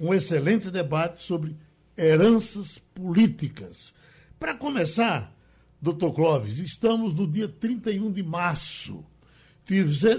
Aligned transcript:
um 0.00 0.12
excelente 0.12 0.70
debate 0.70 1.20
sobre 1.20 1.56
heranças 1.96 2.78
políticas. 2.94 3.92
Para 4.38 4.54
começar, 4.54 5.32
doutor 5.80 6.12
Clóvis, 6.12 6.58
estamos 6.58 7.14
no 7.14 7.26
dia 7.26 7.48
31 7.48 8.10
de 8.10 8.22
março. 8.22 9.04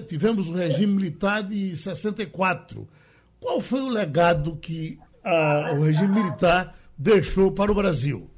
Tivemos 0.07 0.49
o 0.49 0.53
regime 0.53 0.93
militar 0.93 1.43
de 1.43 1.75
64. 1.75 2.87
Qual 3.39 3.61
foi 3.61 3.81
o 3.81 3.89
legado 3.89 4.55
que 4.55 4.99
a, 5.23 5.73
o 5.75 5.81
regime 5.83 6.21
militar 6.21 6.77
deixou 6.97 7.51
para 7.51 7.71
o 7.71 7.75
Brasil? 7.75 8.29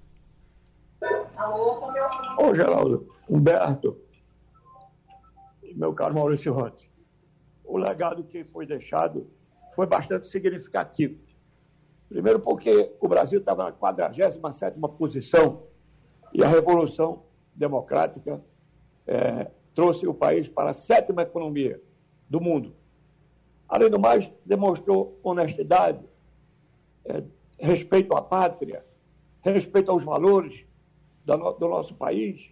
Ô, 2.38 2.56
Geraldo, 2.56 3.08
Humberto, 3.30 3.98
meu 5.76 5.94
caro 5.94 6.16
Maurício 6.16 6.54
Rantes, 6.54 6.88
o 7.78 7.80
legado 7.80 8.24
que 8.24 8.44
foi 8.44 8.66
deixado 8.66 9.30
foi 9.76 9.86
bastante 9.86 10.28
significativo. 10.28 11.20
Primeiro, 12.10 12.40
porque 12.40 12.96
o 13.00 13.08
Brasil 13.08 13.40
estava 13.40 13.66
na 13.66 13.72
47 13.72 14.40
posição 14.98 15.64
e 16.34 16.44
a 16.44 16.48
Revolução 16.48 17.24
Democrática 17.54 18.42
é, 19.06 19.52
trouxe 19.76 20.08
o 20.08 20.14
país 20.14 20.48
para 20.48 20.72
a 20.72 20.74
sétima 20.74 21.22
economia 21.22 21.82
do 22.30 22.42
mundo. 22.42 22.76
Além 23.68 23.90
do 23.90 24.00
mais, 24.00 24.32
demonstrou 24.46 25.20
honestidade, 25.22 26.04
é, 27.06 27.24
respeito 27.60 28.16
à 28.16 28.22
pátria, 28.22 28.86
respeito 29.42 29.92
aos 29.92 30.04
valores 30.04 30.66
do, 31.26 31.36
do 31.54 31.68
nosso 31.68 31.94
país. 31.94 32.52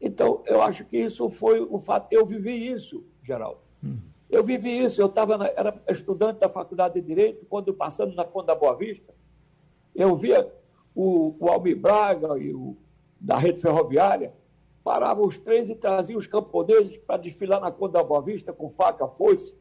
Então, 0.00 0.42
eu 0.46 0.62
acho 0.62 0.84
que 0.84 0.96
isso 0.96 1.28
foi 1.28 1.60
o 1.60 1.80
fato. 1.80 2.12
Eu 2.12 2.24
vivi 2.24 2.70
isso 2.70 3.04
Geraldo. 3.28 3.60
Hum. 3.84 3.98
Eu 4.30 4.42
vivi 4.42 4.82
isso, 4.84 5.00
eu 5.00 5.06
estava 5.06 5.46
era 5.48 5.74
estudante 5.88 6.40
da 6.40 6.48
Faculdade 6.48 6.94
de 6.94 7.06
Direito, 7.06 7.46
quando 7.46 7.72
passando 7.74 8.14
na 8.14 8.24
Conta 8.24 8.48
da 8.48 8.54
Boa 8.54 8.74
Vista, 8.74 9.14
eu 9.94 10.16
via 10.16 10.50
o, 10.94 11.34
o 11.38 11.48
Almir 11.48 11.78
Braga 11.78 12.38
e 12.38 12.52
o 12.52 12.76
da 13.20 13.36
rede 13.36 13.60
ferroviária, 13.60 14.32
paravam 14.82 15.26
os 15.26 15.38
três 15.38 15.68
e 15.68 15.74
traziam 15.74 16.18
os 16.18 16.26
camponeses 16.26 16.96
para 16.96 17.16
desfilar 17.18 17.60
na 17.60 17.70
Conta 17.70 17.98
da 17.98 18.04
Boa 18.04 18.22
Vista 18.22 18.52
com 18.52 18.70
faca, 18.70 19.06
foice, 19.06 19.54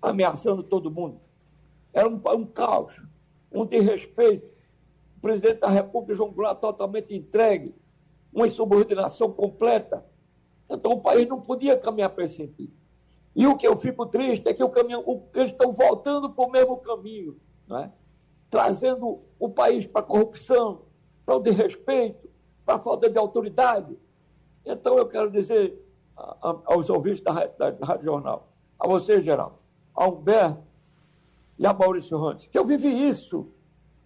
ameaçando 0.00 0.62
todo 0.62 0.90
mundo. 0.90 1.20
Era 1.92 2.08
um, 2.08 2.20
um 2.34 2.46
caos, 2.46 2.92
um 3.52 3.64
desrespeito. 3.64 4.46
O 5.18 5.20
presidente 5.20 5.60
da 5.60 5.68
República, 5.68 6.14
João 6.14 6.30
Goulart, 6.30 6.60
totalmente 6.60 7.14
entregue, 7.14 7.74
uma 8.32 8.46
insubordinação 8.46 9.32
completa. 9.32 10.04
Então 10.68 10.92
o 10.92 11.00
país 11.00 11.28
não 11.28 11.40
podia 11.40 11.76
caminhar 11.76 12.10
para 12.10 12.24
esse 12.24 12.36
sentido. 12.36 12.72
E 13.36 13.46
o 13.46 13.54
que 13.54 13.68
eu 13.68 13.76
fico 13.76 14.06
triste 14.06 14.48
é 14.48 14.54
que 14.54 14.64
o 14.64 14.70
caminho, 14.70 15.00
o, 15.00 15.22
eles 15.34 15.50
estão 15.50 15.70
voltando 15.70 16.30
para 16.30 16.46
o 16.46 16.50
mesmo 16.50 16.78
caminho, 16.78 17.38
é? 17.70 17.90
trazendo 18.48 19.20
o 19.38 19.50
país 19.50 19.86
para 19.86 20.00
a 20.00 20.04
corrupção, 20.04 20.80
para 21.26 21.36
o 21.36 21.40
desrespeito, 21.40 22.30
para 22.64 22.76
a 22.76 22.78
falta 22.78 23.10
de 23.10 23.18
autoridade. 23.18 23.94
Então 24.64 24.96
eu 24.96 25.06
quero 25.06 25.30
dizer 25.30 25.78
a, 26.16 26.48
a, 26.48 26.56
aos 26.64 26.88
ouvintes 26.88 27.20
da, 27.20 27.46
da, 27.58 27.72
da 27.72 27.86
Rádio 27.86 28.06
Jornal, 28.06 28.48
a 28.78 28.88
você, 28.88 29.20
Geraldo, 29.20 29.56
a 29.94 30.08
Humberto 30.08 30.62
e 31.58 31.66
a 31.66 31.74
Maurício 31.74 32.16
Rantes, 32.16 32.46
que 32.46 32.58
eu 32.58 32.64
vivi 32.64 33.06
isso. 33.06 33.52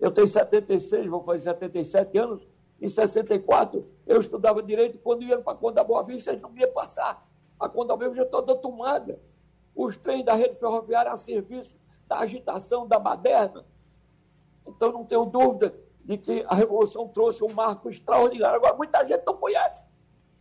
Eu 0.00 0.10
tenho 0.10 0.26
76, 0.26 1.06
vou 1.06 1.22
fazer 1.22 1.44
77 1.44 2.18
anos. 2.18 2.48
Em 2.80 2.88
64, 2.88 3.86
eu 4.08 4.20
estudava 4.20 4.60
direito. 4.60 4.98
Quando 4.98 5.22
ia 5.22 5.38
para 5.38 5.52
a 5.52 5.56
Conta 5.56 5.84
Boa 5.84 6.02
Vista, 6.02 6.30
eles 6.30 6.42
não 6.42 6.56
ia 6.56 6.66
passar 6.66 7.29
a 7.60 7.68
Condalmeiro 7.68 8.14
já 8.14 8.24
toda 8.24 8.56
tomada. 8.56 9.20
Os 9.76 9.96
trens 9.96 10.24
da 10.24 10.34
rede 10.34 10.56
ferroviária 10.56 11.12
a 11.12 11.16
serviço 11.16 11.76
da 12.08 12.18
agitação 12.18 12.88
da 12.88 12.98
baderna. 12.98 13.64
Então, 14.66 14.90
não 14.90 15.04
tenho 15.04 15.26
dúvida 15.26 15.74
de 16.04 16.16
que 16.16 16.44
a 16.48 16.54
Revolução 16.54 17.06
trouxe 17.06 17.44
um 17.44 17.52
marco 17.52 17.90
extraordinário. 17.90 18.56
Agora, 18.56 18.74
muita 18.74 19.06
gente 19.06 19.24
não 19.24 19.36
conhece, 19.36 19.84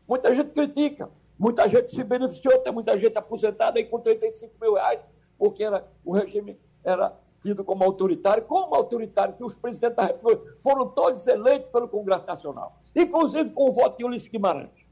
muita 0.08 0.34
gente 0.34 0.52
critica, 0.52 1.12
muita 1.38 1.68
gente 1.68 1.91
se 1.91 2.03
beneficiou, 2.03 2.59
tem 2.59 2.74
muita 2.74 2.97
gente 2.97 3.18
aposentada 3.18 3.78
aí 3.78 3.85
com 3.85 4.00
35 4.00 4.53
mil 4.59 4.74
reais, 4.74 5.02
porque 5.38 5.63
era, 5.63 5.85
o 6.03 6.12
regime 6.12 6.59
era 6.84 7.16
tido 7.41 7.63
como 7.63 7.84
autoritário. 7.84 8.44
Como 8.44 8.74
autoritário? 8.75 9.35
Que 9.35 9.44
os 9.44 9.56
presidentes 9.56 9.96
da 9.96 10.06
República 10.06 10.58
foram 10.63 10.90
todos 10.90 11.25
eleitos 11.28 11.69
pelo 11.69 11.88
Congresso 11.88 12.25
Nacional, 12.25 12.79
inclusive 12.96 13.50
com 13.52 13.69
o 13.69 13.74
voto 13.74 13.97
de 13.97 14.06
Ulisses 14.06 14.28
Guimarães. 14.28 14.88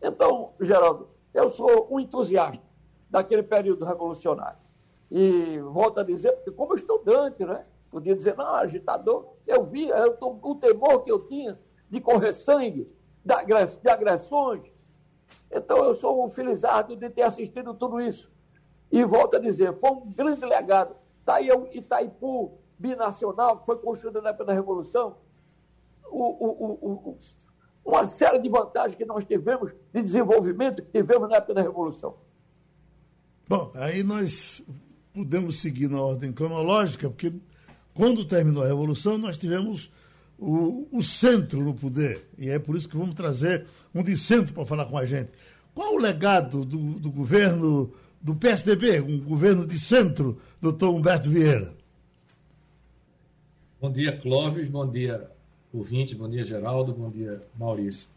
Então, 0.00 0.52
Geraldo, 0.60 1.08
eu 1.32 1.50
sou 1.50 1.88
um 1.90 2.00
entusiasta 2.00 2.62
daquele 3.10 3.42
período 3.42 3.84
revolucionário. 3.84 4.58
E 5.10 5.58
volto 5.60 6.00
a 6.00 6.02
dizer, 6.02 6.32
porque 6.32 6.50
como 6.50 6.74
estudante, 6.74 7.44
né? 7.44 7.64
Podia 7.90 8.14
dizer, 8.14 8.36
não, 8.36 8.54
agitador, 8.54 9.34
eu 9.46 9.64
via 9.64 9.96
eu 9.96 10.16
tô, 10.16 10.38
o 10.42 10.54
temor 10.56 11.02
que 11.02 11.10
eu 11.10 11.24
tinha 11.24 11.58
de 11.88 12.00
correr 12.00 12.34
sangue, 12.34 12.90
de 13.24 13.90
agressões. 13.90 14.70
Então 15.50 15.78
eu 15.78 15.94
sou 15.94 16.24
um 16.24 16.28
felizardo 16.28 16.94
de 16.94 17.08
ter 17.08 17.22
assistido 17.22 17.72
tudo 17.72 18.00
isso. 18.00 18.30
E 18.90 19.04
volto 19.04 19.36
a 19.36 19.40
dizer, 19.40 19.74
foi 19.78 19.90
um 19.90 20.10
grande 20.12 20.44
legado. 20.44 20.96
Está 21.20 21.36
aí 21.36 21.50
o 21.50 21.68
Itaipu 21.72 22.58
binacional, 22.78 23.58
que 23.58 23.66
foi 23.66 23.78
construído 23.78 24.22
na 24.22 24.30
época 24.30 24.46
da 24.46 24.52
Revolução. 24.52 25.16
O, 26.10 26.22
o, 26.22 27.10
o, 27.10 27.18
uma 27.88 28.06
série 28.06 28.38
de 28.38 28.48
vantagens 28.48 28.94
que 28.94 29.04
nós 29.04 29.24
tivemos 29.24 29.72
de 29.92 30.02
desenvolvimento 30.02 30.82
que 30.82 30.90
tivemos 30.90 31.28
na 31.28 31.36
época 31.36 31.54
da 31.54 31.62
Revolução. 31.62 32.16
Bom, 33.48 33.72
aí 33.74 34.02
nós 34.02 34.62
podemos 35.12 35.56
seguir 35.56 35.88
na 35.88 36.00
ordem 36.00 36.30
cronológica, 36.30 37.08
porque 37.08 37.32
quando 37.94 38.26
terminou 38.26 38.62
a 38.62 38.66
Revolução, 38.66 39.16
nós 39.16 39.38
tivemos 39.38 39.90
o, 40.38 40.86
o 40.92 41.02
centro 41.02 41.64
no 41.64 41.74
poder. 41.74 42.28
E 42.36 42.50
é 42.50 42.58
por 42.58 42.76
isso 42.76 42.88
que 42.88 42.96
vamos 42.96 43.14
trazer 43.14 43.66
um 43.94 44.02
de 44.02 44.16
centro 44.18 44.54
para 44.54 44.66
falar 44.66 44.84
com 44.84 44.98
a 44.98 45.06
gente. 45.06 45.30
Qual 45.74 45.94
o 45.94 45.98
legado 45.98 46.64
do, 46.66 47.00
do 47.00 47.10
governo 47.10 47.90
do 48.20 48.34
PSDB, 48.34 49.00
um 49.00 49.18
governo 49.20 49.66
de 49.66 49.78
centro, 49.78 50.38
doutor 50.60 50.90
Humberto 50.90 51.30
Vieira? 51.30 51.74
Bom 53.80 53.90
dia, 53.90 54.14
Clóvis. 54.20 54.68
Bom 54.68 54.90
dia, 54.90 55.30
ouvintes, 55.72 56.14
bom 56.14 56.28
dia, 56.28 56.44
Geraldo, 56.44 56.92
bom 56.92 57.10
dia, 57.10 57.42
Maurício. 57.58 58.08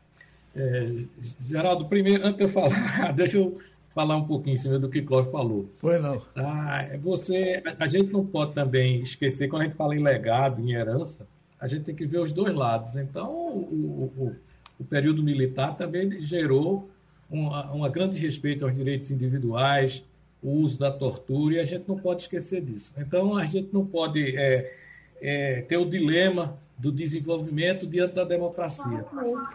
É, 0.56 1.03
Geraldo, 1.45 1.86
primeiro, 1.86 2.25
antes 2.25 2.38
de 2.38 2.44
eu 2.44 2.50
falar, 2.50 3.12
deixa 3.15 3.38
eu 3.38 3.59
falar 3.94 4.18
um 4.18 4.25
pouquinho 4.25 4.53
em 4.53 4.57
cima 4.57 4.80
do 4.80 4.89
que 4.89 5.01
Clóvis 5.01 5.31
falou. 5.31 5.69
Foi 5.75 6.00
não. 6.00 6.21
Ah, 6.36 6.88
você, 7.01 7.62
a, 7.65 7.83
a 7.83 7.88
gente 7.88 8.12
não 8.12 8.25
pode 8.25 8.53
também 8.53 9.01
esquecer, 9.01 9.48
quando 9.48 9.63
a 9.63 9.65
gente 9.65 9.75
fala 9.75 9.95
em 9.95 10.03
legado, 10.03 10.62
em 10.62 10.74
herança, 10.74 11.27
a 11.59 11.68
gente 11.68 11.83
tem 11.83 11.95
que 11.95 12.06
ver 12.06 12.19
os 12.19 12.33
dois 12.33 12.56
lados. 12.56 12.95
Então, 12.95 13.30
o, 13.30 14.12
o, 14.18 14.36
o 14.80 14.83
período 14.83 15.21
militar 15.21 15.75
também 15.77 16.19
gerou 16.19 16.89
um 17.30 17.48
uma 17.48 17.88
grande 17.88 18.19
respeito 18.19 18.65
aos 18.65 18.75
direitos 18.75 19.09
individuais, 19.09 20.03
o 20.44 20.51
uso 20.51 20.77
da 20.80 20.92
tortura, 20.92 21.56
e 21.56 21.59
a 21.59 21.63
gente 21.63 21.88
não 21.88 21.98
pode 21.98 22.24
esquecer 22.24 22.62
disso. 22.62 22.94
Então, 22.98 23.38
a 23.38 23.45
gente 23.45 23.69
não 23.71 23.86
pode 23.86 24.36
é, 24.36 24.75
é, 25.21 25.62
ter 25.62 25.77
o 25.77 25.86
dilema 25.86 26.59
do 26.81 26.92
desenvolvimento 26.92 27.86
diante 27.86 28.16
da 28.16 28.24
democracia. 28.24 29.06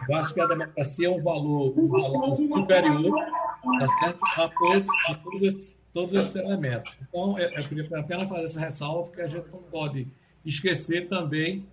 Eu 0.07 0.15
acho 0.15 0.33
que 0.33 0.39
a 0.39 0.47
democracia 0.47 1.07
é 1.07 1.11
um 1.11 1.21
valor, 1.21 1.77
um 1.77 1.87
valor 1.87 2.37
superior 2.37 3.13
tá 3.79 3.87
certo? 3.99 4.19
a, 4.37 4.47
todos, 4.47 4.87
a 5.09 5.15
todas, 5.15 5.75
todos 5.93 6.13
esses 6.13 6.35
elementos. 6.35 6.97
Então, 7.01 7.37
é, 7.37 7.59
eu 7.59 7.67
queria 7.67 7.99
apenas 7.99 8.29
fazer 8.29 8.43
essa 8.45 8.59
ressalva, 8.61 9.03
porque 9.03 9.21
a 9.21 9.27
gente 9.27 9.45
não 9.51 9.59
pode 9.63 10.07
esquecer 10.45 11.09
também 11.09 11.65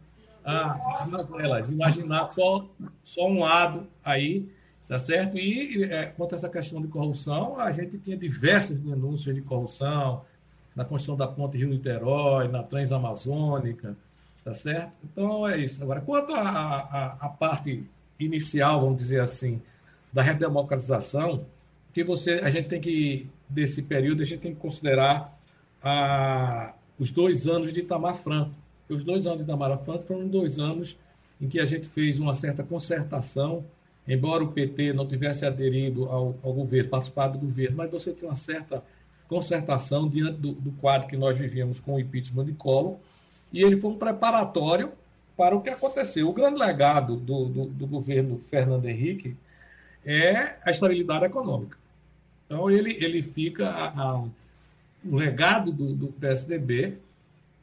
as 0.45 1.06
novelas, 1.06 1.71
imaginar 1.71 2.31
só, 2.31 2.69
só 3.03 3.27
um 3.27 3.39
lado 3.39 3.87
aí, 4.05 4.47
tá 4.89 4.99
certo? 4.99 5.39
E 5.39 5.85
é, 5.85 6.07
quanto 6.07 6.35
a 6.35 6.39
essa 6.39 6.49
questão 6.49 6.83
de 6.83 6.89
corrupção, 6.89 7.59
a 7.59 7.71
gente 7.71 7.97
tinha 7.99 8.17
diversas 8.17 8.77
denúncias 8.77 9.35
de 9.35 9.41
corrupção 9.41 10.23
na 10.75 10.85
construção 10.85 11.17
da 11.17 11.29
ponte 11.29 11.57
Rio-Niterói, 11.57 12.49
na 12.49 12.62
Transamazônica, 12.62 13.97
tá 14.44 14.52
certo? 14.52 14.96
Então, 15.02 15.49
é 15.49 15.58
isso. 15.58 15.82
Agora, 15.82 16.00
quanto 16.00 16.35
à 16.35 17.35
parte 17.38 17.82
inicial, 18.20 18.81
vamos 18.82 18.99
dizer 18.99 19.20
assim, 19.20 19.61
da 20.12 20.23
redemocratização, 20.23 21.44
que 21.93 22.05
você, 22.05 22.35
a 22.35 22.50
gente 22.50 22.69
tem 22.69 22.81
que, 22.81 23.29
desse 23.49 23.82
período, 23.82 24.23
a 24.23 24.25
gente 24.25 24.41
tem 24.41 24.55
que 24.55 24.61
considerar 24.61 25.37
a, 25.82 26.75
os 26.99 27.11
dois 27.11 27.46
anos 27.46 27.73
de 27.73 27.81
Itamar 27.81 28.17
Franco. 28.19 28.55
Os 28.88 29.02
dois 29.02 29.26
anos 29.26 29.38
de 29.38 29.44
Itamar 29.44 29.79
Franco 29.85 30.05
foram 30.05 30.29
dois 30.29 30.58
anos 30.58 30.99
em 31.40 31.49
que 31.49 31.58
a 31.58 31.64
gente 31.64 31.88
fez 31.88 32.19
uma 32.19 32.35
certa 32.35 32.62
concertação, 32.62 33.64
embora 34.06 34.44
o 34.44 34.52
PT 34.52 34.93
não 34.93 35.06
tivesse 35.06 35.47
aderido 35.47 36.05
ao, 36.05 36.35
ao 36.43 36.52
governo, 36.52 36.90
participado 36.90 37.38
do 37.38 37.47
governo, 37.47 37.76
mas 37.76 37.90
você 37.90 38.12
tinha 38.12 38.29
uma 38.29 38.37
certa 38.37 38.82
concertação 39.26 40.08
diante 40.08 40.38
do, 40.38 40.52
do 40.52 40.73
quadro 40.73 41.08
que 41.08 41.17
nós 41.17 41.38
vivíamos 41.38 41.81
com 41.81 41.94
o 41.94 42.00
impeachment 42.00 42.44
de 42.44 42.52
Collor, 42.52 42.99
e 43.55 43.62
ele 43.62 43.81
foi 43.81 43.93
um 43.93 43.97
preparatório 43.97 44.93
para 45.37 45.56
o 45.56 45.61
que 45.61 45.71
aconteceu. 45.71 46.29
O 46.29 46.33
grande 46.33 46.59
legado 46.59 47.17
do, 47.17 47.47
do, 47.47 47.65
do 47.67 47.87
governo 47.87 48.37
Fernando 48.39 48.87
Henrique 48.87 49.37
é 50.05 50.56
a 50.65 50.71
estabilidade 50.71 51.25
econômica. 51.25 51.79
Então, 52.45 52.71
ele, 52.71 52.93
ele 53.03 53.23
fica. 53.23 53.71
A, 53.71 53.89
a, 53.89 54.25
legado 55.05 55.71
do, 55.71 55.95
do, 55.95 56.06
PSDB, 56.09 56.99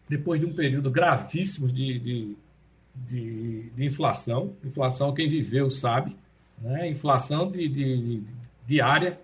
depois 0.07 0.39
de 0.39 0.45
um 0.45 0.53
período 0.53 0.91
gravíssimo 0.91 1.67
de, 1.67 1.99
de, 1.99 2.37
de, 2.95 3.69
de 3.71 3.85
inflação, 3.85 4.53
inflação 4.63 5.13
quem 5.13 5.27
viveu 5.27 5.71
sabe, 5.71 6.15
né? 6.59 6.87
inflação 6.87 7.49
de, 7.49 7.67
de, 7.67 8.23
diária, 8.67 9.19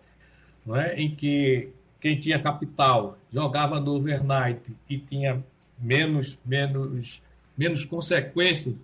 é? 0.69 0.99
em 0.99 1.15
que 1.15 1.69
quem 1.99 2.19
tinha 2.19 2.41
capital 2.41 3.17
jogava 3.31 3.79
no 3.79 3.95
overnight 3.95 4.75
e 4.89 4.97
tinha 4.97 5.43
menos, 5.79 6.39
menos, 6.45 7.21
menos 7.57 7.85
consequências 7.85 8.75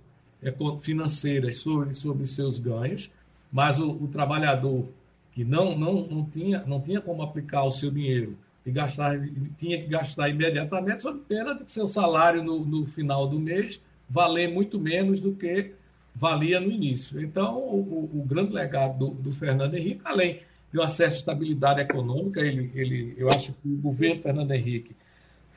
financeiras 0.81 1.57
sobre, 1.57 1.93
sobre 1.93 2.27
seus 2.27 2.59
ganhos 2.59 3.09
mas 3.53 3.79
o, 3.79 3.91
o 3.91 4.07
trabalhador 4.07 4.87
que 5.31 5.45
não, 5.45 5.77
não, 5.77 6.07
não, 6.07 6.25
tinha, 6.25 6.63
não 6.65 6.81
tinha 6.81 6.99
como 6.99 7.21
aplicar 7.21 7.63
o 7.63 7.71
seu 7.71 7.91
dinheiro 7.91 8.35
e 8.65 8.71
gastar, 8.71 9.19
tinha 9.57 9.79
que 9.79 9.87
gastar 9.87 10.29
imediatamente, 10.29 11.03
sob 11.03 11.19
pena 11.27 11.53
de 11.53 11.63
que 11.63 11.71
seu 11.71 11.87
salário 11.87 12.43
no, 12.43 12.65
no 12.65 12.85
final 12.85 13.27
do 13.27 13.39
mês 13.39 13.81
valer 14.09 14.51
muito 14.51 14.79
menos 14.79 15.19
do 15.19 15.33
que 15.33 15.71
valia 16.15 16.59
no 16.59 16.71
início. 16.71 17.21
Então, 17.21 17.57
o, 17.57 18.09
o 18.13 18.25
grande 18.25 18.53
legado 18.53 18.97
do, 18.97 19.21
do, 19.21 19.31
Fernando 19.31 19.75
Henrique, 19.75 20.01
além 20.03 20.39
de 20.71 20.79
um 20.79 20.81
acesso 20.81 21.17
à 21.17 21.19
estabilidade 21.19 21.81
econômica, 21.81 22.41
ele, 22.41 22.71
ele, 22.73 23.13
eu 23.17 23.29
acho 23.29 23.53
que 23.53 23.67
o 23.67 23.77
governo 23.77 24.21
Fernando 24.21 24.51
Henrique 24.51 24.95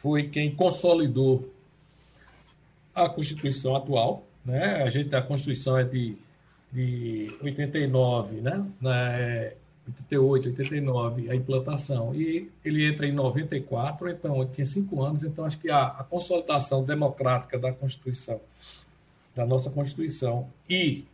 foi 0.07 0.29
quem 0.29 0.55
consolidou 0.55 1.53
a 2.95 3.09
Constituição 3.09 3.75
atual. 3.75 4.25
Né? 4.45 4.83
A, 4.85 4.89
gente, 4.89 5.13
a 5.17 5.21
Constituição 5.21 5.77
é 5.77 5.83
de 5.83 6.17
de 6.73 7.35
89, 7.43 8.41
né? 8.43 8.67
Na, 8.81 9.51
88, 9.89 10.49
89, 10.49 11.31
a 11.31 11.35
implantação. 11.35 12.15
E 12.15 12.51
ele 12.65 12.85
entra 12.87 13.07
em 13.07 13.13
94, 13.13 14.11
então 14.11 14.45
tinha 14.47 14.67
cinco 14.67 15.03
anos, 15.03 15.23
então 15.23 15.45
acho 15.45 15.59
que 15.59 15.71
a, 15.71 15.87
a 15.87 16.05
consolidação 16.05 16.85
democrática 16.85 17.59
da 17.59 17.73
Constituição, 17.73 18.41
da 19.35 19.47
nossa 19.47 19.71
Constituição, 19.71 20.49
e 20.69 21.05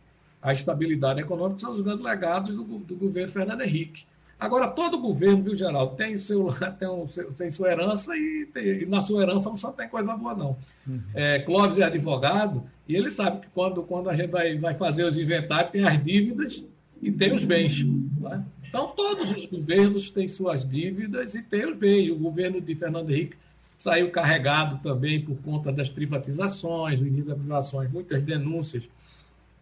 a 0.41 0.51
estabilidade 0.51 1.21
econômica 1.21 1.61
são 1.61 1.71
os 1.71 1.81
grandes 1.81 2.03
legados 2.03 2.53
do, 2.53 2.63
do 2.63 2.95
governo 2.95 3.31
Fernando 3.31 3.61
Henrique. 3.61 4.05
Agora, 4.43 4.67
todo 4.67 4.99
governo, 4.99 5.41
viu, 5.41 5.55
Geraldo, 5.55 5.95
tem, 5.95 6.17
seu, 6.17 6.53
tem, 6.77 6.87
um, 6.89 7.07
tem 7.37 7.49
sua 7.49 7.71
herança 7.71 8.13
e, 8.13 8.45
tem, 8.53 8.81
e, 8.81 8.85
na 8.85 9.01
sua 9.01 9.21
herança 9.21 9.47
não 9.47 9.55
só 9.55 9.71
tem 9.71 9.87
coisa 9.87 10.13
boa, 10.17 10.35
não. 10.35 10.57
Uhum. 10.85 11.01
É, 11.13 11.39
Clóvis 11.39 11.77
é 11.77 11.83
advogado 11.83 12.61
e 12.85 12.93
ele 12.93 13.09
sabe 13.09 13.39
que 13.39 13.47
quando, 13.53 13.81
quando 13.83 14.09
a 14.09 14.15
gente 14.15 14.29
vai, 14.29 14.57
vai 14.57 14.75
fazer 14.75 15.05
os 15.05 15.17
inventários, 15.17 15.71
tem 15.71 15.85
as 15.85 16.03
dívidas 16.03 16.61
e 17.01 17.09
tem 17.09 17.31
os 17.33 17.45
bens. 17.45 17.85
Né? 18.19 18.43
Então, 18.67 18.89
todos 18.89 19.31
os 19.31 19.45
governos 19.45 20.11
têm 20.11 20.27
suas 20.27 20.67
dívidas 20.67 21.35
e 21.35 21.41
têm 21.41 21.65
os 21.65 21.77
bens. 21.77 22.11
O 22.11 22.17
governo 22.17 22.59
de 22.59 22.75
Fernando 22.75 23.11
Henrique 23.11 23.37
saiu 23.77 24.11
carregado 24.11 24.77
também 24.83 25.23
por 25.23 25.37
conta 25.37 25.71
das 25.71 25.87
privatizações, 25.87 26.99
o 26.99 27.07
início 27.07 27.29
das 27.29 27.37
privatizações, 27.37 27.89
muitas 27.89 28.21
denúncias 28.21 28.89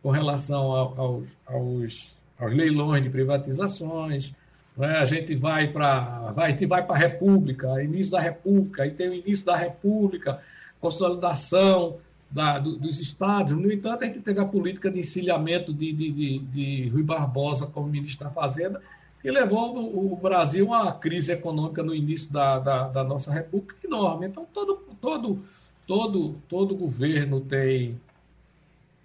com 0.02 0.10
relação 0.10 0.72
aos, 0.72 1.38
aos, 1.46 2.18
aos 2.40 2.54
leilões 2.56 3.04
de 3.04 3.10
privatizações, 3.12 4.34
né? 4.76 4.98
A 4.98 5.06
gente 5.06 5.36
vai 5.36 5.68
para 5.68 6.32
vai, 6.32 6.56
vai 6.56 6.86
a 6.88 6.96
República, 6.96 7.84
início 7.84 8.12
da 8.12 8.20
República, 8.20 8.84
aí 8.84 8.92
tem 8.92 9.10
o 9.10 9.14
início 9.14 9.46
da 9.46 9.56
República, 9.56 10.42
consolidação 10.80 11.98
da, 12.30 12.58
do, 12.58 12.78
dos 12.78 13.00
estados. 13.00 13.54
No 13.54 13.72
entanto, 13.72 14.04
a 14.04 14.08
gente 14.08 14.20
teve 14.22 14.40
a 14.40 14.46
política 14.46 14.90
de 14.90 15.00
encilhamento 15.00 15.74
de, 15.74 15.92
de, 15.92 16.12
de, 16.12 16.40
de 16.40 16.90
Rui 16.90 17.04
Barbosa 17.04 17.68
como 17.68 17.88
ministro 17.88 18.26
da 18.26 18.32
Fazenda, 18.32 18.82
que 19.22 19.30
levou 19.30 19.78
o, 19.78 20.14
o 20.14 20.16
Brasil 20.16 20.74
a 20.74 20.84
uma 20.84 20.94
crise 20.94 21.34
econômica 21.34 21.84
no 21.84 21.94
início 21.94 22.32
da, 22.32 22.58
da, 22.58 22.88
da, 22.88 23.04
nossa 23.04 23.32
República 23.32 23.76
enorme. 23.84 24.28
Então, 24.28 24.48
todo, 24.52 24.78
todo, 25.00 25.44
todo, 25.86 26.36
todo 26.48 26.76
governo 26.76 27.42
tem, 27.42 28.00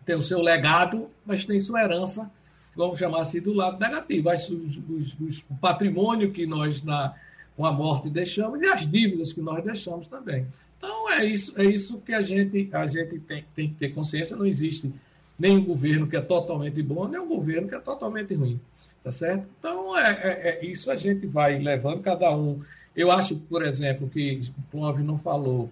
tem 0.05 0.17
o 0.17 0.23
seu 0.23 0.41
legado, 0.41 1.11
mas 1.25 1.45
tem 1.45 1.59
sua 1.61 1.83
herança 1.83 2.31
vamos 2.77 2.99
chamar 2.99 3.23
assim, 3.23 3.41
do 3.41 3.53
lado 3.53 3.81
negativo. 3.81 4.29
As, 4.29 4.49
os, 4.49 4.77
os, 4.89 5.17
os, 5.19 5.45
o 5.51 5.55
patrimônio 5.61 6.31
que 6.31 6.47
nós, 6.47 6.83
na, 6.83 7.15
com 7.57 7.65
a 7.65 7.73
morte, 7.73 8.11
deixamos 8.11 8.61
e 8.61 8.67
as 8.67 8.87
dívidas 8.87 9.33
que 9.33 9.41
nós 9.41 9.65
deixamos 9.65 10.07
também. 10.07 10.47
Então, 10.77 11.11
é 11.11 11.25
isso, 11.25 11.59
é 11.59 11.65
isso 11.65 11.99
que 11.99 12.13
a 12.13 12.21
gente, 12.21 12.69
a 12.73 12.87
gente 12.87 13.19
tem, 13.21 13.45
tem 13.55 13.69
que 13.71 13.75
ter 13.77 13.89
consciência. 13.89 14.37
Não 14.37 14.47
existe 14.47 14.93
nenhum 15.39 15.65
governo 15.65 16.07
que 16.07 16.17
é 16.17 16.21
totalmente 16.21 16.83
bom, 16.83 17.09
nem 17.09 17.21
um 17.21 17.27
governo 17.27 17.67
que 17.67 17.75
é 17.75 17.81
totalmente 17.81 18.35
ruim. 18.35 18.61
Tá 19.03 19.13
certo? 19.13 19.47
Então, 19.59 19.97
é, 19.97 20.11
é, 20.11 20.49
é 20.49 20.67
isso 20.67 20.91
a 20.91 20.97
gente 20.97 21.27
vai 21.27 21.59
levando 21.59 22.03
cada 22.03 22.35
um. 22.37 22.61
Eu 22.95 23.11
acho, 23.11 23.37
por 23.37 23.65
exemplo, 23.65 24.09
que 24.09 24.41
o 24.59 24.71
Clóvis 24.71 25.05
não 25.05 25.19
falou, 25.19 25.71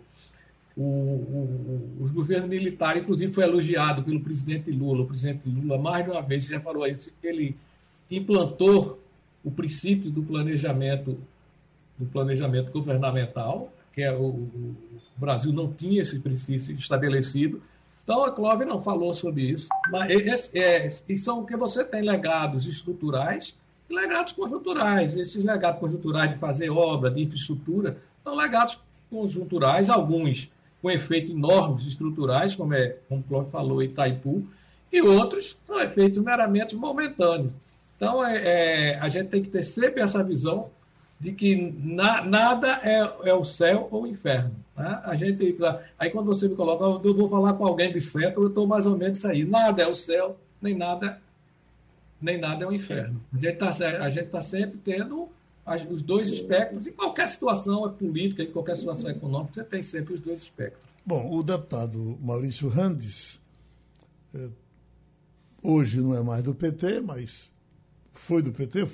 o, 0.76 0.82
o, 0.82 1.98
o, 2.00 2.08
governo 2.12 2.48
militar, 2.48 2.96
inclusive, 2.96 3.32
foi 3.32 3.44
elogiado 3.44 4.02
pelo 4.02 4.20
presidente 4.20 4.70
Lula. 4.70 5.02
O 5.02 5.06
presidente 5.06 5.48
Lula, 5.48 5.78
mais 5.78 6.04
de 6.04 6.10
uma 6.10 6.20
vez, 6.20 6.46
já 6.46 6.60
falou 6.60 6.86
isso, 6.86 7.10
ele 7.22 7.56
implantou 8.10 9.00
o 9.44 9.50
princípio 9.50 10.10
do 10.10 10.22
planejamento, 10.22 11.16
do 11.96 12.06
planejamento 12.06 12.72
governamental, 12.72 13.72
que 13.92 14.02
é 14.02 14.12
o, 14.12 14.24
o 14.24 14.76
Brasil 15.16 15.52
não 15.52 15.72
tinha 15.72 16.02
esse 16.02 16.18
princípio 16.18 16.76
estabelecido. 16.76 17.62
Então, 18.02 18.24
a 18.24 18.32
Clóvis 18.32 18.66
não 18.66 18.82
falou 18.82 19.14
sobre 19.14 19.42
isso, 19.42 19.68
mas 19.90 20.52
é, 20.54 20.86
é, 20.86 21.16
são 21.16 21.44
que 21.44 21.56
você 21.56 21.84
tem 21.84 22.02
legados 22.02 22.66
estruturais 22.66 23.56
e 23.88 23.94
legados 23.94 24.32
conjunturais. 24.32 25.16
Esses 25.16 25.44
legados 25.44 25.78
conjunturais 25.78 26.32
de 26.32 26.38
fazer 26.38 26.68
obra, 26.70 27.10
de 27.10 27.22
infraestrutura, 27.22 27.96
são 28.22 28.34
legados 28.34 28.78
conjunturais, 29.08 29.88
alguns 29.88 30.50
com 30.84 30.90
efeitos 30.90 31.30
enormes 31.30 31.86
estruturais, 31.86 32.54
como, 32.54 32.74
é, 32.74 32.98
como 33.08 33.22
o 33.22 33.24
Cláudio 33.24 33.50
falou, 33.50 33.82
Itaipu, 33.82 34.46
e 34.92 35.00
outros 35.00 35.56
com 35.66 35.80
efeitos 35.80 36.22
meramente 36.22 36.76
momentâneos. 36.76 37.54
Então, 37.96 38.22
é, 38.22 38.36
é, 38.92 38.98
a 38.98 39.08
gente 39.08 39.28
tem 39.28 39.42
que 39.42 39.48
ter 39.48 39.62
sempre 39.62 40.02
essa 40.02 40.22
visão 40.22 40.68
de 41.18 41.32
que 41.32 41.72
na, 41.82 42.22
nada 42.22 42.80
é, 42.82 43.30
é, 43.30 43.32
o 43.32 43.46
céu 43.46 43.88
ou 43.90 44.02
o 44.02 44.06
inferno. 44.06 44.54
Né? 44.76 45.00
A 45.04 45.14
gente, 45.14 45.56
aí 45.98 46.10
quando 46.10 46.26
você 46.26 46.48
me 46.48 46.54
coloca, 46.54 46.84
eu 46.84 47.14
vou 47.14 47.30
falar 47.30 47.54
com 47.54 47.64
alguém 47.64 47.90
de 47.90 48.02
centro, 48.02 48.42
eu 48.42 48.48
estou 48.48 48.66
mais 48.66 48.84
ou 48.84 48.94
menos 48.94 49.24
aí. 49.24 49.42
Nada 49.42 49.82
é 49.82 49.86
o 49.86 49.94
céu, 49.94 50.36
nem 50.60 50.74
nada, 50.74 51.18
nem 52.20 52.36
nada 52.36 52.62
é 52.62 52.68
o 52.68 52.74
inferno. 52.74 53.18
A 53.32 53.38
gente 53.38 53.54
está 53.54 53.72
tá 54.30 54.42
sempre 54.42 54.78
tendo 54.84 55.30
os 55.90 56.02
dois 56.02 56.28
espectros. 56.28 56.86
Em 56.86 56.92
qualquer 56.92 57.28
situação 57.28 57.90
política, 57.92 58.42
em 58.42 58.50
qualquer 58.50 58.76
situação 58.76 59.10
econômica, 59.10 59.54
você 59.54 59.64
tem 59.64 59.82
sempre 59.82 60.14
os 60.14 60.20
dois 60.20 60.42
espectros. 60.42 60.84
Bom, 61.04 61.30
o 61.34 61.42
deputado 61.42 62.18
Maurício 62.20 62.68
Randes, 62.68 63.40
é, 64.34 64.48
hoje 65.62 66.00
não 66.00 66.14
é 66.14 66.22
mais 66.22 66.42
do 66.42 66.54
PT, 66.54 67.00
mas 67.00 67.50
foi 68.12 68.42
do 68.42 68.52
PT, 68.52 68.88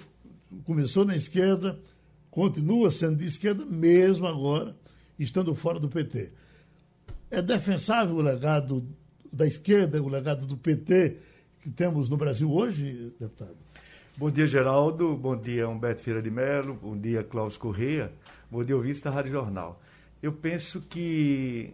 começou 0.64 1.04
na 1.04 1.16
esquerda, 1.16 1.78
continua 2.30 2.90
sendo 2.90 3.16
de 3.16 3.26
esquerda, 3.26 3.64
mesmo 3.64 4.26
agora 4.26 4.76
estando 5.18 5.54
fora 5.54 5.78
do 5.78 5.88
PT. 5.88 6.32
É 7.30 7.40
defensável 7.40 8.16
o 8.16 8.22
legado 8.22 8.84
da 9.32 9.46
esquerda, 9.46 10.02
o 10.02 10.08
legado 10.08 10.46
do 10.46 10.56
PT 10.56 11.16
que 11.62 11.70
temos 11.70 12.08
no 12.08 12.16
Brasil 12.16 12.50
hoje, 12.50 13.14
deputado? 13.18 13.56
Bom 14.20 14.30
dia, 14.30 14.46
Geraldo. 14.46 15.16
Bom 15.16 15.34
dia, 15.34 15.66
Humberto 15.66 16.02
Feira 16.02 16.20
de 16.20 16.30
Mello. 16.30 16.74
Bom 16.74 16.94
dia, 16.94 17.24
Cláudio 17.24 17.58
Correia. 17.58 18.12
Bom 18.50 18.62
dia, 18.62 18.76
ouvintes 18.76 19.00
da 19.00 19.10
Rádio 19.10 19.32
Jornal. 19.32 19.80
Eu 20.22 20.30
penso 20.30 20.82
que, 20.82 21.72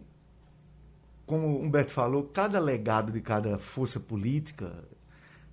como 1.25 1.59
Humberto 1.59 1.91
falou, 1.91 2.23
cada 2.23 2.57
legado 2.57 3.11
de 3.11 3.19
cada 3.19 3.57
força 3.57 3.99
política, 3.99 4.71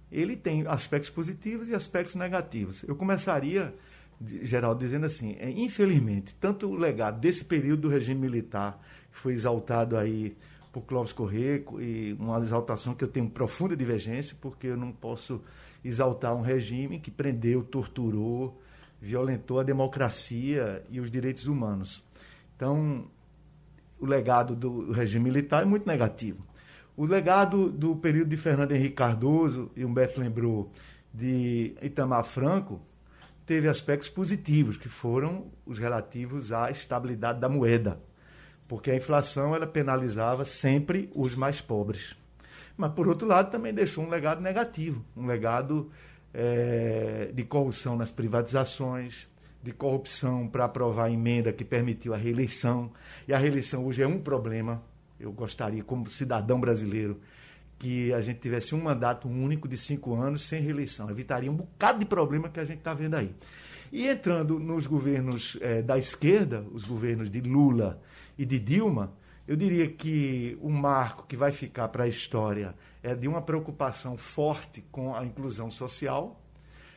ele 0.08 0.36
tem 0.36 0.68
aspectos 0.68 1.10
positivos 1.10 1.68
e 1.68 1.74
aspectos 1.74 2.14
negativos. 2.14 2.84
Eu 2.84 2.94
começaria, 2.94 3.74
Geraldo, 4.42 4.78
dizendo 4.78 5.06
assim, 5.06 5.34
é, 5.40 5.50
infelizmente, 5.50 6.32
tanto 6.40 6.68
o 6.68 6.76
legado 6.76 7.18
desse 7.18 7.44
período 7.44 7.80
do 7.80 7.88
regime 7.88 8.20
militar, 8.20 8.80
que 9.10 9.18
foi 9.18 9.32
exaltado 9.32 9.96
aí 9.96 10.36
por 10.72 10.82
Clóvis 10.82 11.12
Corrêa, 11.12 11.60
e 11.80 12.16
uma 12.20 12.38
exaltação 12.38 12.94
que 12.94 13.02
eu 13.02 13.08
tenho 13.08 13.28
profunda 13.28 13.76
divergência, 13.76 14.36
porque 14.40 14.68
eu 14.68 14.76
não 14.76 14.92
posso 14.92 15.42
exaltar 15.84 16.34
um 16.34 16.40
regime 16.40 16.98
que 16.98 17.10
prendeu, 17.10 17.62
torturou, 17.62 18.60
violentou 19.00 19.60
a 19.60 19.62
democracia 19.62 20.82
e 20.88 20.98
os 20.98 21.10
direitos 21.10 21.46
humanos. 21.46 22.02
Então, 22.56 23.06
o 24.00 24.06
legado 24.06 24.56
do 24.56 24.92
regime 24.92 25.24
militar 25.24 25.62
é 25.62 25.66
muito 25.66 25.86
negativo. 25.86 26.44
O 26.96 27.04
legado 27.04 27.70
do 27.70 27.96
período 27.96 28.28
de 28.28 28.36
Fernando 28.36 28.72
Henrique 28.72 28.94
Cardoso, 28.94 29.70
e 29.76 29.84
Humberto 29.84 30.20
lembrou, 30.20 30.70
de 31.12 31.74
Itamar 31.82 32.24
Franco, 32.24 32.80
teve 33.44 33.68
aspectos 33.68 34.08
positivos, 34.08 34.76
que 34.76 34.88
foram 34.88 35.46
os 35.66 35.78
relativos 35.78 36.52
à 36.52 36.70
estabilidade 36.70 37.40
da 37.40 37.48
moeda, 37.48 38.00
porque 38.66 38.90
a 38.90 38.96
inflação 38.96 39.54
ela 39.54 39.66
penalizava 39.66 40.44
sempre 40.44 41.10
os 41.14 41.34
mais 41.34 41.60
pobres. 41.60 42.16
Mas, 42.76 42.92
por 42.92 43.06
outro 43.06 43.26
lado, 43.26 43.50
também 43.50 43.72
deixou 43.72 44.04
um 44.04 44.08
legado 44.08 44.40
negativo, 44.40 45.04
um 45.16 45.26
legado 45.26 45.90
é, 46.32 47.30
de 47.32 47.44
corrupção 47.44 47.96
nas 47.96 48.10
privatizações, 48.10 49.28
de 49.62 49.72
corrupção 49.72 50.46
para 50.48 50.64
aprovar 50.64 51.06
a 51.06 51.10
emenda 51.10 51.52
que 51.52 51.64
permitiu 51.64 52.12
a 52.12 52.16
reeleição. 52.16 52.92
E 53.26 53.32
a 53.32 53.38
reeleição 53.38 53.86
hoje 53.86 54.02
é 54.02 54.06
um 54.06 54.18
problema. 54.18 54.82
Eu 55.18 55.32
gostaria, 55.32 55.82
como 55.82 56.08
cidadão 56.10 56.60
brasileiro, 56.60 57.20
que 57.78 58.12
a 58.12 58.20
gente 58.20 58.40
tivesse 58.40 58.74
um 58.74 58.82
mandato 58.82 59.28
único 59.28 59.68
de 59.68 59.76
cinco 59.76 60.14
anos 60.14 60.42
sem 60.42 60.60
reeleição. 60.60 61.08
Evitaria 61.08 61.50
um 61.50 61.56
bocado 61.56 62.00
de 62.00 62.04
problema 62.04 62.48
que 62.48 62.60
a 62.60 62.64
gente 62.64 62.78
está 62.78 62.92
vendo 62.92 63.14
aí. 63.14 63.34
E 63.92 64.08
entrando 64.08 64.58
nos 64.58 64.86
governos 64.86 65.56
é, 65.60 65.80
da 65.80 65.96
esquerda, 65.96 66.64
os 66.72 66.84
governos 66.84 67.30
de 67.30 67.40
Lula 67.40 68.02
e 68.36 68.44
de 68.44 68.58
Dilma, 68.58 69.12
eu 69.46 69.56
diria 69.56 69.86
que 69.88 70.58
o 70.60 70.70
marco 70.70 71.26
que 71.26 71.36
vai 71.36 71.52
ficar 71.52 71.88
para 71.88 72.04
a 72.04 72.08
história 72.08 72.74
é 73.02 73.14
de 73.14 73.28
uma 73.28 73.42
preocupação 73.42 74.16
forte 74.16 74.82
com 74.90 75.14
a 75.14 75.24
inclusão 75.24 75.70
social, 75.70 76.40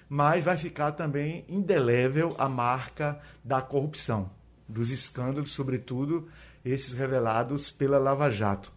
mas 0.08 0.46
vai 0.46 0.56
ficar 0.56 0.94
também 0.94 1.44
indelével 1.50 2.34
a 2.38 2.48
marca 2.48 3.20
da 3.44 3.62
corrupção, 3.62 4.30
dos 4.68 4.90
escândalos, 4.90 5.52
sobretudo 5.52 6.30
esses 6.64 6.94
revelados 6.94 7.72
pela 7.72 7.98
Lava 7.98 8.32
Jato. 8.32 8.72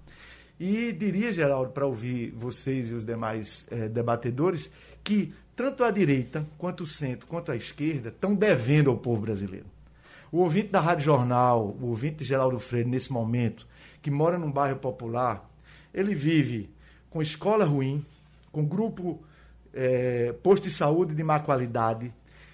E 0.59 0.93
diria, 0.93 1.33
Geraldo, 1.33 1.71
para 1.71 1.87
ouvir 1.87 2.33
vocês 2.33 2.91
e 2.91 2.95
os 2.95 3.05
demais 3.05 3.65
eh, 3.71 3.89
debatedores, 3.89 4.71
que 5.03 5.33
tanto 5.57 5.85
a 5.85 5.91
direita, 5.91 6.45
quanto 6.59 6.85
o 6.85 6.87
centro, 6.87 7.27
quanto 7.27 7.53
a 7.53 7.57
esquerda 7.57 8.09
estão 8.09 8.35
devendo 8.35 8.91
ao 8.91 8.99
povo 8.99 9.23
brasileiro. 9.23 9.67
O 10.33 10.39
ouvinte 10.39 10.69
da 10.69 10.81
Rádio 10.81 11.05
Jornal, 11.05 11.77
o 11.81 11.87
ouvinte 11.87 12.19
de 12.19 12.25
Geraldo 12.25 12.59
Freire, 12.59 12.89
nesse 12.89 13.13
momento, 13.13 13.67
que 14.01 14.11
mora 14.11 14.39
num 14.39 14.51
bairro 14.51 14.79
popular, 14.79 15.49
ele 15.93 16.15
vive 16.15 16.71
com 17.11 17.21
escola 17.21 17.65
ruim, 17.65 18.05
com 18.53 18.65
grupo 18.65 19.21
é, 19.75 20.33
posto 20.43 20.65
de 20.65 20.71
saúde 20.75 21.15
de 21.15 21.25
má 21.25 21.41
qualidade, 21.41 22.13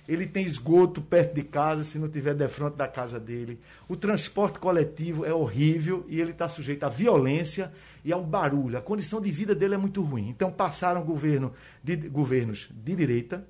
ele 0.08 0.26
tem 0.26 0.44
esgoto 0.44 1.02
perto 1.02 1.34
de 1.34 1.42
casa, 1.42 1.82
se 1.82 1.98
não 1.98 2.08
tiver 2.08 2.34
de 2.34 2.46
frente 2.48 2.76
da 2.76 2.86
casa 2.86 3.18
dele. 3.18 3.58
O 3.88 3.96
transporte 3.96 4.58
coletivo 4.58 5.24
é 5.24 5.34
horrível 5.34 6.06
e 6.08 6.20
ele 6.20 6.30
está 6.30 6.48
sujeito 6.48 6.84
à 6.84 6.88
violência 6.88 7.72
e 8.04 8.12
ao 8.12 8.22
barulho. 8.22 8.78
A 8.78 8.80
condição 8.80 9.20
de 9.20 9.30
vida 9.32 9.54
dele 9.54 9.74
é 9.74 9.78
muito 9.78 10.02
ruim. 10.02 10.28
Então 10.28 10.50
passaram 10.50 11.02
governo 11.02 11.52
de, 11.82 11.96
governos 11.96 12.68
de 12.70 12.94
direita, 12.94 13.44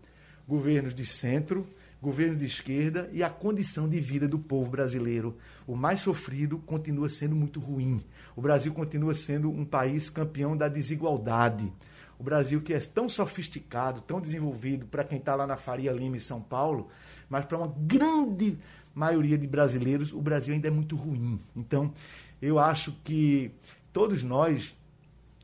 governos 0.49 0.95
de 0.95 1.05
centro, 1.05 1.67
governo 2.07 2.37
de 2.37 2.47
esquerda 2.47 3.11
e 3.13 3.21
a 3.21 3.29
condição 3.29 3.89
de 3.89 3.99
vida 3.99 4.29
do 4.29 4.39
povo 4.39 4.71
brasileiro, 4.71 5.37
o 5.67 5.75
mais 5.75 6.03
sofrido, 6.03 6.57
continua 6.59 7.09
sendo 7.09 7.35
muito 7.35 7.59
ruim. 7.59 8.01
O 8.37 8.41
Brasil 8.41 8.73
continua 8.73 9.13
sendo 9.13 9.51
um 9.51 9.65
país 9.65 10.09
campeão 10.09 10.57
da 10.57 10.69
desigualdade. 10.69 11.73
O 12.17 12.23
Brasil 12.23 12.63
que 12.63 12.73
é 12.73 12.79
tão 12.79 13.09
sofisticado, 13.09 14.01
tão 14.03 14.21
desenvolvido 14.21 14.87
para 14.87 15.03
quem 15.03 15.19
está 15.19 15.35
lá 15.35 15.49
na 15.49 15.57
Faria 15.57 15.91
Lima 15.91 16.17
em 16.17 16.21
São 16.21 16.41
Paulo, 16.41 16.91
mas 17.29 17.45
para 17.45 17.59
uma 17.59 17.75
grande 17.77 18.57
maioria 18.95 19.37
de 19.37 19.49
brasileiros, 19.49 20.13
o 20.13 20.23
Brasil 20.23 20.55
ainda 20.55 20.69
é 20.69 20.71
muito 20.71 20.95
ruim. 20.95 21.41
Então, 21.57 21.93
eu 22.41 22.61
acho 22.61 22.93
que 23.03 23.51
todos 23.93 24.23
nós 24.23 24.77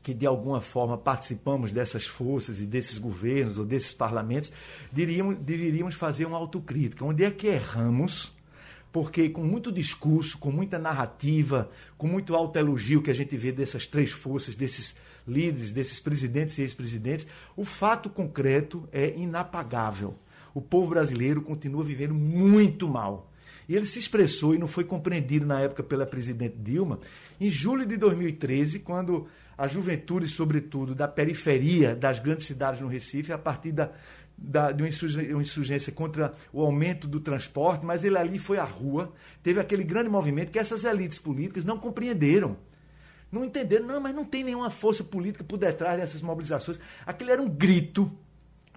que 0.03 0.13
de 0.13 0.27
alguma 0.27 0.59
forma 0.59 0.97
participamos 0.97 1.71
dessas 1.71 2.05
forças 2.05 2.59
e 2.59 2.65
desses 2.65 2.97
governos 2.97 3.57
ou 3.57 3.65
desses 3.65 3.93
parlamentos, 3.93 4.51
diríamos, 4.91 5.37
deveríamos 5.39 5.95
fazer 5.95 6.25
uma 6.25 6.37
autocrítica. 6.37 7.05
Onde 7.05 7.23
é 7.23 7.31
que 7.31 7.47
erramos? 7.47 8.33
Porque 8.91 9.29
com 9.29 9.41
muito 9.41 9.71
discurso, 9.71 10.37
com 10.37 10.51
muita 10.51 10.77
narrativa, 10.77 11.71
com 11.97 12.05
muito 12.05 12.35
autoelogio 12.35 13.01
que 13.01 13.09
a 13.09 13.15
gente 13.15 13.35
vê 13.37 13.53
dessas 13.53 13.87
três 13.87 14.11
forças, 14.11 14.55
desses 14.55 14.93
líderes, 15.25 15.71
desses 15.71 16.01
presidentes 16.01 16.57
e 16.57 16.63
ex-presidentes, 16.63 17.25
o 17.55 17.63
fato 17.63 18.09
concreto 18.09 18.87
é 18.91 19.15
inapagável. 19.17 20.15
O 20.53 20.61
povo 20.61 20.89
brasileiro 20.89 21.41
continua 21.41 21.83
vivendo 21.83 22.13
muito 22.13 22.89
mal. 22.89 23.31
E 23.69 23.75
ele 23.75 23.85
se 23.85 23.97
expressou 23.97 24.53
e 24.53 24.57
não 24.57 24.67
foi 24.67 24.83
compreendido 24.83 25.45
na 25.45 25.61
época 25.61 25.81
pela 25.81 26.05
presidente 26.05 26.57
Dilma, 26.57 26.99
em 27.39 27.49
julho 27.49 27.85
de 27.85 27.95
2013, 27.95 28.79
quando 28.79 29.27
a 29.63 29.67
juventude, 29.67 30.27
sobretudo, 30.27 30.93
da 30.93 31.07
periferia 31.07 31.95
das 31.95 32.19
grandes 32.19 32.45
cidades 32.45 32.81
no 32.81 32.87
Recife, 32.89 33.31
a 33.31 33.37
partir 33.37 33.71
da, 33.71 33.91
da, 34.37 34.73
de 34.73 34.83
uma 34.83 35.41
insurgência 35.41 35.89
contra 35.89 36.33
o 36.51 36.61
aumento 36.61 37.07
do 37.07 37.21
transporte, 37.21 37.85
mas 37.85 38.03
ele 38.03 38.17
ali 38.17 38.37
foi 38.37 38.57
à 38.57 38.65
rua, 38.65 39.13
teve 39.41 39.61
aquele 39.61 39.85
grande 39.85 40.09
movimento 40.09 40.51
que 40.51 40.59
essas 40.59 40.83
elites 40.83 41.17
políticas 41.17 41.63
não 41.63 41.79
compreenderam. 41.79 42.57
Não 43.31 43.45
entenderam, 43.45 43.87
não, 43.87 44.01
mas 44.01 44.13
não 44.13 44.25
tem 44.25 44.43
nenhuma 44.43 44.69
força 44.69 45.01
política 45.01 45.45
por 45.45 45.57
detrás 45.57 45.97
dessas 45.97 46.21
mobilizações. 46.21 46.77
Aquele 47.05 47.31
era 47.31 47.41
um 47.41 47.47
grito 47.47 48.11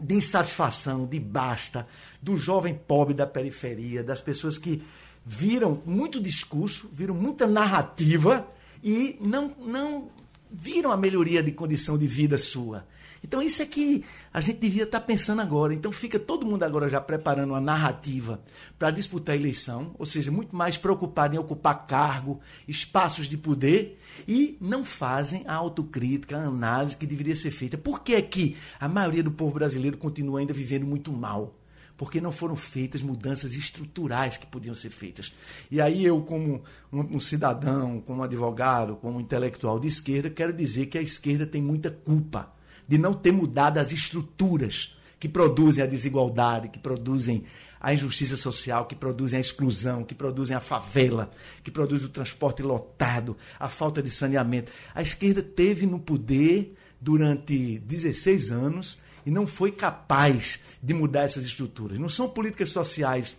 de 0.01 0.15
insatisfação, 0.15 1.05
de 1.05 1.19
basta, 1.19 1.85
do 2.23 2.37
jovem 2.37 2.77
pobre 2.77 3.13
da 3.13 3.27
periferia, 3.27 4.05
das 4.05 4.23
pessoas 4.23 4.57
que 4.57 4.85
viram 5.25 5.83
muito 5.85 6.21
discurso, 6.21 6.89
viram 6.93 7.15
muita 7.17 7.45
narrativa 7.45 8.47
e 8.85 9.19
não, 9.21 9.53
não 9.59 10.11
viram 10.51 10.93
a 10.93 10.97
melhoria 10.97 11.43
de 11.43 11.53
condição 11.53 11.97
de 11.99 12.07
vida 12.07 12.39
sua. 12.39 12.87
Então 13.23 13.43
isso 13.43 13.61
é 13.61 13.67
que 13.67 14.05
a 14.33 14.41
gente 14.41 14.61
devia 14.61 14.85
estar 14.85 15.01
pensando 15.01 15.43
agora. 15.43 15.75
Então 15.75 15.91
fica 15.91 16.19
todo 16.19 16.47
mundo 16.47 16.63
agora 16.63 16.89
já 16.89 17.01
preparando 17.01 17.51
uma 17.51 17.61
narrativa 17.61 18.41
para 18.79 18.91
disputar 18.91 19.35
a 19.35 19.39
eleição, 19.39 19.95
ou 19.99 20.07
seja, 20.07 20.31
muito 20.31 20.55
mais 20.55 20.77
preocupado 20.77 21.35
em 21.35 21.39
ocupar 21.39 21.87
cargo, 21.87 22.41
espaços 22.69 23.29
de 23.29 23.37
poder 23.37 23.99
e 24.29 24.57
não 24.61 24.85
fazem 24.85 25.43
a 25.47 25.55
autocrítica, 25.55 26.37
a 26.37 26.47
análise 26.47 26.97
que 26.97 27.07
deveria 27.07 27.35
ser 27.35 27.51
feita. 27.51 27.77
Por 27.77 28.03
que 28.03 28.15
é 28.15 28.23
que 28.23 28.57
a 28.79 28.89
maioria 28.89 29.23
do 29.23 29.33
povo 29.33 29.55
brasileiro 29.55 29.97
continua 29.97 30.41
ainda 30.41 30.53
vivendo 30.53 30.87
muito 30.87 31.13
mal? 31.13 31.55
Porque 31.97 32.21
não 32.21 32.31
foram 32.31 32.57
feitas 32.57 33.03
mudanças 33.03 33.55
estruturais 33.55 34.37
que 34.37 34.47
podiam 34.47 34.75
ser 34.75 34.91
feitas. 34.91 35.33
E 35.71 35.81
aí 35.81 36.05
eu, 36.05 36.21
como 36.23 36.63
um, 36.93 37.17
um, 37.17 37.21
cidadão, 37.21 38.01
como 38.01 38.23
advogado, 38.23 38.97
como 38.97 39.21
intelectual 39.21 39.81
de 39.81 39.89
esquerda, 39.89 40.29
quero 40.29 40.53
dizer 40.53 40.87
que 40.87 40.99
a 40.99 41.03
esquerda 41.03 41.47
tem 41.47 41.63
muita 41.63 41.91
culpa 41.91 42.53
de 42.87 42.99
não 42.99 43.15
ter 43.15 43.33
mudado 43.33 43.79
as 43.79 43.93
estruturas 43.93 44.95
que 45.19 45.29
produzem 45.29 45.83
a 45.83 45.87
desigualdade, 45.87 46.69
que 46.69 46.79
produzem 46.79 47.45
a 47.81 47.95
injustiça 47.95 48.37
social, 48.37 48.87
que 48.87 48.95
produzem 48.95 49.39
a 49.39 49.41
exclusão, 49.41 50.05
que 50.05 50.15
produzem 50.15 50.57
a 50.57 50.61
favela, 50.61 51.31
que 51.63 51.71
produzem 51.71 52.07
o 52.07 52.11
transporte 52.11 52.63
lotado, 52.63 53.37
a 53.59 53.69
falta 53.69 54.03
de 54.03 54.11
saneamento. 54.11 54.71
A 54.95 55.03
esquerda 55.03 55.43
teve 55.43 55.87
no 55.87 55.99
poder 55.99 56.75
durante 57.01 57.79
16 57.81 58.51
anos 58.51 58.99
e 59.25 59.31
não 59.31 59.47
foi 59.47 59.73
capaz 59.73 60.61
de 60.83 60.95
mudar 60.95 61.23
essas 61.23 61.45
estruturas. 61.45 61.99
Não 61.99 62.09
são 62.09 62.29
políticas 62.29 62.71
sociais 62.71 63.37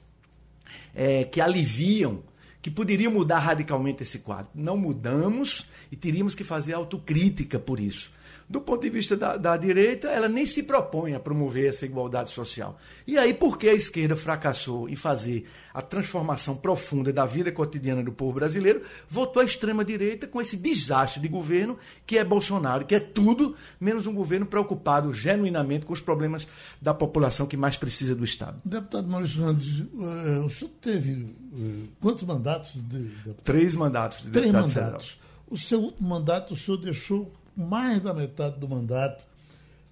é, 0.94 1.24
que 1.24 1.40
aliviam, 1.40 2.24
que 2.62 2.70
poderiam 2.70 3.12
mudar 3.12 3.40
radicalmente 3.40 4.04
esse 4.04 4.20
quadro. 4.20 4.50
Não 4.54 4.76
mudamos 4.76 5.66
e 5.92 5.96
teríamos 5.96 6.36
que 6.36 6.44
fazer 6.44 6.74
autocrítica 6.74 7.58
por 7.58 7.80
isso. 7.80 8.12
Do 8.50 8.62
ponto 8.62 8.82
de 8.82 8.90
vista 8.90 9.18
da, 9.18 9.36
da, 9.36 9.58
direita, 9.58 10.08
ela 10.08 10.30
nem 10.30 10.46
se 10.46 10.64
propõe 10.64 11.14
a 11.14 11.20
promover 11.20 11.68
essa 11.68 11.86
igualdade 11.86 12.30
social. 12.32 12.80
E 13.06 13.18
aí, 13.18 13.34
por 13.34 13.58
que 13.58 13.68
a 13.68 13.74
esquerda 13.74 14.16
fracassou 14.16 14.88
em 14.88 14.96
fazer 14.96 15.46
a 15.74 15.82
transformação 15.82 16.56
profunda 16.56 17.12
da 17.12 17.26
vida 17.26 17.52
cotidiana 17.52 18.02
do 18.02 18.12
povo 18.12 18.34
brasileiro, 18.34 18.84
votou 19.10 19.42
a 19.42 19.46
extrema-direita 19.46 20.28
com 20.28 20.40
esse 20.40 20.56
desastre 20.56 21.22
de 21.22 21.28
governo 21.28 21.78
que 22.06 22.18
é 22.18 22.24
Bolsonaro, 22.24 22.86
que 22.86 22.96
é 22.96 23.02
tudo 23.02 23.54
menos 23.82 24.08
um 24.08 24.14
governo 24.14 24.46
preocupado 24.46 25.12
genuinamente 25.12 25.86
com 25.86 25.92
os 25.92 26.00
problemas 26.00 26.48
da 26.82 26.94
população 26.94 27.48
que 27.48 27.58
mais 27.58 27.76
precisa 27.76 28.16
do 28.16 28.24
Estado. 28.24 28.62
Deputado 28.64 29.10
Maurício 29.10 29.44
Randes, 29.44 29.80
uh, 29.80 30.46
o 30.46 30.50
senhor 30.50 30.72
teve 30.82 31.12
uh, 31.14 31.88
quantos 32.00 32.24
mandatos? 32.24 32.72
De, 32.76 33.10
de... 33.10 33.34
Três 33.44 33.76
mandatos 33.76 34.24
de 34.24 34.30
Três 34.30 34.54
deputado 34.54 34.68
mandatos. 34.70 35.06
Federal. 35.06 35.28
O 35.50 35.58
seu 35.58 35.80
último 35.80 36.10
mandato, 36.10 36.54
o 36.54 36.58
senhor 36.58 36.78
deixou 36.78 37.32
mais 37.58 38.00
da 38.00 38.14
metade 38.14 38.60
do 38.60 38.70
mandato, 38.70 39.26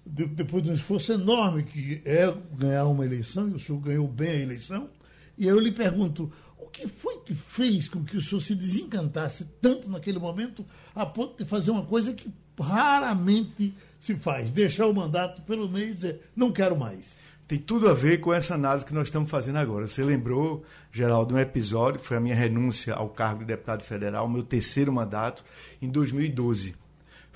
depois 0.06 0.62
de 0.62 0.70
um 0.70 0.74
esforço 0.74 1.12
enorme 1.12 1.64
que 1.64 2.00
é 2.04 2.32
ganhar 2.56 2.86
uma 2.86 3.04
eleição, 3.04 3.48
e 3.48 3.54
o 3.54 3.60
senhor 3.60 3.80
ganhou 3.80 4.06
bem 4.06 4.30
a 4.30 4.36
eleição. 4.36 4.88
E 5.36 5.44
aí 5.44 5.50
eu 5.50 5.58
lhe 5.58 5.72
pergunto, 5.72 6.32
o 6.56 6.66
que 6.66 6.86
foi 6.86 7.18
que 7.18 7.34
fez 7.34 7.88
com 7.88 8.04
que 8.04 8.16
o 8.16 8.20
senhor 8.20 8.40
se 8.40 8.54
desencantasse 8.54 9.44
tanto 9.60 9.90
naquele 9.90 10.18
momento, 10.18 10.64
a 10.94 11.04
ponto 11.04 11.42
de 11.42 11.48
fazer 11.48 11.72
uma 11.72 11.84
coisa 11.84 12.12
que 12.12 12.30
raramente 12.58 13.74
se 13.98 14.14
faz, 14.14 14.50
deixar 14.52 14.86
o 14.86 14.94
mandato 14.94 15.42
pelo 15.42 15.68
meio 15.68 15.90
e 15.90 15.94
dizer, 15.94 16.20
não 16.36 16.52
quero 16.52 16.78
mais? 16.78 17.16
Tem 17.48 17.58
tudo 17.58 17.88
a 17.88 17.94
ver 17.94 18.18
com 18.18 18.32
essa 18.32 18.54
análise 18.54 18.84
que 18.84 18.94
nós 18.94 19.06
estamos 19.06 19.30
fazendo 19.30 19.56
agora. 19.56 19.86
Você 19.86 20.02
lembrou, 20.02 20.64
Geraldo, 20.90 21.34
um 21.34 21.38
episódio 21.38 22.00
que 22.00 22.06
foi 22.06 22.16
a 22.16 22.20
minha 22.20 22.34
renúncia 22.34 22.94
ao 22.94 23.08
cargo 23.08 23.40
de 23.40 23.46
deputado 23.46 23.82
federal, 23.82 24.28
meu 24.28 24.42
terceiro 24.42 24.92
mandato, 24.92 25.44
em 25.80 25.88
2012 25.88 26.74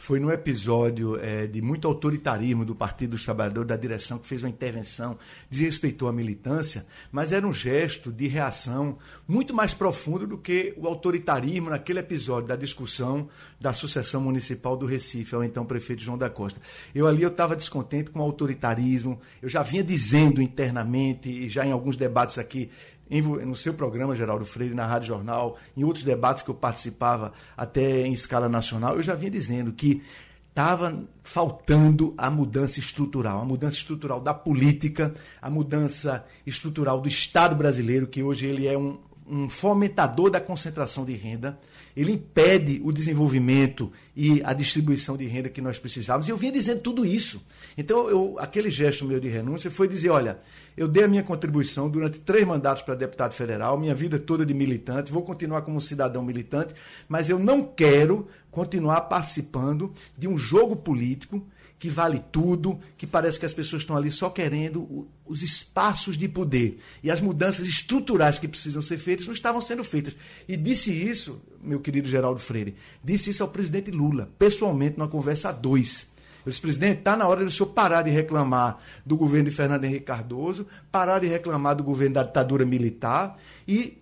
foi 0.00 0.18
num 0.18 0.30
episódio 0.30 1.20
é, 1.20 1.46
de 1.46 1.60
muito 1.60 1.86
autoritarismo 1.86 2.64
do 2.64 2.74
Partido 2.74 3.10
dos 3.10 3.24
Trabalhadores, 3.24 3.68
da 3.68 3.76
direção, 3.76 4.18
que 4.18 4.26
fez 4.26 4.42
uma 4.42 4.48
intervenção, 4.48 5.18
desrespeitou 5.50 6.08
a 6.08 6.12
militância, 6.12 6.86
mas 7.12 7.32
era 7.32 7.46
um 7.46 7.52
gesto 7.52 8.10
de 8.10 8.26
reação 8.26 8.96
muito 9.28 9.52
mais 9.52 9.74
profundo 9.74 10.26
do 10.26 10.38
que 10.38 10.72
o 10.78 10.86
autoritarismo 10.86 11.68
naquele 11.68 11.98
episódio 11.98 12.48
da 12.48 12.56
discussão 12.56 13.28
da 13.60 13.74
sucessão 13.74 14.22
municipal 14.22 14.74
do 14.74 14.86
Recife, 14.86 15.34
ao 15.34 15.44
então 15.44 15.66
prefeito 15.66 16.02
João 16.02 16.16
da 16.16 16.30
Costa. 16.30 16.58
Eu 16.94 17.06
ali 17.06 17.22
eu 17.22 17.28
estava 17.28 17.54
descontente 17.54 18.10
com 18.10 18.20
o 18.20 18.22
autoritarismo, 18.22 19.20
eu 19.42 19.50
já 19.50 19.62
vinha 19.62 19.84
dizendo 19.84 20.40
internamente, 20.40 21.28
e 21.28 21.46
já 21.46 21.66
em 21.66 21.72
alguns 21.72 21.98
debates 21.98 22.38
aqui, 22.38 22.70
no 23.10 23.56
seu 23.56 23.74
programa, 23.74 24.14
Geraldo 24.14 24.44
Freire, 24.44 24.74
na 24.74 24.86
Rádio 24.86 25.08
Jornal, 25.08 25.58
em 25.76 25.82
outros 25.82 26.04
debates 26.04 26.42
que 26.42 26.50
eu 26.50 26.54
participava 26.54 27.32
até 27.56 28.06
em 28.06 28.12
escala 28.12 28.48
nacional, 28.48 28.96
eu 28.96 29.02
já 29.02 29.14
vinha 29.14 29.30
dizendo 29.30 29.72
que 29.72 30.02
estava 30.48 31.04
faltando 31.22 32.12
a 32.18 32.30
mudança 32.30 32.78
estrutural, 32.78 33.40
a 33.40 33.44
mudança 33.44 33.76
estrutural 33.76 34.20
da 34.20 34.34
política, 34.34 35.14
a 35.40 35.48
mudança 35.48 36.24
estrutural 36.46 37.00
do 37.00 37.08
Estado 37.08 37.54
brasileiro, 37.56 38.06
que 38.06 38.22
hoje 38.22 38.46
ele 38.46 38.66
é 38.66 38.76
um, 38.76 38.98
um 39.30 39.48
fomentador 39.48 40.30
da 40.30 40.40
concentração 40.40 41.04
de 41.04 41.12
renda, 41.14 41.58
ele 41.96 42.12
impede 42.12 42.80
o 42.84 42.92
desenvolvimento 42.92 43.92
e 44.16 44.42
a 44.44 44.52
distribuição 44.52 45.16
de 45.16 45.26
renda 45.26 45.48
que 45.48 45.60
nós 45.60 45.78
precisávamos. 45.78 46.28
E 46.28 46.30
eu 46.30 46.36
vinha 46.36 46.52
dizendo 46.52 46.80
tudo 46.80 47.06
isso. 47.06 47.40
Então, 47.76 48.08
eu, 48.08 48.36
aquele 48.38 48.70
gesto 48.70 49.04
meu 49.04 49.20
de 49.20 49.28
renúncia 49.28 49.70
foi 49.70 49.88
dizer: 49.88 50.10
olha, 50.10 50.38
eu 50.76 50.88
dei 50.88 51.04
a 51.04 51.08
minha 51.08 51.22
contribuição 51.22 51.88
durante 51.88 52.18
três 52.18 52.46
mandatos 52.46 52.82
para 52.82 52.94
deputado 52.94 53.32
federal, 53.32 53.78
minha 53.78 53.94
vida 53.94 54.18
toda 54.18 54.44
de 54.44 54.54
militante, 54.54 55.12
vou 55.12 55.22
continuar 55.22 55.62
como 55.62 55.80
cidadão 55.80 56.22
militante, 56.22 56.74
mas 57.08 57.28
eu 57.28 57.38
não 57.38 57.62
quero 57.62 58.26
continuar 58.50 59.02
participando 59.02 59.92
de 60.16 60.26
um 60.26 60.36
jogo 60.36 60.76
político 60.76 61.44
que 61.80 61.88
vale 61.88 62.22
tudo, 62.30 62.78
que 62.98 63.06
parece 63.06 63.40
que 63.40 63.46
as 63.46 63.54
pessoas 63.54 63.80
estão 63.80 63.96
ali 63.96 64.10
só 64.10 64.28
querendo 64.28 65.08
os 65.24 65.42
espaços 65.42 66.14
de 66.14 66.28
poder. 66.28 66.78
E 67.02 67.10
as 67.10 67.22
mudanças 67.22 67.66
estruturais 67.66 68.38
que 68.38 68.46
precisam 68.46 68.82
ser 68.82 68.98
feitas 68.98 69.26
não 69.26 69.32
estavam 69.32 69.62
sendo 69.62 69.82
feitas. 69.82 70.14
E 70.46 70.58
disse 70.58 70.92
isso, 70.92 71.40
meu 71.62 71.80
querido 71.80 72.06
Geraldo 72.06 72.38
Freire, 72.38 72.76
disse 73.02 73.30
isso 73.30 73.42
ao 73.42 73.48
presidente 73.48 73.90
Lula, 73.90 74.28
pessoalmente, 74.38 74.98
numa 74.98 75.08
conversa 75.08 75.48
a 75.48 75.52
dois. 75.52 76.06
Eu 76.44 76.50
disse, 76.50 76.60
presidente, 76.60 76.98
está 76.98 77.16
na 77.16 77.26
hora 77.26 77.42
do 77.42 77.50
senhor 77.50 77.70
parar 77.70 78.02
de 78.02 78.10
reclamar 78.10 78.78
do 79.04 79.16
governo 79.16 79.48
de 79.48 79.56
Fernando 79.56 79.84
Henrique 79.84 80.04
Cardoso, 80.04 80.66
parar 80.92 81.20
de 81.20 81.28
reclamar 81.28 81.74
do 81.74 81.82
governo 81.82 82.16
da 82.16 82.22
ditadura 82.22 82.66
militar 82.66 83.38
e 83.66 83.96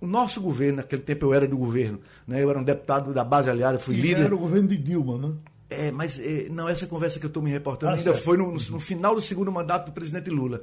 o 0.00 0.08
nosso 0.08 0.40
governo, 0.40 0.78
naquele 0.78 1.02
tempo 1.02 1.26
eu 1.26 1.32
era 1.32 1.46
do 1.46 1.56
governo, 1.56 2.00
né? 2.26 2.42
eu 2.42 2.50
era 2.50 2.58
um 2.58 2.64
deputado 2.64 3.14
da 3.14 3.24
base 3.24 3.48
aliada, 3.48 3.78
fui 3.78 3.94
e 3.94 4.00
líder. 4.00 4.24
era 4.24 4.34
o 4.34 4.38
governo 4.38 4.68
de 4.68 4.76
Dilma, 4.76 5.16
né? 5.16 5.34
É, 5.68 5.90
mas 5.90 6.20
é, 6.20 6.48
não, 6.48 6.68
essa 6.68 6.86
conversa 6.86 7.18
que 7.18 7.26
eu 7.26 7.28
estou 7.28 7.42
me 7.42 7.50
reportando 7.50 7.92
ah, 7.92 7.96
ainda 7.96 8.12
certo. 8.12 8.24
foi 8.24 8.36
no, 8.36 8.52
no, 8.52 8.80
final 8.80 9.16
do 9.16 9.20
segundo 9.20 9.50
mandato 9.50 9.86
do 9.86 9.92
presidente 9.92 10.30
Lula. 10.30 10.60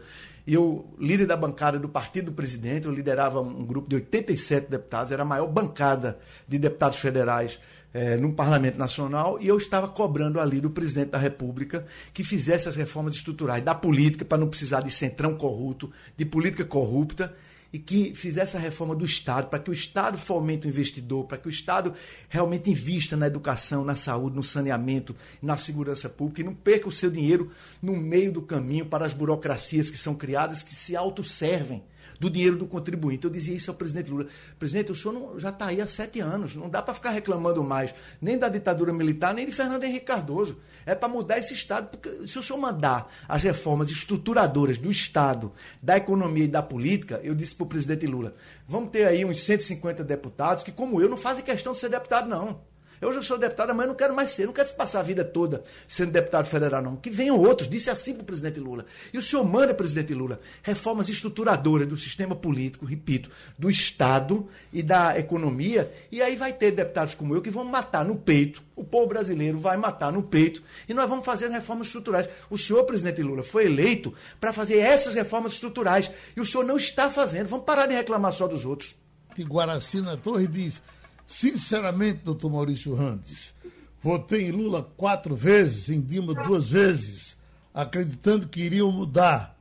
E 0.47 0.53
eu, 0.53 0.93
líder 0.97 1.25
da 1.25 1.35
bancada 1.35 1.77
do 1.77 1.89
partido 1.89 2.25
do 2.27 2.31
presidente, 2.31 2.87
eu 2.87 2.93
liderava 2.93 3.41
um 3.41 3.65
grupo 3.65 3.89
de 3.89 3.95
87 3.95 4.69
deputados, 4.69 5.11
era 5.11 5.23
a 5.23 5.25
maior 5.25 5.47
bancada 5.47 6.19
de 6.47 6.57
deputados 6.57 6.97
federais 6.99 7.59
é, 7.93 8.15
no 8.15 8.33
Parlamento 8.33 8.77
Nacional, 8.77 9.37
e 9.41 9.47
eu 9.47 9.57
estava 9.57 9.89
cobrando 9.89 10.39
ali 10.39 10.61
do 10.61 10.69
presidente 10.69 11.09
da 11.09 11.17
República 11.17 11.85
que 12.13 12.23
fizesse 12.23 12.69
as 12.69 12.75
reformas 12.75 13.13
estruturais 13.13 13.63
da 13.63 13.75
política 13.75 14.23
para 14.23 14.37
não 14.37 14.47
precisar 14.47 14.81
de 14.81 14.91
centrão 14.91 15.35
corrupto, 15.35 15.91
de 16.17 16.25
política 16.25 16.63
corrupta 16.63 17.33
e 17.73 17.79
que 17.79 18.13
fizesse 18.13 18.55
a 18.55 18.59
reforma 18.59 18.95
do 18.95 19.03
Estado, 19.03 19.49
para 19.49 19.57
que 19.57 19.71
o 19.71 19.73
Estado 19.73 20.15
fomente 20.15 20.67
o 20.67 20.69
investidor, 20.69 21.25
para 21.25 21.39
que 21.39 21.47
o 21.47 21.49
Estado 21.49 21.91
realmente 22.29 22.69
invista 22.69 23.17
na 23.17 23.25
educação, 23.25 23.83
na 23.83 23.95
saúde, 23.95 24.35
no 24.35 24.43
saneamento, 24.43 25.15
na 25.41 25.57
segurança 25.57 26.07
pública 26.07 26.41
e 26.41 26.43
não 26.43 26.53
perca 26.53 26.87
o 26.87 26.91
seu 26.91 27.09
dinheiro 27.09 27.49
no 27.81 27.97
meio 27.97 28.31
do 28.31 28.43
caminho 28.43 28.85
para 28.85 29.07
as 29.07 29.13
burocracias 29.13 29.89
que 29.89 29.97
são 29.97 30.13
criadas, 30.13 30.61
que 30.61 30.73
se 30.73 30.95
autosservem 30.95 31.83
do 32.23 32.29
dinheiro 32.29 32.55
do 32.55 32.65
contribuinte. 32.65 33.25
Eu 33.25 33.29
dizia 33.29 33.53
isso 33.53 33.69
ao 33.69 33.75
presidente 33.75 34.09
Lula. 34.09 34.27
Presidente, 34.57 34.91
o 34.91 34.95
senhor 34.95 35.13
não, 35.13 35.37
já 35.37 35.49
está 35.49 35.65
aí 35.65 35.81
há 35.81 35.87
sete 35.87 36.21
anos. 36.21 36.55
Não 36.55 36.69
dá 36.69 36.81
para 36.81 36.93
ficar 36.93 37.09
reclamando 37.09 37.61
mais 37.63 37.93
nem 38.21 38.37
da 38.37 38.47
ditadura 38.47 38.93
militar, 38.93 39.33
nem 39.33 39.45
de 39.45 39.51
Fernando 39.51 39.83
Henrique 39.83 40.05
Cardoso. 40.05 40.57
É 40.85 40.95
para 40.95 41.09
mudar 41.09 41.37
esse 41.37 41.53
Estado. 41.53 41.89
Porque 41.89 42.25
se 42.25 42.39
o 42.39 42.43
senhor 42.43 42.59
mandar 42.59 43.11
as 43.27 43.43
reformas 43.43 43.89
estruturadoras 43.89 44.77
do 44.77 44.89
Estado, 44.89 45.51
da 45.81 45.97
economia 45.97 46.45
e 46.45 46.47
da 46.47 46.63
política, 46.63 47.19
eu 47.23 47.35
disse 47.35 47.53
para 47.53 47.65
o 47.65 47.67
presidente 47.67 48.07
Lula, 48.07 48.33
vamos 48.65 48.89
ter 48.89 49.05
aí 49.05 49.25
uns 49.25 49.41
150 49.41 50.01
deputados 50.03 50.63
que, 50.63 50.71
como 50.71 51.01
eu, 51.01 51.09
não 51.09 51.17
fazem 51.17 51.43
questão 51.43 51.73
de 51.73 51.79
ser 51.79 51.89
deputado, 51.89 52.29
não. 52.29 52.72
Eu 53.03 53.13
já 53.13 53.21
sou 53.21 53.37
deputado, 53.37 53.73
mas 53.75 53.87
não 53.87 53.95
quero 53.95 54.15
mais 54.15 54.31
ser. 54.31 54.45
Não 54.45 54.53
quero 54.53 54.73
passar 54.73 55.01
a 55.01 55.03
vida 55.03 55.23
toda 55.23 55.63
sendo 55.87 56.11
deputado 56.11 56.45
federal, 56.47 56.81
não. 56.81 56.95
Que 56.95 57.09
venham 57.09 57.37
outros. 57.37 57.67
Disse 57.67 57.89
assim 57.89 58.13
para 58.13 58.23
o 58.23 58.25
presidente 58.25 58.59
Lula. 58.59 58.85
E 59.13 59.17
o 59.17 59.21
senhor 59.21 59.43
manda, 59.43 59.73
presidente 59.73 60.13
Lula, 60.13 60.39
reformas 60.61 61.09
estruturadoras 61.09 61.87
do 61.87 61.97
sistema 61.97 62.35
político, 62.35 62.85
repito, 62.85 63.29
do 63.57 63.69
Estado 63.69 64.47
e 64.71 64.81
da 64.81 65.17
economia. 65.19 65.91
E 66.11 66.21
aí 66.21 66.35
vai 66.35 66.53
ter 66.53 66.71
deputados 66.71 67.13
como 67.13 67.35
eu 67.35 67.41
que 67.41 67.49
vão 67.49 67.65
matar 67.65 68.05
no 68.05 68.15
peito. 68.15 68.63
O 68.75 68.83
povo 68.83 69.07
brasileiro 69.07 69.59
vai 69.59 69.77
matar 69.77 70.11
no 70.11 70.23
peito. 70.23 70.63
E 70.87 70.93
nós 70.93 71.09
vamos 71.09 71.25
fazer 71.25 71.49
reformas 71.49 71.87
estruturais. 71.87 72.29
O 72.49 72.57
senhor, 72.57 72.83
presidente 72.85 73.21
Lula, 73.21 73.43
foi 73.43 73.65
eleito 73.65 74.13
para 74.39 74.53
fazer 74.53 74.77
essas 74.77 75.13
reformas 75.13 75.53
estruturais. 75.53 76.09
E 76.35 76.41
o 76.41 76.45
senhor 76.45 76.63
não 76.63 76.77
está 76.77 77.09
fazendo. 77.09 77.47
Vamos 77.47 77.65
parar 77.65 77.85
de 77.85 77.93
reclamar 77.93 78.31
só 78.31 78.47
dos 78.47 78.65
outros. 78.65 78.95
Guaracina 79.41 80.15
Torre 80.15 80.47
diz 80.47 80.81
Sinceramente, 81.27 82.21
doutor 82.23 82.51
Maurício 82.51 82.93
Rantes, 82.93 83.53
votei 84.01 84.47
em 84.47 84.51
Lula 84.51 84.83
quatro 84.97 85.35
vezes, 85.35 85.89
em 85.89 86.01
Dilma 86.01 86.33
duas 86.33 86.69
vezes, 86.69 87.37
acreditando 87.73 88.47
que 88.47 88.61
iriam 88.61 88.91
mudar. 88.91 89.57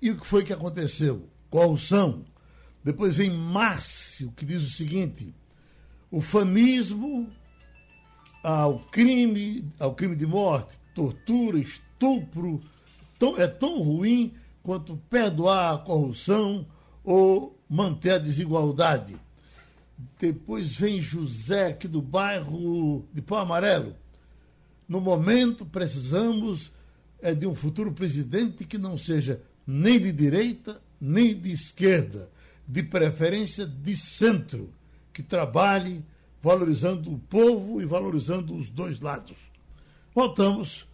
E 0.00 0.10
o 0.10 0.18
que 0.18 0.26
foi 0.26 0.44
que 0.44 0.52
aconteceu? 0.52 1.28
Corrupção. 1.50 2.24
Depois 2.82 3.16
vem 3.16 3.30
Márcio, 3.30 4.32
que 4.36 4.44
diz 4.44 4.62
o 4.62 4.70
seguinte: 4.70 5.34
o 6.10 6.20
fanismo 6.20 7.28
ao 8.42 8.78
crime, 8.78 9.64
ao 9.80 9.94
crime 9.94 10.14
de 10.14 10.26
morte, 10.26 10.78
tortura, 10.94 11.58
estupro, 11.58 12.60
tão, 13.18 13.38
é 13.38 13.46
tão 13.46 13.82
ruim 13.82 14.34
quanto 14.62 14.96
perdoar 15.08 15.74
a 15.74 15.78
corrupção 15.78 16.66
ou 17.02 17.58
manter 17.68 18.12
a 18.12 18.18
desigualdade. 18.18 19.16
Depois 20.20 20.74
vem 20.76 21.00
José, 21.00 21.68
aqui 21.68 21.86
do 21.86 22.02
bairro 22.02 23.06
de 23.12 23.22
Pau 23.22 23.38
Amarelo. 23.38 23.94
No 24.88 25.00
momento, 25.00 25.64
precisamos 25.64 26.72
é, 27.22 27.34
de 27.34 27.46
um 27.46 27.54
futuro 27.54 27.92
presidente 27.92 28.64
que 28.64 28.76
não 28.76 28.98
seja 28.98 29.40
nem 29.66 29.98
de 29.98 30.12
direita, 30.12 30.80
nem 31.00 31.34
de 31.34 31.52
esquerda, 31.52 32.28
de 32.66 32.82
preferência 32.82 33.66
de 33.66 33.96
centro, 33.96 34.70
que 35.12 35.22
trabalhe 35.22 36.04
valorizando 36.42 37.12
o 37.12 37.18
povo 37.18 37.80
e 37.80 37.86
valorizando 37.86 38.54
os 38.54 38.68
dois 38.68 39.00
lados. 39.00 39.36
Voltamos 40.14 40.86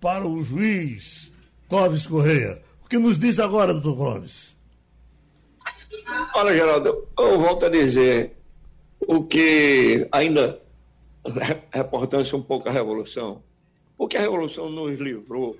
para 0.00 0.26
o 0.26 0.42
juiz 0.42 1.30
Clóvis 1.68 2.06
Correia. 2.06 2.62
O 2.84 2.88
que 2.88 2.98
nos 2.98 3.18
diz 3.18 3.38
agora, 3.38 3.72
doutor 3.72 3.96
Clóvis? 3.96 4.54
Olha, 6.34 6.54
Geraldo, 6.54 7.08
eu 7.18 7.38
volto 7.40 7.66
a 7.66 7.68
dizer 7.68 8.36
o 9.06 9.24
que 9.24 10.08
ainda 10.12 10.60
reportando-se 11.72 12.34
um 12.36 12.42
pouco 12.42 12.68
a 12.68 12.72
revolução, 12.72 13.42
O 13.96 14.06
que 14.06 14.16
a 14.16 14.20
Revolução 14.20 14.68
nos 14.68 15.00
livrou 15.00 15.56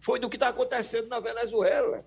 foi 0.00 0.18
do 0.18 0.28
que 0.28 0.36
está 0.36 0.48
acontecendo 0.48 1.08
na 1.08 1.20
Venezuela. 1.20 2.04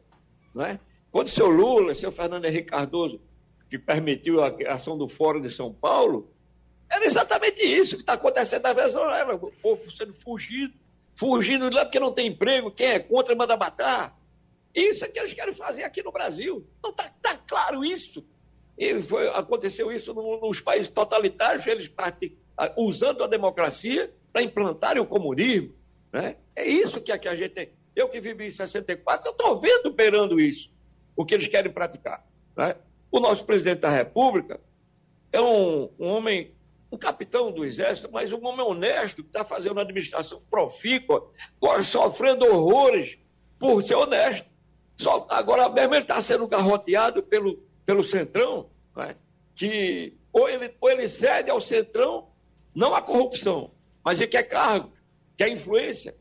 Não 0.54 0.65
é? 0.65 0.80
Quando 1.12 1.30
seu 1.30 1.47
Lula, 1.47 1.95
seu 1.95 2.12
Fernando 2.12 2.45
Henrique 2.45 2.69
Cardoso, 2.69 3.21
que 3.69 3.80
permitiu 3.80 4.43
a 4.43 4.51
criação 4.51 4.97
do 4.97 5.08
Fórum 5.08 5.41
de 5.41 5.49
São 5.49 5.73
Paulo, 5.73 6.30
era 6.89 7.06
exatamente 7.06 7.63
isso 7.63 7.95
que 7.95 8.04
está 8.04 8.13
acontecendo 8.13 8.63
na 8.63 8.73
Venezuela. 8.73 9.36
O 9.36 9.51
povo 9.51 9.89
sendo 9.89 10.13
fugido, 10.13 10.73
fugindo 11.15 11.69
de 11.69 11.75
lá 11.75 11.86
porque 11.86 11.99
não 11.99 12.12
tem 12.12 12.28
emprego, 12.28 12.69
quem 12.69 12.88
é 12.88 12.99
contra 12.99 13.34
manda 13.34 13.56
matar. 13.58 14.15
Isso 14.76 15.06
é 15.06 15.08
que 15.08 15.18
eles 15.18 15.34
querem 15.34 15.54
fazer 15.54 15.84
aqui 15.84 16.04
no 16.04 16.12
Brasil. 16.12 16.68
Não 16.84 16.92
está 16.92 17.10
tá 17.22 17.38
claro 17.38 17.86
isso. 17.86 18.28
E 18.78 19.02
foi, 19.02 19.30
aconteceu 19.30 19.90
isso 19.92 20.14
nos 20.14 20.60
países 20.60 20.90
totalitários, 20.90 21.66
eles 21.66 21.88
partem 21.88 22.38
usando 22.76 23.24
a 23.24 23.28
democracia 23.28 24.14
para 24.34 24.42
implantarem 24.42 25.02
o 25.02 25.06
comunismo. 25.06 25.74
Né? 26.12 26.36
É 26.54 26.68
isso 26.68 27.00
que, 27.02 27.18
que 27.18 27.28
a 27.28 27.36
gente 27.36 27.54
tem. 27.54 27.70
Eu 27.96 28.10
que 28.10 28.20
vivi 28.20 28.48
em 28.48 28.52
64, 28.52 29.30
eu 29.30 29.32
estou 29.32 29.58
vendo 29.58 29.94
beirando 29.94 30.40
isso, 30.40 30.70
o 31.16 31.26
que 31.26 31.34
eles 31.34 31.48
querem 31.48 31.72
praticar. 31.72 32.28
Né? 32.58 32.76
O 33.10 33.22
nosso 33.22 33.46
presidente 33.46 33.80
da 33.80 33.90
República 33.90 34.60
é 35.32 35.40
um, 35.40 35.90
um 35.98 36.08
homem, 36.08 36.54
um 36.92 36.98
capitão 36.98 37.50
do 37.50 37.64
Exército, 37.64 38.10
mas 38.12 38.34
um 38.34 38.46
homem 38.46 38.66
honesto, 38.66 39.24
que 39.24 39.30
está 39.30 39.46
fazendo 39.46 39.74
uma 39.74 39.84
administração 39.84 40.42
profícua, 40.50 41.32
sofrendo 41.82 42.46
horrores 42.46 43.18
por 43.58 43.82
ser 43.82 43.96
honesto. 43.96 44.55
Só, 44.98 45.28
agora 45.30 45.70
mesmo 45.70 45.94
ele 45.94 46.04
está 46.04 46.22
sendo 46.22 46.48
garroteado 46.48 47.22
pelo, 47.22 47.58
pelo 47.86 48.04
Centrão, 48.04 48.70
né? 48.96 49.16
que 49.56 50.14
ou 50.32 50.50
ele, 50.50 50.74
ou 50.80 50.90
ele 50.90 51.08
cede 51.08 51.50
ao 51.50 51.62
Centrão, 51.62 52.28
não 52.74 52.94
a 52.94 53.02
corrupção, 53.02 53.72
mas 54.04 54.20
ele 54.20 54.30
quer 54.30 54.44
cargo, 54.44 54.92
quer 55.38 55.50
influência. 55.50 56.16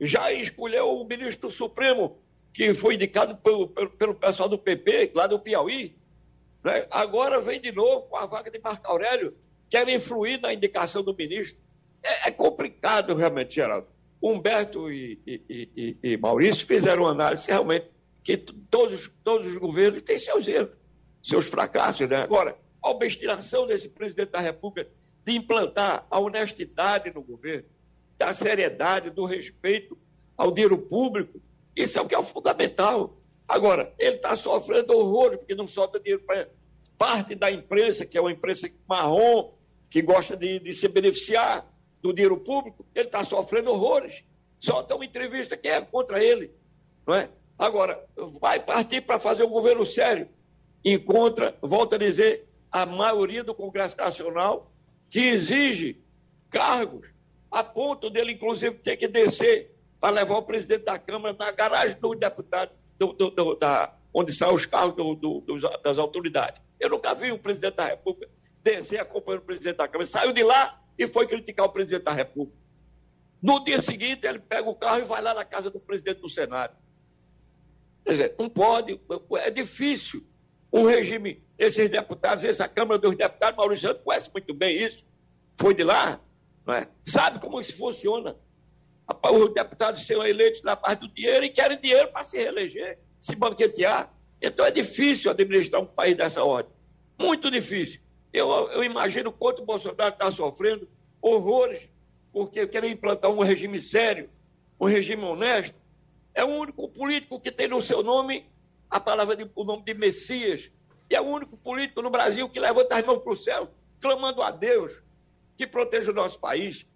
Já 0.00 0.32
escolheu 0.32 0.88
o 0.88 1.04
ministro 1.04 1.50
Supremo, 1.50 2.18
que 2.52 2.72
foi 2.72 2.94
indicado 2.94 3.36
pelo, 3.36 3.68
pelo, 3.68 3.90
pelo 3.90 4.14
pessoal 4.14 4.48
do 4.48 4.58
PP, 4.58 5.12
lá 5.14 5.26
do 5.26 5.38
Piauí. 5.38 5.96
Né? 6.64 6.86
Agora 6.90 7.40
vem 7.40 7.60
de 7.60 7.72
novo 7.72 8.06
com 8.08 8.16
a 8.16 8.26
vaga 8.26 8.50
de 8.50 8.58
Marco 8.58 8.86
Aurélio, 8.86 9.36
quer 9.68 9.88
influir 9.88 10.40
na 10.40 10.52
indicação 10.52 11.02
do 11.02 11.14
ministro. 11.14 11.58
É, 12.02 12.28
é 12.28 12.30
complicado, 12.30 13.14
realmente, 13.14 13.54
Geraldo. 13.54 13.88
Humberto 14.20 14.90
e, 14.90 15.20
e, 15.26 15.68
e, 15.76 15.96
e 16.02 16.16
Maurício 16.16 16.66
fizeram 16.66 17.04
uma 17.04 17.10
análise 17.10 17.46
realmente 17.48 17.92
que 18.28 18.36
todos, 18.36 19.10
todos 19.24 19.46
os 19.46 19.56
governos 19.56 20.02
têm 20.02 20.18
seus 20.18 20.46
erros, 20.46 20.76
seus 21.22 21.46
fracassos. 21.46 22.06
Né? 22.06 22.16
Agora, 22.16 22.58
a 22.82 22.90
obstinação 22.90 23.66
desse 23.66 23.88
presidente 23.88 24.32
da 24.32 24.40
República 24.40 24.90
de 25.24 25.32
implantar 25.32 26.06
a 26.10 26.20
honestidade 26.20 27.10
no 27.14 27.22
governo, 27.22 27.64
da 28.18 28.34
seriedade, 28.34 29.08
do 29.08 29.24
respeito 29.24 29.96
ao 30.36 30.52
dinheiro 30.52 30.76
público, 30.76 31.40
isso 31.74 31.98
é 31.98 32.02
o 32.02 32.06
que 32.06 32.14
é 32.14 32.18
o 32.18 32.22
fundamental. 32.22 33.16
Agora, 33.48 33.94
ele 33.98 34.16
está 34.16 34.36
sofrendo 34.36 34.94
horrores, 34.94 35.38
porque 35.38 35.54
não 35.54 35.66
solta 35.66 35.98
dinheiro 35.98 36.22
para 36.26 36.50
parte 36.98 37.34
da 37.34 37.50
imprensa, 37.50 38.04
que 38.04 38.18
é 38.18 38.20
uma 38.20 38.32
imprensa 38.32 38.68
marrom, 38.86 39.54
que 39.88 40.02
gosta 40.02 40.36
de, 40.36 40.58
de 40.58 40.74
se 40.74 40.86
beneficiar 40.86 41.66
do 42.02 42.12
dinheiro 42.12 42.36
público, 42.36 42.84
ele 42.94 43.06
está 43.06 43.24
sofrendo 43.24 43.70
horrores. 43.70 44.22
Solta 44.60 44.96
uma 44.96 45.06
entrevista 45.06 45.56
que 45.56 45.68
é 45.68 45.80
contra 45.80 46.22
ele. 46.22 46.50
Não 47.06 47.14
é? 47.14 47.30
Agora, 47.58 48.04
vai 48.40 48.60
partir 48.60 49.00
para 49.00 49.18
fazer 49.18 49.42
um 49.42 49.50
governo 49.50 49.84
sério. 49.84 50.28
Encontra, 50.84 51.56
volta 51.60 51.96
a 51.96 51.98
dizer, 51.98 52.48
a 52.70 52.86
maioria 52.86 53.42
do 53.42 53.54
Congresso 53.54 53.96
Nacional 53.96 54.70
que 55.10 55.20
exige 55.20 56.00
cargos, 56.50 57.08
a 57.50 57.64
ponto 57.64 58.10
dele, 58.10 58.32
inclusive, 58.32 58.76
ter 58.76 58.96
que 58.96 59.08
descer 59.08 59.74
para 59.98 60.14
levar 60.14 60.36
o 60.36 60.42
presidente 60.42 60.84
da 60.84 60.98
Câmara 60.98 61.34
na 61.36 61.50
garagem 61.50 61.98
do 61.98 62.14
deputado, 62.14 62.70
do, 62.98 63.12
do, 63.12 63.30
do, 63.30 63.54
da, 63.56 63.94
onde 64.14 64.32
saem 64.32 64.54
os 64.54 64.66
carros 64.66 64.94
das 65.82 65.98
autoridades. 65.98 66.62
Eu 66.78 66.90
nunca 66.90 67.14
vi 67.14 67.32
um 67.32 67.38
presidente 67.38 67.74
da 67.74 67.86
República 67.86 68.30
descer 68.62 69.00
acompanhando 69.00 69.42
o 69.42 69.46
presidente 69.46 69.76
da 69.76 69.88
Câmara. 69.88 70.04
Saiu 70.04 70.32
de 70.32 70.44
lá 70.44 70.80
e 70.96 71.06
foi 71.06 71.26
criticar 71.26 71.66
o 71.66 71.70
presidente 71.70 72.04
da 72.04 72.12
República. 72.12 72.56
No 73.42 73.64
dia 73.64 73.80
seguinte, 73.80 74.26
ele 74.26 74.38
pega 74.38 74.68
o 74.68 74.74
carro 74.74 75.00
e 75.00 75.04
vai 75.04 75.22
lá 75.22 75.32
na 75.32 75.44
casa 75.44 75.70
do 75.70 75.80
presidente 75.80 76.20
do 76.20 76.28
Senado. 76.28 76.76
Quer 78.08 78.12
dizer, 78.12 78.34
não 78.38 78.48
pode, 78.48 78.98
é 79.36 79.50
difícil 79.50 80.24
um 80.72 80.86
regime, 80.86 81.44
esses 81.58 81.90
deputados, 81.90 82.42
essa 82.42 82.66
Câmara 82.66 82.98
dos 82.98 83.14
Deputados, 83.14 83.54
Maurício 83.54 83.86
Santos 83.86 84.02
conhece 84.02 84.30
muito 84.32 84.54
bem 84.54 84.82
isso, 84.82 85.04
foi 85.58 85.74
de 85.74 85.84
lá, 85.84 86.18
é? 86.68 86.88
sabe 87.04 87.38
como 87.38 87.60
isso 87.60 87.76
funciona. 87.76 88.34
Os 89.30 89.52
deputados 89.52 90.06
são 90.06 90.26
eleitos 90.26 90.62
na 90.62 90.74
parte 90.74 91.00
do 91.00 91.08
dinheiro 91.08 91.44
e 91.44 91.50
querem 91.50 91.78
dinheiro 91.78 92.08
para 92.08 92.24
se 92.24 92.38
reeleger, 92.38 92.98
se 93.20 93.36
banquetear. 93.36 94.10
Então 94.40 94.64
é 94.64 94.70
difícil 94.70 95.30
administrar 95.30 95.82
um 95.82 95.86
país 95.86 96.16
dessa 96.16 96.42
ordem. 96.42 96.72
Muito 97.18 97.50
difícil. 97.50 98.00
Eu, 98.32 98.48
eu 98.70 98.82
imagino 98.82 99.30
quanto 99.30 99.60
o 99.60 99.66
Bolsonaro 99.66 100.14
está 100.14 100.30
sofrendo 100.30 100.88
horrores, 101.20 101.86
porque 102.32 102.66
querem 102.66 102.92
implantar 102.92 103.30
um 103.30 103.42
regime 103.42 103.78
sério, 103.78 104.30
um 104.80 104.86
regime 104.86 105.24
honesto, 105.24 105.76
é 106.38 106.44
o 106.44 106.46
único 106.46 106.88
político 106.88 107.40
que 107.40 107.50
tem 107.50 107.66
no 107.66 107.82
seu 107.82 108.00
nome 108.00 108.48
a 108.88 109.00
palavra 109.00 109.34
de, 109.34 109.50
o 109.56 109.64
nome 109.64 109.82
de 109.82 109.92
Messias. 109.92 110.70
E 111.10 111.16
é 111.16 111.20
o 111.20 111.24
único 111.24 111.56
político 111.56 112.00
no 112.00 112.10
Brasil 112.10 112.48
que 112.48 112.60
levanta 112.60 112.96
as 112.96 113.04
mãos 113.04 113.18
para 113.18 113.32
o 113.32 113.36
céu, 113.36 113.68
clamando 114.00 114.40
a 114.40 114.52
Deus 114.52 115.02
que 115.56 115.66
proteja 115.66 116.12
o 116.12 116.14
nosso 116.14 116.38
país. 116.38 116.86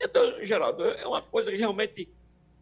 Então, 0.00 0.42
Geraldo, 0.42 0.82
é 0.82 1.06
uma 1.06 1.20
coisa 1.20 1.50
que 1.50 1.58
realmente 1.58 2.08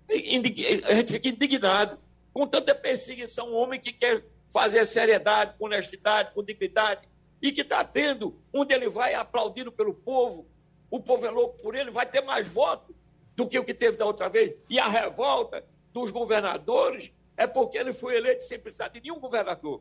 a 0.09 0.95
gente 0.95 1.13
fica 1.13 1.29
indignado 1.29 1.99
com 2.33 2.49
tanta 2.49 2.75
perseguição. 2.75 3.51
Um 3.51 3.55
homem 3.55 3.81
que 3.81 3.93
quer 3.93 4.25
fazer 4.53 4.85
seriedade, 4.87 5.55
com 5.57 5.67
honestidade, 5.67 6.35
com 6.35 6.43
dignidade, 6.43 7.09
e 7.41 7.53
que 7.53 7.61
está 7.61 7.85
tendo, 7.85 8.37
onde 8.53 8.75
ele 8.75 8.89
vai 8.89 9.15
aplaudido 9.15 9.71
pelo 9.71 9.95
povo, 9.95 10.49
o 10.91 10.99
povo 10.99 11.27
é 11.27 11.31
louco 11.31 11.63
por 11.63 11.77
ele, 11.77 11.93
vai 11.93 12.07
ter 12.07 12.23
mais 12.23 12.45
votos 12.49 12.95
do 13.37 13.47
que 13.47 13.59
o 13.59 13.65
que 13.65 13.75
teve 13.75 13.97
da 13.97 14.05
outra 14.05 14.29
vez. 14.29 14.57
E 14.69 14.81
a 14.81 14.89
revolta 14.89 15.65
dos 15.95 16.11
governadores 16.11 17.13
é 17.37 17.47
porque 17.47 17.79
ele 17.79 17.93
foi 17.93 18.17
eleito 18.17 18.43
sem 18.43 18.59
precisar 18.59 18.89
de 18.89 19.01
nenhum 19.01 19.21
governador. 19.21 19.81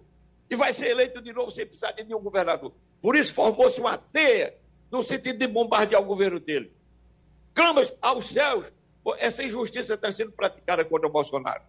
E 0.49 0.55
vai 0.55 0.71
ser 0.71 0.91
eleito 0.91 1.19
de 1.21 1.33
novo 1.33 1.49
sem 1.49 1.65
precisar 1.65 1.91
de 1.91 2.03
nenhum 2.03 2.21
governador. 2.21 2.71
Por 3.01 3.15
isso 3.15 3.33
formou-se 3.33 3.81
uma 3.81 3.97
teia 3.97 4.55
no 4.91 5.01
sentido 5.01 5.39
de 5.39 5.47
bombardear 5.47 6.01
o 6.01 6.05
governo 6.05 6.39
dele. 6.39 6.71
Clamas 7.53 7.91
aos 7.99 8.27
céus, 8.27 8.67
essa 9.17 9.43
injustiça 9.43 9.95
está 9.95 10.11
sendo 10.11 10.31
praticada 10.31 10.85
contra 10.85 11.07
o 11.07 11.11
Bolsonaro. 11.11 11.63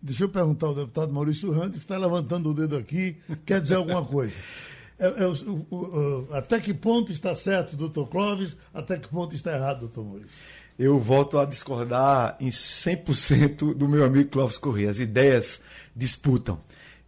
Deixa 0.00 0.24
eu 0.24 0.28
perguntar 0.28 0.68
ao 0.68 0.74
deputado 0.74 1.12
Maurício 1.12 1.50
Rantes, 1.50 1.78
que 1.78 1.84
está 1.84 1.98
levantando 1.98 2.50
o 2.50 2.54
dedo 2.54 2.76
aqui, 2.76 3.20
quer 3.44 3.60
dizer 3.60 3.76
alguma 3.76 4.04
coisa. 4.04 4.34
É, 5.00 5.06
é, 5.06 6.36
até 6.36 6.58
que 6.58 6.74
ponto 6.74 7.12
está 7.12 7.32
certo, 7.32 7.76
doutor 7.76 8.08
Clóvis? 8.08 8.56
Até 8.74 8.98
que 8.98 9.06
ponto 9.06 9.32
está 9.32 9.54
errado, 9.54 9.82
doutor 9.82 10.04
Maurício? 10.04 10.32
Eu 10.78 10.96
volto 11.00 11.38
a 11.38 11.44
discordar 11.44 12.36
em 12.38 12.50
100% 12.50 13.74
do 13.74 13.88
meu 13.88 14.04
amigo 14.04 14.30
Clóvis 14.30 14.58
Corrêa. 14.58 14.90
As 14.90 15.00
ideias 15.00 15.60
disputam. 15.94 16.60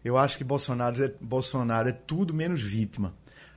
Eu 0.05 0.19
acho 0.19 0.37
que 0.37 0.43
Bolsonaro 0.43 1.05
é, 1.05 1.13
Bolsonaro 1.21 1.89
é 1.89 1.93
tudo 1.93 2.35
menos 2.35 2.61
vítima. 2.61 3.15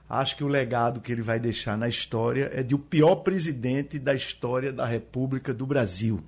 Acho 0.08 0.38
que 0.38 0.43
o 0.43 0.47
legado 0.47 1.02
que 1.02 1.12
ele 1.12 1.23
vai 1.23 1.39
deixar 1.39 1.76
na 1.76 1.89
história 1.89 2.52
é 2.54 2.62
de 2.62 2.76
o 2.76 2.80
pior 2.80 3.15
presidente 3.15 3.97
da 3.97 4.13
história 4.13 4.71
da 4.71 4.86
República 4.86 5.52
do 5.52 5.65
Brasil. 5.65 6.19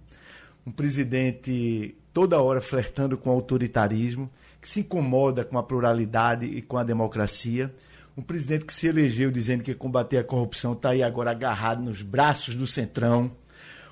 Um 0.65 0.71
presidente 0.71 1.95
toda 2.11 2.41
hora 2.41 2.61
flertando 2.61 3.15
com 3.15 3.29
o 3.29 3.33
autoritarismo, 3.33 4.31
que 4.59 4.67
se 4.67 4.79
incomoda 4.79 5.45
com 5.45 5.59
a 5.59 5.63
pluralidade 5.63 6.47
e 6.47 6.59
com 6.59 6.77
a 6.77 6.83
democracia. 6.83 7.71
Um 8.17 8.23
presidente 8.23 8.65
que 8.65 8.73
se 8.73 8.87
elegeu 8.87 9.29
dizendo 9.29 9.61
que 9.61 9.75
combater 9.75 10.17
a 10.17 10.23
corrupção 10.23 10.73
está 10.73 10.89
aí 10.89 11.03
agora 11.03 11.29
agarrado 11.29 11.83
nos 11.83 12.01
braços 12.01 12.55
do 12.55 12.65
Centrão 12.65 13.31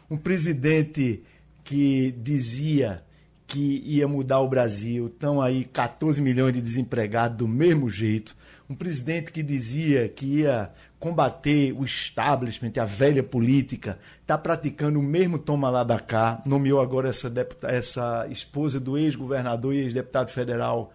um 0.09 0.17
presidente 0.17 1.23
que 1.63 2.11
dizia 2.17 3.03
que 3.45 3.83
ia 3.85 4.07
mudar 4.07 4.39
o 4.39 4.47
Brasil, 4.47 5.07
estão 5.07 5.39
aí 5.39 5.63
14 5.65 6.21
milhões 6.21 6.53
de 6.53 6.61
desempregados 6.61 7.37
do 7.37 7.47
mesmo 7.47 7.89
jeito. 7.89 8.35
Um 8.67 8.73
presidente 8.73 9.31
que 9.31 9.43
dizia 9.43 10.09
que 10.09 10.25
ia 10.39 10.71
combater 10.99 11.71
o 11.73 11.83
establishment, 11.83 12.71
a 12.81 12.85
velha 12.85 13.21
política, 13.21 13.99
está 14.21 14.37
praticando 14.37 14.99
o 14.99 15.03
mesmo 15.03 15.37
toma 15.37 15.69
lá 15.69 15.83
da 15.83 15.99
cá, 15.99 16.41
nomeou 16.45 16.81
agora 16.81 17.09
essa, 17.09 17.31
essa 17.63 18.25
esposa 18.31 18.79
do 18.79 18.97
ex-governador 18.97 19.73
e 19.73 19.79
ex-deputado 19.79 20.31
federal 20.31 20.91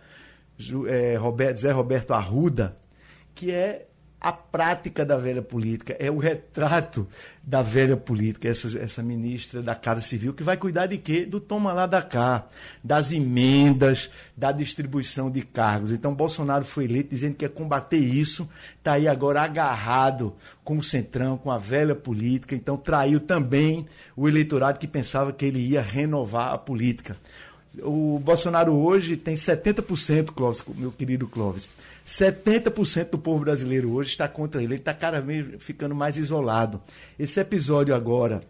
é, 0.88 1.16
Roberto, 1.16 1.58
Zé 1.58 1.70
Roberto 1.70 2.12
Arruda, 2.12 2.76
que 3.34 3.52
é 3.52 3.86
a 4.20 4.32
prática 4.32 5.04
da 5.04 5.16
velha 5.16 5.42
política, 5.42 5.96
é 5.98 6.10
o 6.10 6.18
retrato 6.18 7.06
da 7.48 7.62
velha 7.62 7.96
política, 7.96 8.46
essa, 8.46 8.78
essa 8.78 9.02
ministra 9.02 9.62
da 9.62 9.74
Casa 9.74 10.02
Civil, 10.02 10.34
que 10.34 10.42
vai 10.42 10.58
cuidar 10.58 10.84
de 10.84 10.98
quê? 10.98 11.24
Do 11.24 11.40
toma 11.40 11.72
lá 11.72 11.86
da 11.86 12.02
cá, 12.02 12.46
das 12.84 13.10
emendas, 13.10 14.10
da 14.36 14.52
distribuição 14.52 15.30
de 15.30 15.40
cargos. 15.40 15.90
Então, 15.90 16.14
Bolsonaro 16.14 16.66
foi 16.66 16.84
eleito 16.84 17.08
dizendo 17.08 17.36
que 17.36 17.46
ia 17.46 17.48
combater 17.48 17.96
isso, 17.96 18.46
está 18.76 18.92
aí 18.92 19.08
agora 19.08 19.40
agarrado 19.40 20.36
com 20.62 20.76
o 20.76 20.82
Centrão, 20.82 21.38
com 21.38 21.50
a 21.50 21.56
velha 21.56 21.94
política, 21.94 22.54
então 22.54 22.76
traiu 22.76 23.18
também 23.18 23.86
o 24.14 24.28
eleitorado 24.28 24.78
que 24.78 24.86
pensava 24.86 25.32
que 25.32 25.46
ele 25.46 25.60
ia 25.60 25.80
renovar 25.80 26.52
a 26.52 26.58
política. 26.58 27.16
O 27.82 28.18
Bolsonaro 28.18 28.74
hoje 28.74 29.16
tem 29.16 29.34
70%, 29.34 30.32
Clóvis, 30.32 30.62
meu 30.76 30.90
querido 30.90 31.26
Clóvis, 31.26 31.68
70% 32.06 33.10
do 33.10 33.18
povo 33.18 33.44
brasileiro 33.44 33.92
hoje 33.92 34.10
está 34.10 34.26
contra 34.26 34.62
ele. 34.62 34.74
Ele 34.74 34.80
está 34.80 34.94
cada 34.94 35.20
vez 35.20 35.62
ficando 35.62 35.94
mais 35.94 36.16
isolado. 36.16 36.80
Esse 37.18 37.38
episódio 37.38 37.94
agora, 37.94 38.40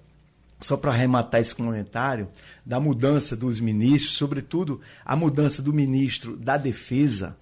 só 0.61 0.77
para 0.77 0.93
arrematar 0.93 1.41
esse 1.41 1.55
comentário, 1.55 2.29
da 2.65 2.79
mudança 2.79 3.37
dos 3.37 3.61
ministros, 3.61 4.17
sobretudo 4.17 4.81
a 5.05 5.17
mudança 5.17 5.61
do 5.61 5.73
ministro 5.73 6.37
da 6.37 6.57
Defesa. 6.57 7.37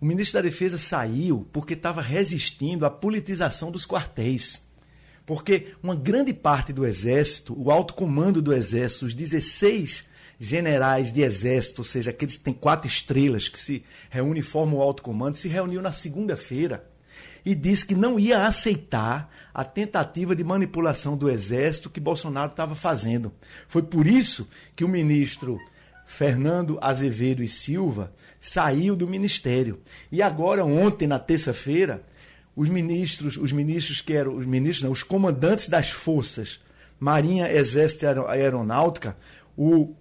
O 0.00 0.06
ministro 0.06 0.40
da 0.40 0.48
Defesa 0.48 0.78
saiu 0.78 1.46
porque 1.52 1.74
estava 1.74 2.00
resistindo 2.00 2.86
à 2.86 2.90
politização 2.90 3.70
dos 3.70 3.84
quartéis. 3.84 4.66
Porque 5.26 5.74
uma 5.82 5.94
grande 5.94 6.32
parte 6.32 6.72
do 6.72 6.86
Exército, 6.86 7.54
o 7.60 7.70
alto 7.70 7.92
comando 7.92 8.40
do 8.40 8.54
Exército, 8.54 9.04
os 9.04 9.12
16 9.12 10.04
generais 10.38 11.10
de 11.10 11.22
exército, 11.22 11.80
ou 11.80 11.84
seja, 11.84 12.10
aqueles 12.10 12.36
que 12.36 12.44
têm 12.44 12.54
quatro 12.54 12.86
estrelas, 12.86 13.48
que 13.48 13.58
se 13.58 13.84
reúnem 14.08 14.40
e 14.40 14.42
formam 14.42 14.78
o 14.78 14.82
alto 14.82 15.02
comando, 15.02 15.36
se 15.36 15.48
reuniu 15.48 15.82
na 15.82 15.92
segunda-feira 15.92 16.84
e 17.44 17.54
disse 17.54 17.86
que 17.86 17.94
não 17.94 18.18
ia 18.18 18.46
aceitar 18.46 19.32
a 19.52 19.64
tentativa 19.64 20.36
de 20.36 20.44
manipulação 20.44 21.16
do 21.16 21.30
exército 21.30 21.90
que 21.90 22.00
Bolsonaro 22.00 22.50
estava 22.50 22.74
fazendo. 22.74 23.32
Foi 23.66 23.82
por 23.82 24.06
isso 24.06 24.48
que 24.76 24.84
o 24.84 24.88
ministro 24.88 25.58
Fernando 26.06 26.78
Azevedo 26.80 27.42
e 27.42 27.48
Silva 27.48 28.12
saiu 28.40 28.94
do 28.94 29.06
ministério. 29.06 29.80
E 30.12 30.22
agora, 30.22 30.64
ontem, 30.64 31.06
na 31.06 31.18
terça-feira, 31.18 32.02
os 32.54 32.68
ministros, 32.68 33.36
os 33.36 33.52
ministros 33.52 34.00
que 34.00 34.12
eram 34.12 34.36
os 34.36 34.44
ministros, 34.44 34.84
não, 34.84 34.92
os 34.92 35.02
comandantes 35.02 35.68
das 35.68 35.90
forças, 35.90 36.60
Marinha, 36.98 37.52
Exército 37.52 38.04
e 38.04 38.08
Aeronáutica, 38.08 39.16
o 39.56 39.94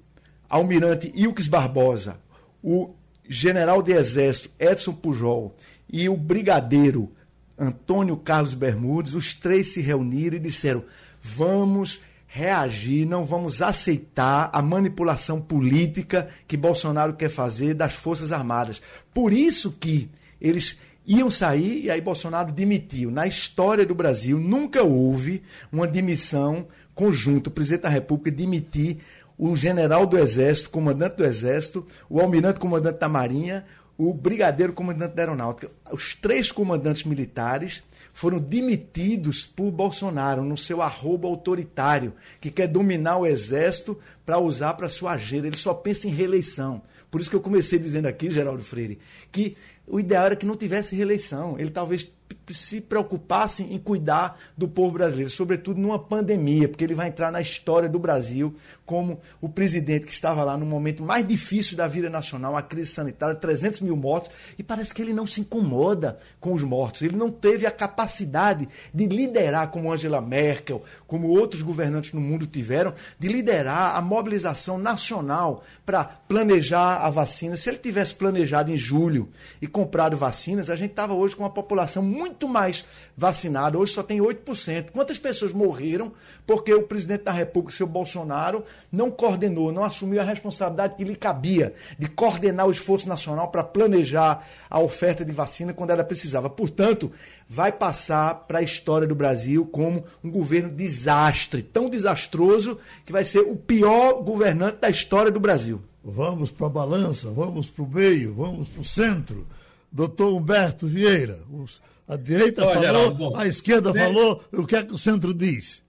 Almirante 0.49 1.11
Ilques 1.15 1.47
Barbosa, 1.47 2.19
o 2.63 2.91
general 3.27 3.81
de 3.81 3.91
exército 3.91 4.49
Edson 4.59 4.93
Pujol 4.93 5.55
e 5.89 6.07
o 6.07 6.15
brigadeiro 6.15 7.11
Antônio 7.57 8.15
Carlos 8.17 8.53
Bermudes, 8.53 9.13
os 9.13 9.33
três 9.33 9.67
se 9.73 9.81
reuniram 9.81 10.37
e 10.37 10.39
disseram: 10.39 10.83
vamos 11.21 11.99
reagir, 12.27 13.05
não 13.05 13.25
vamos 13.25 13.61
aceitar 13.61 14.49
a 14.53 14.61
manipulação 14.61 15.41
política 15.41 16.27
que 16.47 16.55
Bolsonaro 16.55 17.13
quer 17.13 17.29
fazer 17.29 17.73
das 17.73 17.93
Forças 17.93 18.31
Armadas. 18.31 18.81
Por 19.13 19.33
isso 19.33 19.71
que 19.71 20.09
eles 20.39 20.77
iam 21.05 21.31
sair 21.31 21.85
e 21.85 21.89
aí 21.89 22.01
Bolsonaro 22.01 22.51
demitiu. 22.51 23.09
Na 23.09 23.25
história 23.25 23.85
do 23.85 23.95
Brasil 23.95 24.37
nunca 24.37 24.83
houve 24.83 25.41
uma 25.71 25.87
demissão 25.87 26.67
conjunta, 26.93 27.49
o 27.49 27.51
presidente 27.51 27.83
da 27.83 27.89
República 27.89 28.29
demitir 28.29 28.97
o 29.37 29.55
general 29.55 30.05
do 30.05 30.17
Exército, 30.17 30.69
comandante 30.69 31.17
do 31.17 31.25
Exército, 31.25 31.85
o 32.09 32.19
almirante 32.19 32.59
comandante 32.59 32.99
da 32.99 33.07
Marinha, 33.07 33.65
o 33.97 34.13
brigadeiro 34.13 34.73
comandante 34.73 35.15
da 35.15 35.23
Aeronáutica. 35.23 35.71
Os 35.91 36.15
três 36.15 36.51
comandantes 36.51 37.03
militares 37.03 37.83
foram 38.13 38.39
demitidos 38.39 39.45
por 39.45 39.71
Bolsonaro 39.71 40.43
no 40.43 40.57
seu 40.57 40.81
arrobo 40.81 41.27
autoritário, 41.27 42.13
que 42.41 42.49
quer 42.49 42.67
dominar 42.67 43.17
o 43.17 43.25
Exército 43.25 43.97
para 44.25 44.39
usar 44.39 44.73
para 44.73 44.89
sua 44.89 45.11
agenda. 45.11 45.47
Ele 45.47 45.57
só 45.57 45.73
pensa 45.73 46.07
em 46.07 46.11
reeleição. 46.11 46.81
Por 47.11 47.21
isso 47.21 47.29
que 47.29 47.35
eu 47.35 47.41
comecei 47.41 47.77
dizendo 47.79 48.07
aqui, 48.07 48.29
Geraldo 48.29 48.63
Freire, 48.63 48.99
que 49.31 49.55
o 49.85 49.99
ideal 49.99 50.25
era 50.25 50.35
que 50.35 50.45
não 50.45 50.55
tivesse 50.55 50.95
reeleição. 50.95 51.59
Ele 51.59 51.69
talvez 51.69 52.11
se 52.53 52.79
preocupasse 52.79 53.63
em 53.63 53.77
cuidar 53.77 54.39
do 54.57 54.67
povo 54.67 54.91
brasileiro, 54.91 55.29
sobretudo 55.29 55.79
numa 55.79 55.99
pandemia, 55.99 56.67
porque 56.67 56.83
ele 56.83 56.95
vai 56.95 57.07
entrar 57.07 57.31
na 57.31 57.41
história 57.41 57.89
do 57.89 57.99
Brasil 57.99 58.55
como 58.85 59.19
o 59.41 59.49
presidente 59.49 60.05
que 60.05 60.13
estava 60.13 60.43
lá 60.43 60.57
no 60.57 60.65
momento 60.65 61.03
mais 61.03 61.27
difícil 61.27 61.75
da 61.75 61.87
vida 61.87 62.09
nacional, 62.09 62.55
a 62.55 62.61
crise 62.61 62.91
sanitária, 62.91 63.35
300 63.35 63.81
mil 63.81 63.95
mortos, 63.95 64.31
e 64.57 64.63
parece 64.63 64.93
que 64.93 65.01
ele 65.01 65.13
não 65.13 65.27
se 65.27 65.41
incomoda 65.41 66.17
com 66.39 66.53
os 66.53 66.63
mortos. 66.63 67.01
Ele 67.01 67.15
não 67.15 67.29
teve 67.29 67.65
a 67.65 67.71
capacidade 67.71 68.67
de 68.93 69.05
liderar, 69.05 69.69
como 69.69 69.91
Angela 69.91 70.21
Merkel, 70.21 70.83
como 71.05 71.27
outros 71.27 71.61
governantes 71.61 72.13
no 72.13 72.21
mundo 72.21 72.45
tiveram, 72.45 72.93
de 73.19 73.27
liderar 73.27 73.95
a 73.95 74.01
mobilização 74.01 74.77
nacional 74.77 75.63
para 75.85 76.03
planejar 76.03 76.97
a 76.97 77.09
vacina. 77.09 77.57
Se 77.57 77.69
ele 77.69 77.77
tivesse 77.77 78.15
planejado 78.15 78.71
em 78.71 78.77
julho 78.77 79.29
e 79.61 79.67
comprado 79.67 80.15
vacinas, 80.15 80.69
a 80.69 80.75
gente 80.75 80.91
estava 80.91 81.13
hoje 81.13 81.35
com 81.35 81.43
uma 81.43 81.49
população 81.49 82.01
muito 82.01 82.16
mais 82.47 82.85
vacinada. 83.15 83.77
Hoje 83.77 83.93
só 83.93 84.03
tem 84.03 84.19
8%. 84.19 84.91
Quantas 84.91 85.17
pessoas 85.17 85.53
morreram 85.53 86.11
porque 86.45 86.73
o 86.73 86.83
presidente 86.83 87.23
da 87.23 87.31
República, 87.31 87.75
seu 87.75 87.87
Bolsonaro, 87.87 88.63
não 88.91 89.09
coordenou, 89.09 89.71
não 89.71 89.83
assumiu 89.83 90.21
a 90.21 90.23
responsabilidade 90.23 90.95
que 90.95 91.03
lhe 91.03 91.15
cabia 91.15 91.73
de 91.97 92.07
coordenar 92.07 92.67
o 92.67 92.71
esforço 92.71 93.07
nacional 93.07 93.49
para 93.49 93.63
planejar 93.63 94.47
a 94.69 94.79
oferta 94.79 95.25
de 95.25 95.31
vacina 95.31 95.73
quando 95.73 95.91
ela 95.91 96.03
precisava. 96.03 96.49
Portanto, 96.49 97.11
vai 97.49 97.71
passar 97.71 98.45
para 98.47 98.59
a 98.59 98.63
história 98.63 99.07
do 99.07 99.15
Brasil 99.15 99.65
como 99.65 100.03
um 100.23 100.31
governo 100.31 100.69
desastre, 100.69 101.61
tão 101.61 101.89
desastroso 101.89 102.77
que 103.05 103.11
vai 103.11 103.23
ser 103.23 103.39
o 103.39 103.55
pior 103.55 104.21
governante 104.23 104.77
da 104.77 104.89
história 104.89 105.31
do 105.31 105.39
Brasil. 105.39 105.81
Vamos 106.03 106.51
para 106.51 106.67
a 106.67 106.69
balança, 106.69 107.29
vamos 107.31 107.67
para 107.67 107.83
o 107.83 107.87
meio, 107.87 108.33
vamos 108.33 108.69
para 108.69 108.81
o 108.81 108.85
centro. 108.85 109.45
Doutor 109.91 110.33
Humberto 110.33 110.87
Vieira, 110.87 111.39
os, 111.51 111.81
a 112.07 112.15
direita 112.15 112.63
Olha, 112.63 112.73
falou, 112.75 112.87
Geraldo, 112.87 113.35
a 113.35 113.47
esquerda 113.47 113.91
né? 113.91 114.05
falou, 114.05 114.43
o 114.53 114.65
que 114.65 114.75
é 114.75 114.83
que 114.83 114.93
o 114.93 114.97
centro 114.97 115.33
diz? 115.33 115.83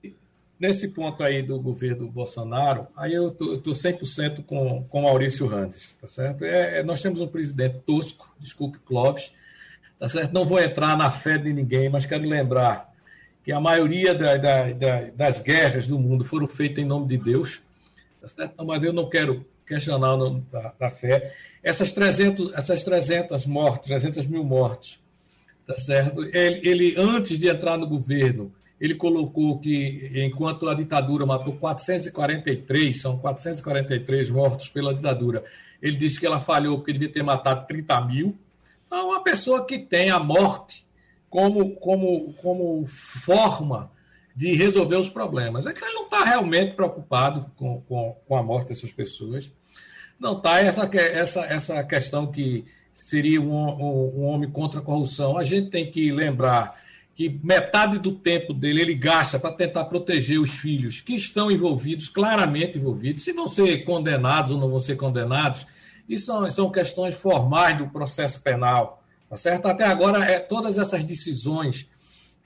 Nesse 0.58 0.88
ponto 0.88 1.22
aí 1.22 1.40
do 1.40 1.60
governo 1.60 2.08
Bolsonaro, 2.08 2.88
aí 2.96 3.14
eu 3.14 3.28
estou 3.28 3.72
100% 3.72 4.44
com, 4.44 4.82
com 4.88 5.02
Maurício 5.02 5.46
Randes, 5.46 5.96
tá 6.00 6.08
certo? 6.08 6.44
É, 6.44 6.80
é, 6.80 6.82
nós 6.82 7.00
temos 7.00 7.20
um 7.20 7.28
presidente 7.28 7.78
tosco, 7.86 8.28
desculpe, 8.40 8.78
Clóvis, 8.84 9.32
tá 10.00 10.08
certo? 10.08 10.32
Não 10.32 10.44
vou 10.44 10.58
entrar 10.58 10.96
na 10.96 11.12
fé 11.12 11.38
de 11.38 11.52
ninguém, 11.52 11.88
mas 11.88 12.06
quero 12.06 12.28
lembrar 12.28 12.92
que 13.44 13.52
a 13.52 13.60
maioria 13.60 14.12
da, 14.12 14.36
da, 14.36 14.72
da, 14.72 15.00
das 15.14 15.40
guerras 15.40 15.86
do 15.86 15.98
mundo 15.98 16.24
foram 16.24 16.48
feitas 16.48 16.82
em 16.82 16.86
nome 16.86 17.06
de 17.06 17.16
Deus, 17.16 17.62
tá 18.20 18.26
certo? 18.26 18.66
Mas 18.66 18.82
eu 18.82 18.92
não 18.92 19.08
quero 19.08 19.46
questionar 19.64 20.14
o 20.14 20.16
nome 20.16 20.44
da, 20.50 20.74
da 20.76 20.90
fé. 20.90 21.32
Essas 21.62 21.92
300, 21.92 22.52
essas 22.54 22.82
300 22.82 23.46
mortes, 23.46 23.88
300 23.88 24.26
mil 24.26 24.42
mortes, 24.42 25.00
tá 25.68 25.76
certo? 25.76 26.24
Ele, 26.34 26.66
ele, 26.66 26.94
antes 26.96 27.38
de 27.38 27.46
entrar 27.46 27.76
no 27.76 27.86
governo, 27.86 28.50
ele 28.80 28.94
colocou 28.94 29.58
que, 29.58 30.10
enquanto 30.14 30.66
a 30.66 30.72
ditadura 30.72 31.26
matou 31.26 31.56
443, 31.56 32.98
são 32.98 33.18
443 33.18 34.30
mortos 34.30 34.70
pela 34.70 34.94
ditadura, 34.94 35.44
ele 35.82 35.98
disse 35.98 36.18
que 36.18 36.24
ela 36.24 36.40
falhou 36.40 36.78
porque 36.78 36.94
devia 36.94 37.12
ter 37.12 37.22
matado 37.22 37.66
30 37.66 38.00
mil. 38.00 38.38
Então, 38.86 39.10
uma 39.10 39.22
pessoa 39.22 39.66
que 39.66 39.78
tem 39.78 40.08
a 40.08 40.18
morte 40.18 40.86
como, 41.28 41.76
como, 41.76 42.32
como 42.34 42.86
forma 42.86 43.92
de 44.34 44.54
resolver 44.54 44.96
os 44.96 45.10
problemas. 45.10 45.66
É 45.66 45.74
que 45.74 45.84
ele 45.84 45.92
não 45.92 46.04
está 46.04 46.24
realmente 46.24 46.72
preocupado 46.74 47.52
com, 47.56 47.82
com, 47.82 48.16
com 48.26 48.36
a 48.36 48.42
morte 48.42 48.68
dessas 48.68 48.90
pessoas. 48.90 49.52
Não 50.18 50.38
está 50.38 50.60
essa, 50.60 50.88
essa, 50.96 51.40
essa 51.42 51.84
questão 51.84 52.26
que 52.26 52.64
seria 53.08 53.40
um, 53.40 53.50
um, 53.50 54.18
um 54.18 54.24
homem 54.26 54.50
contra 54.50 54.80
a 54.80 54.82
corrupção. 54.82 55.38
A 55.38 55.42
gente 55.42 55.70
tem 55.70 55.90
que 55.90 56.12
lembrar 56.12 56.78
que 57.14 57.40
metade 57.42 57.98
do 57.98 58.12
tempo 58.12 58.52
dele 58.52 58.82
ele 58.82 58.94
gasta 58.94 59.38
para 59.38 59.50
tentar 59.50 59.86
proteger 59.86 60.38
os 60.38 60.50
filhos 60.50 61.00
que 61.00 61.14
estão 61.14 61.50
envolvidos, 61.50 62.10
claramente 62.10 62.76
envolvidos, 62.76 63.24
se 63.24 63.32
vão 63.32 63.48
ser 63.48 63.82
condenados 63.84 64.52
ou 64.52 64.58
não 64.58 64.68
vão 64.68 64.78
ser 64.78 64.96
condenados, 64.96 65.66
isso 66.06 66.26
são, 66.26 66.50
são 66.50 66.70
questões 66.70 67.14
formais 67.14 67.78
do 67.78 67.88
processo 67.88 68.42
penal, 68.42 69.02
tá 69.26 69.38
certo? 69.38 69.66
Até 69.66 69.86
agora, 69.86 70.22
é, 70.22 70.38
todas 70.38 70.76
essas 70.76 71.02
decisões 71.02 71.88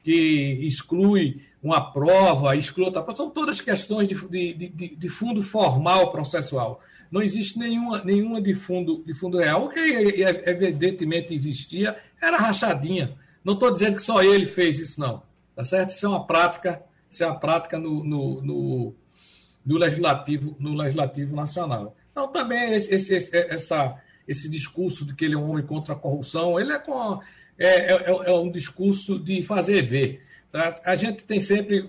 que 0.02 0.66
exclui 0.66 1.42
uma 1.62 1.92
prova, 1.92 2.56
exclui 2.56 2.86
outra 2.86 3.02
prova, 3.02 3.16
são 3.16 3.30
todas 3.30 3.60
questões 3.60 4.08
de, 4.08 4.14
de, 4.28 4.68
de, 4.68 4.96
de 4.96 5.08
fundo 5.08 5.42
formal 5.42 6.10
processual 6.10 6.80
não 7.12 7.22
existe 7.22 7.58
nenhuma, 7.58 8.02
nenhuma 8.02 8.40
de, 8.40 8.54
fundo, 8.54 9.04
de 9.04 9.12
fundo 9.12 9.36
real. 9.36 9.66
O 9.66 9.68
que 9.68 9.78
evidentemente 10.46 11.34
existia 11.34 11.94
era 12.20 12.38
rachadinha. 12.38 13.14
Não 13.44 13.52
estou 13.52 13.70
dizendo 13.70 13.96
que 13.96 14.02
só 14.02 14.22
ele 14.22 14.46
fez 14.46 14.78
isso, 14.78 14.98
não. 14.98 15.22
Tá 15.54 15.62
certo? 15.62 15.90
Isso 15.90 16.06
é 16.06 16.08
uma 16.08 16.26
prática, 16.26 16.82
isso 17.10 17.22
é 17.22 17.26
uma 17.26 17.38
prática 17.38 17.78
no, 17.78 18.02
no, 18.02 18.40
no, 18.40 18.94
no 19.66 19.76
legislativo, 19.76 20.56
no 20.58 20.72
legislativo 20.72 21.36
nacional. 21.36 21.94
Então, 22.10 22.28
também 22.28 22.72
esse, 22.72 22.94
esse, 22.94 23.36
essa, 23.36 24.00
esse 24.26 24.48
discurso 24.48 25.04
de 25.04 25.14
que 25.14 25.26
ele 25.26 25.34
é 25.34 25.38
um 25.38 25.50
homem 25.50 25.66
contra 25.66 25.92
a 25.92 25.96
corrupção, 25.96 26.58
ele 26.58 26.72
é 26.72 26.78
com. 26.78 27.20
É, 27.66 27.92
é, 27.92 28.30
é 28.30 28.32
um 28.34 28.50
discurso 28.50 29.18
de 29.18 29.42
fazer 29.42 29.82
ver. 29.82 30.22
Tá? 30.50 30.80
A 30.84 30.94
gente 30.94 31.24
tem 31.24 31.40
sempre. 31.40 31.88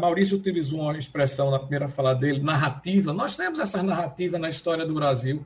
Maurício 0.00 0.36
utilizou 0.36 0.80
uma 0.80 0.98
expressão 0.98 1.50
na 1.50 1.58
primeira 1.58 1.88
fala 1.88 2.14
dele, 2.14 2.42
narrativa. 2.42 3.12
Nós 3.12 3.36
temos 3.36 3.60
essa 3.60 3.82
narrativa 3.82 4.38
na 4.38 4.48
história 4.48 4.84
do 4.84 4.94
Brasil. 4.94 5.44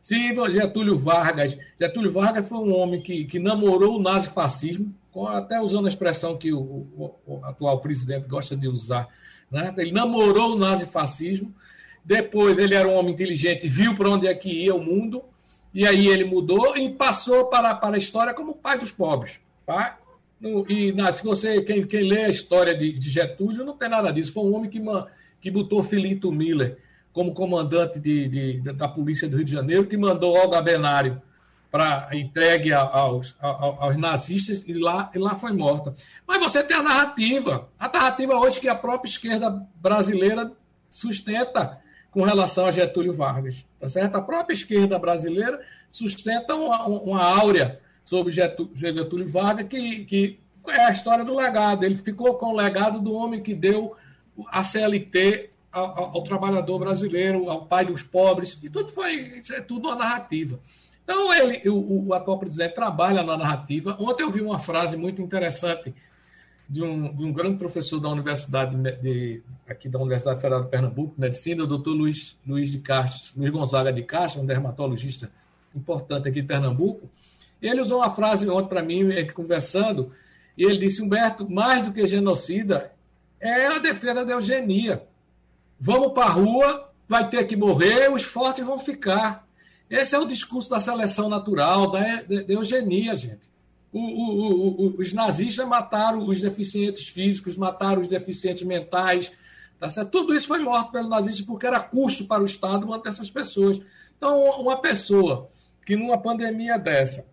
Se 0.00 0.14
Getúlio 0.52 0.96
Vargas. 0.96 1.58
Getúlio 1.80 2.12
Vargas 2.12 2.48
foi 2.48 2.58
um 2.58 2.74
homem 2.74 3.02
que, 3.02 3.24
que 3.24 3.38
namorou 3.38 3.98
o 3.98 4.02
nazifascismo, 4.02 4.94
até 5.28 5.60
usando 5.60 5.86
a 5.86 5.88
expressão 5.88 6.36
que 6.36 6.52
o, 6.52 6.60
o, 6.60 7.14
o 7.26 7.44
atual 7.44 7.80
presidente 7.80 8.28
gosta 8.28 8.56
de 8.56 8.68
usar. 8.68 9.08
Né? 9.50 9.74
Ele 9.76 9.90
namorou 9.90 10.54
o 10.54 10.58
nazifascismo. 10.58 11.52
Depois 12.04 12.56
ele 12.58 12.74
era 12.74 12.88
um 12.88 12.94
homem 12.94 13.12
inteligente, 13.12 13.68
viu 13.68 13.94
para 13.94 14.08
onde 14.08 14.26
é 14.26 14.34
que 14.34 14.48
ia 14.48 14.74
o 14.74 14.82
mundo, 14.82 15.22
e 15.72 15.86
aí 15.86 16.06
ele 16.08 16.24
mudou 16.24 16.76
e 16.76 16.88
passou 16.90 17.46
para, 17.46 17.74
para 17.74 17.96
a 17.96 17.98
história 17.98 18.34
como 18.34 18.54
pai 18.54 18.78
dos 18.78 18.92
pobres. 18.92 19.40
Tá? 19.66 19.98
E 20.68 20.94
se 21.14 21.24
você, 21.24 21.62
quem, 21.62 21.86
quem 21.86 22.08
lê 22.08 22.24
a 22.24 22.28
história 22.28 22.74
de, 22.76 22.92
de, 22.92 23.10
Getúlio, 23.10 23.64
não 23.64 23.76
tem 23.76 23.88
nada 23.88 24.12
disso. 24.12 24.32
Foi 24.32 24.44
um 24.44 24.54
homem 24.54 24.70
que, 24.70 24.80
que 25.40 25.50
botou 25.50 25.82
Filito 25.82 26.30
Miller 26.30 26.78
como 27.12 27.34
comandante 27.34 27.98
de, 27.98 28.28
de, 28.28 28.72
da 28.72 28.86
Polícia 28.86 29.28
do 29.28 29.36
Rio 29.36 29.44
de 29.44 29.52
Janeiro, 29.52 29.86
que 29.86 29.96
mandou 29.96 30.36
Olga 30.36 30.62
Benário 30.62 31.20
para 31.70 32.08
entregue 32.16 32.72
aos, 32.72 33.36
aos, 33.40 33.80
aos, 33.80 33.96
nazistas 33.96 34.64
e 34.66 34.72
lá, 34.72 35.10
e 35.14 35.18
lá 35.18 35.34
foi 35.34 35.52
morta. 35.52 35.94
Mas 36.26 36.38
você 36.38 36.62
tem 36.62 36.76
a 36.76 36.82
narrativa. 36.82 37.68
A 37.78 37.88
narrativa 37.88 38.34
hoje 38.34 38.60
que 38.60 38.68
a 38.68 38.74
própria 38.74 39.10
esquerda 39.10 39.50
brasileira 39.76 40.52
sustenta 40.88 41.78
com 42.10 42.22
relação 42.22 42.66
a 42.66 42.70
Getúlio 42.70 43.12
Vargas. 43.12 43.66
Tá 43.80 43.88
certo? 43.88 44.16
A 44.16 44.22
própria 44.22 44.54
esquerda 44.54 44.98
brasileira 44.98 45.60
sustenta 45.90 46.54
uma, 46.54 46.86
uma 46.86 47.24
áurea 47.24 47.80
sobre 48.04 48.32
Getúlio, 48.32 49.28
Vargas, 49.28 49.68
que, 49.68 50.04
que 50.04 50.38
é 50.68 50.86
a 50.86 50.92
história 50.92 51.24
do 51.24 51.34
legado. 51.34 51.84
Ele 51.84 51.94
ficou 51.94 52.34
com 52.34 52.46
o 52.46 52.56
legado 52.56 53.00
do 53.00 53.14
homem 53.14 53.42
que 53.42 53.54
deu 53.54 53.96
a 54.48 54.64
CLT 54.64 55.50
ao, 55.70 56.16
ao, 56.16 56.22
trabalhador 56.22 56.78
brasileiro, 56.78 57.50
ao 57.50 57.66
pai 57.66 57.84
dos 57.84 58.02
pobres, 58.02 58.58
e 58.62 58.70
tudo 58.70 58.90
foi, 58.90 59.42
é 59.52 59.60
tudo 59.60 59.88
uma 59.88 59.96
narrativa. 59.96 60.58
Então, 61.04 61.32
ele, 61.32 61.68
o, 61.68 62.08
o 62.08 62.14
atual 62.14 62.38
presidente 62.38 62.74
trabalha 62.74 63.22
na 63.22 63.36
narrativa. 63.36 63.96
Ontem 63.98 64.22
eu 64.22 64.30
vi 64.30 64.40
uma 64.40 64.58
frase 64.58 64.96
muito 64.96 65.22
interessante 65.22 65.94
de 66.68 66.82
um, 66.82 67.14
de 67.14 67.24
um 67.24 67.32
grande 67.32 67.56
professor 67.56 67.98
da 67.98 68.10
Universidade 68.10 68.76
de, 69.00 69.42
aqui 69.66 69.88
da 69.88 69.98
Universidade 69.98 70.40
Federal 70.40 70.64
de 70.64 70.68
Pernambuco, 70.68 71.14
Medicina, 71.16 71.64
o 71.64 71.66
doutor 71.66 71.92
Luiz, 71.92 72.36
Luiz 72.46 72.70
de 72.70 72.78
Castro, 72.78 73.40
Luiz 73.40 73.50
Gonzaga 73.50 73.92
de 73.92 74.02
Castro, 74.02 74.42
um 74.42 74.46
dermatologista 74.46 75.30
importante 75.74 76.28
aqui 76.28 76.42
de 76.42 76.46
Pernambuco. 76.46 77.08
Ele 77.62 77.80
usou 77.80 77.98
uma 77.98 78.10
frase 78.10 78.48
ontem 78.48 78.68
para 78.68 78.82
mim, 78.82 79.08
conversando, 79.34 80.12
e 80.56 80.64
ele 80.64 80.78
disse: 80.78 81.02
Humberto, 81.02 81.50
mais 81.50 81.82
do 81.82 81.92
que 81.92 82.06
genocida, 82.06 82.92
é 83.40 83.66
a 83.66 83.78
defesa 83.78 84.24
da 84.24 84.32
eugenia. 84.32 85.02
Vamos 85.80 86.12
para 86.12 86.26
a 86.26 86.30
rua, 86.30 86.92
vai 87.08 87.28
ter 87.28 87.44
que 87.46 87.56
morrer, 87.56 88.12
os 88.12 88.24
fortes 88.24 88.64
vão 88.64 88.78
ficar. 88.78 89.46
Esse 89.88 90.14
é 90.14 90.18
o 90.18 90.26
discurso 90.26 90.68
da 90.68 90.80
seleção 90.80 91.30
natural, 91.30 91.90
da, 91.90 92.00
da 92.22 92.52
eugenia, 92.52 93.16
gente. 93.16 93.48
O, 93.92 93.98
o, 94.00 94.86
o, 94.86 95.00
os 95.00 95.12
nazistas 95.12 95.66
mataram 95.66 96.26
os 96.26 96.40
deficientes 96.40 97.08
físicos, 97.08 97.56
mataram 97.56 98.02
os 98.02 98.08
deficientes 98.08 98.62
mentais. 98.62 99.32
Tá 99.78 99.88
certo? 99.88 100.10
Tudo 100.10 100.34
isso 100.34 100.48
foi 100.48 100.58
morto 100.58 100.90
pelo 100.90 101.08
nazismo 101.08 101.46
porque 101.46 101.66
era 101.66 101.80
custo 101.80 102.26
para 102.26 102.42
o 102.42 102.46
Estado 102.46 102.86
manter 102.86 103.10
essas 103.10 103.30
pessoas. 103.30 103.80
Então, 104.16 104.60
uma 104.60 104.80
pessoa 104.80 105.48
que 105.86 105.96
numa 105.96 106.18
pandemia 106.18 106.76
dessa 106.76 107.24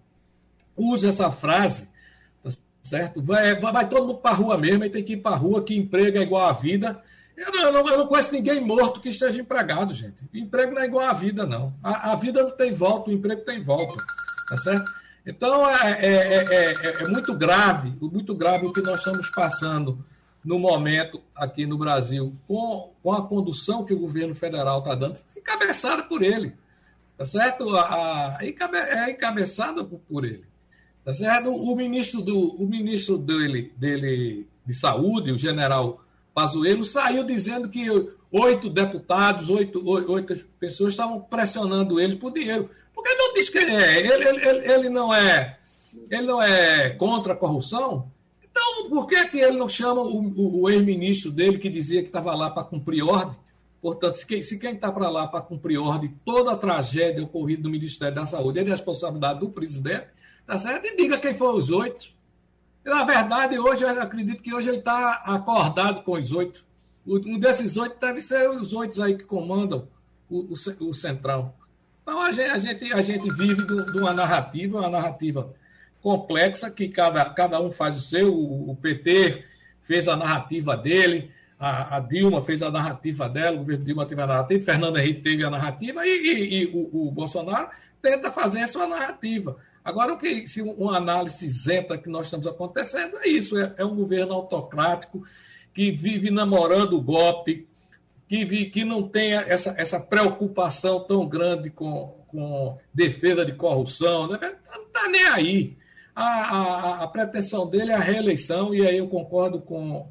usa 0.78 1.10
essa 1.10 1.32
frase, 1.32 1.90
tá 2.44 2.52
certo? 2.84 3.22
Vai, 3.22 3.60
vai, 3.60 3.74
vai 3.74 3.90
todo 3.90 4.08
mundo 4.08 4.20
para 4.20 4.32
a 4.32 4.36
rua 4.36 4.58
mesmo, 4.58 4.84
e 4.86 4.90
tem 4.90 5.04
que 5.04 5.14
ir 5.14 5.18
para 5.18 5.36
a 5.36 5.38
rua, 5.38 5.64
que 5.64 5.76
emprego 5.76 6.18
é 6.18 6.22
igual 6.22 6.48
à 6.48 6.54
vida. 6.54 7.02
Eu 7.36 7.52
não, 7.52 7.62
eu 7.62 7.72
não, 7.74 7.90
eu, 7.90 7.98
não, 7.98 8.08
conheço 8.08 8.32
ninguém 8.32 8.62
morto 8.62 9.02
que 9.02 9.10
esteja 9.10 9.42
empregado, 9.42 9.94
gente. 9.94 10.24
Emprego 10.34 10.74
não 10.74 10.82
é 10.82 10.86
igual 10.86 11.06
à 11.06 11.14
vida, 11.14 11.46
não. 11.46 11.74
A, 11.84 12.12
a 12.12 12.16
vida 12.16 12.44
não 12.44 12.52
tem 12.52 12.74
volta, 12.74 13.10
o 13.10 13.14
emprego 13.14 13.42
tem 13.42 13.62
volta. 13.62 14.02
Tá 14.48 14.58
certo? 14.58 14.86
Então, 15.26 15.68
é, 15.68 16.06
é, 16.06 16.36
é, 16.36 17.04
é, 17.04 17.08
muito 17.08 17.34
grave, 17.34 17.94
muito 18.00 18.36
grave 18.36 18.68
o 18.68 18.72
que 18.72 18.82
nós 18.82 19.00
estamos 19.00 19.30
passando 19.30 20.06
no 20.44 20.60
momento 20.60 21.20
aqui 21.36 21.66
no 21.66 21.78
Brasil, 21.78 22.36
com, 22.48 22.92
com 23.02 23.12
a 23.12 23.28
condução 23.28 23.84
que 23.84 23.94
o 23.94 24.00
governo 24.00 24.36
federal 24.36 24.80
está 24.80 24.94
dando, 24.94 25.20
encabeçada 25.36 26.04
por 26.04 26.22
ele. 26.22 26.54
Tá 27.18 27.26
certo? 27.26 27.76
A, 27.76 28.38
a, 28.38 28.38
é 28.42 29.12
encabeçada 29.12 29.84
por 29.84 30.24
ele. 30.24 30.46
Tá 31.04 31.14
certo? 31.14 31.50
O 31.50 31.76
ministro, 31.76 32.22
do, 32.22 32.56
o 32.62 32.68
ministro 32.68 33.18
dele, 33.18 33.74
dele 33.78 34.48
de 34.66 34.74
saúde, 34.74 35.32
o 35.32 35.38
general 35.38 36.04
Pazuello 36.36 36.86
saiu 36.86 37.24
dizendo 37.24 37.70
que 37.70 37.88
oito 38.32 38.70
deputados, 38.70 39.50
oito, 39.50 39.82
oito 39.88 40.46
pessoas 40.60 40.94
estavam 40.94 41.22
pressionando 41.22 42.00
eles 42.00 42.16
por 42.16 42.32
dinheiro. 42.32 42.70
Por 42.96 43.04
que 43.04 43.14
não 43.14 43.34
diz 43.34 43.50
quem 43.50 43.76
é? 43.76 44.00
Ele, 44.00 44.24
ele, 44.28 44.72
ele, 44.72 44.90
não 44.90 45.14
é 45.14 45.60
ele 46.10 46.24
não 46.24 46.42
é 46.42 46.90
contra 46.92 47.34
a 47.34 47.36
corrupção? 47.36 48.12
Então, 48.44 48.90
por 48.90 49.06
que, 49.06 49.26
que 49.26 49.38
ele 49.38 49.58
não 49.58 49.68
chama 49.68 50.02
o, 50.02 50.18
o, 50.18 50.62
o 50.62 50.70
ex-ministro 50.70 51.30
dele, 51.30 51.58
que 51.58 51.70
dizia 51.70 52.02
que 52.02 52.08
estava 52.08 52.34
lá 52.34 52.50
para 52.50 52.64
cumprir 52.64 53.04
ordem? 53.04 53.36
Portanto, 53.82 54.16
se 54.16 54.58
quem 54.58 54.74
está 54.74 54.92
para 54.92 55.10
lá 55.10 55.28
para 55.28 55.42
cumprir 55.42 55.78
ordem, 55.78 56.18
toda 56.26 56.54
a 56.54 56.58
tragédia 56.58 57.24
ocorrida 57.24 57.62
no 57.64 57.70
Ministério 57.70 58.16
da 58.16 58.26
Saúde 58.26 58.60
é 58.60 58.64
de 58.64 58.72
responsabilidade 58.72 59.42
do 59.42 59.50
presidente, 59.50 60.08
tá 60.48 60.58
certo? 60.58 60.88
E 60.88 60.96
diga 60.96 61.20
quem 61.20 61.36
foram 61.36 61.58
os 61.58 61.70
oito. 61.70 62.08
Na 62.84 63.04
verdade, 63.04 63.60
hoje, 63.60 63.84
eu 63.84 63.90
acredito 64.02 64.42
que 64.42 64.54
hoje 64.54 64.70
ele 64.70 64.78
está 64.78 65.22
acordado 65.26 66.02
com 66.02 66.14
os 66.14 66.32
oito. 66.32 66.66
Um 67.06 67.38
desses 67.38 67.78
oito 67.78 68.00
deve 68.00 68.22
ser 68.22 68.50
os 68.50 68.74
oito 68.74 69.02
aí 69.04 69.16
que 69.16 69.24
comandam 69.24 69.88
o, 70.30 70.54
o, 70.54 70.90
o 70.90 70.94
Centrão. 70.94 71.54
Então, 72.06 72.22
a 72.22 72.32
gente, 72.32 72.52
a 72.52 72.58
gente, 72.60 72.94
a 72.94 73.02
gente 73.02 73.34
vive 73.34 73.66
de 73.66 73.98
uma 73.98 74.14
narrativa, 74.14 74.78
uma 74.80 74.90
narrativa 74.92 75.52
complexa, 76.04 76.70
que 76.70 76.88
cada, 76.88 77.26
cada 77.32 77.60
um 77.60 77.72
faz 77.72 77.96
o 77.96 78.00
seu. 78.00 78.32
O, 78.32 78.78
PT 78.80 79.44
fez 79.82 80.08
a 80.08 80.16
narrativa 80.16 80.78
dele, 80.78 81.32
a, 81.60 81.98
a, 81.98 82.00
Dilma 82.00 82.44
fez 82.44 82.62
a 82.62 82.70
narrativa 82.70 83.28
dela, 83.28 83.56
o 83.56 83.60
governo 83.60 83.86
Dilma 83.86 84.06
teve 84.06 84.22
a 84.22 84.28
narrativa, 84.28 84.64
Fernando 84.64 85.00
Henrique 85.00 85.22
teve 85.22 85.44
a 85.44 85.50
narrativa, 85.50 86.06
e, 86.06 86.10
e, 86.10 86.62
e 86.62 86.66
o, 86.68 87.08
o 87.08 87.12
Bolsonaro 87.12 87.70
tenta 88.00 88.32
fazer 88.32 88.62
a 88.62 88.68
sua 88.68 88.86
narrativa. 88.86 89.58
Agora, 89.84 90.14
o 90.14 90.18
que 90.20 90.48
se 90.48 90.62
uma 90.62 90.98
análise 90.98 91.44
isenta 91.44 91.98
que 91.98 92.10
nós 92.10 92.28
estamos 92.28 92.46
acontecendo 92.46 93.18
é 93.18 93.28
isso: 93.28 93.58
é, 93.58 93.74
é 93.78 93.86
um 93.86 93.96
governo 93.96 94.34
autocrático 94.34 95.24
que 95.74 95.90
vive 95.90 96.30
namorando 96.30 96.94
o 96.94 97.02
golpe, 97.02 97.68
que, 98.28 98.66
que 98.66 98.84
não 98.84 99.08
tem 99.08 99.34
essa, 99.34 99.76
essa 99.78 100.00
preocupação 100.00 101.00
tão 101.02 101.28
grande 101.28 101.70
com, 101.70 102.16
com 102.28 102.78
defesa 102.94 103.46
de 103.46 103.54
corrupção, 103.54 104.28
né? 104.28 104.40
não 104.72 104.84
está 104.84 105.08
nem 105.08 105.28
aí. 105.28 105.78
A, 106.16 106.24
a, 106.24 107.04
a, 107.04 107.08
pretensão 107.08 107.68
dele 107.68 107.92
é 107.92 107.96
a 107.96 108.00
reeleição, 108.00 108.74
e 108.74 108.88
aí 108.88 108.98
eu 108.98 109.08
concordo 109.08 109.60
com, 109.60 110.08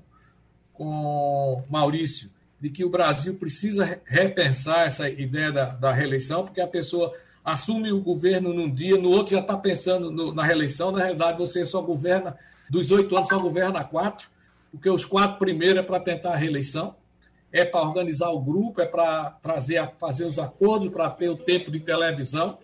com 0.72 1.64
Maurício, 1.68 2.30
de 2.60 2.70
que 2.70 2.84
o 2.84 2.90
Brasil 2.90 3.34
precisa 3.34 4.00
repensar 4.04 4.86
essa 4.86 5.08
ideia 5.08 5.50
da, 5.50 5.64
da 5.76 5.92
reeleição, 5.92 6.44
porque 6.44 6.60
a 6.60 6.66
pessoa 6.66 7.12
assume 7.44 7.92
o 7.92 8.00
governo 8.00 8.54
num 8.54 8.72
dia, 8.72 8.96
no 8.96 9.10
outro 9.10 9.34
já 9.34 9.40
está 9.40 9.56
pensando 9.56 10.10
no, 10.10 10.32
na 10.32 10.44
reeleição. 10.44 10.90
Na 10.90 11.00
realidade, 11.00 11.38
você 11.38 11.66
só 11.66 11.82
governa, 11.82 12.36
dos 12.70 12.90
oito 12.90 13.14
anos, 13.14 13.28
só 13.28 13.38
governa 13.38 13.84
quatro, 13.84 14.30
porque 14.70 14.88
os 14.88 15.04
quatro 15.04 15.38
primeiros 15.38 15.80
é 15.80 15.82
para 15.82 16.00
tentar 16.00 16.30
a 16.30 16.36
reeleição, 16.36 16.96
é 17.54 17.64
para 17.64 17.82
organizar 17.82 18.30
o 18.30 18.40
grupo, 18.40 18.80
é 18.80 18.84
para 18.84 19.30
trazer, 19.40 19.88
fazer 20.00 20.24
os 20.24 20.40
acordos, 20.40 20.88
para 20.88 21.08
ter 21.08 21.28
o 21.28 21.36
tempo 21.36 21.70
de 21.70 21.78
televisão. 21.78 22.58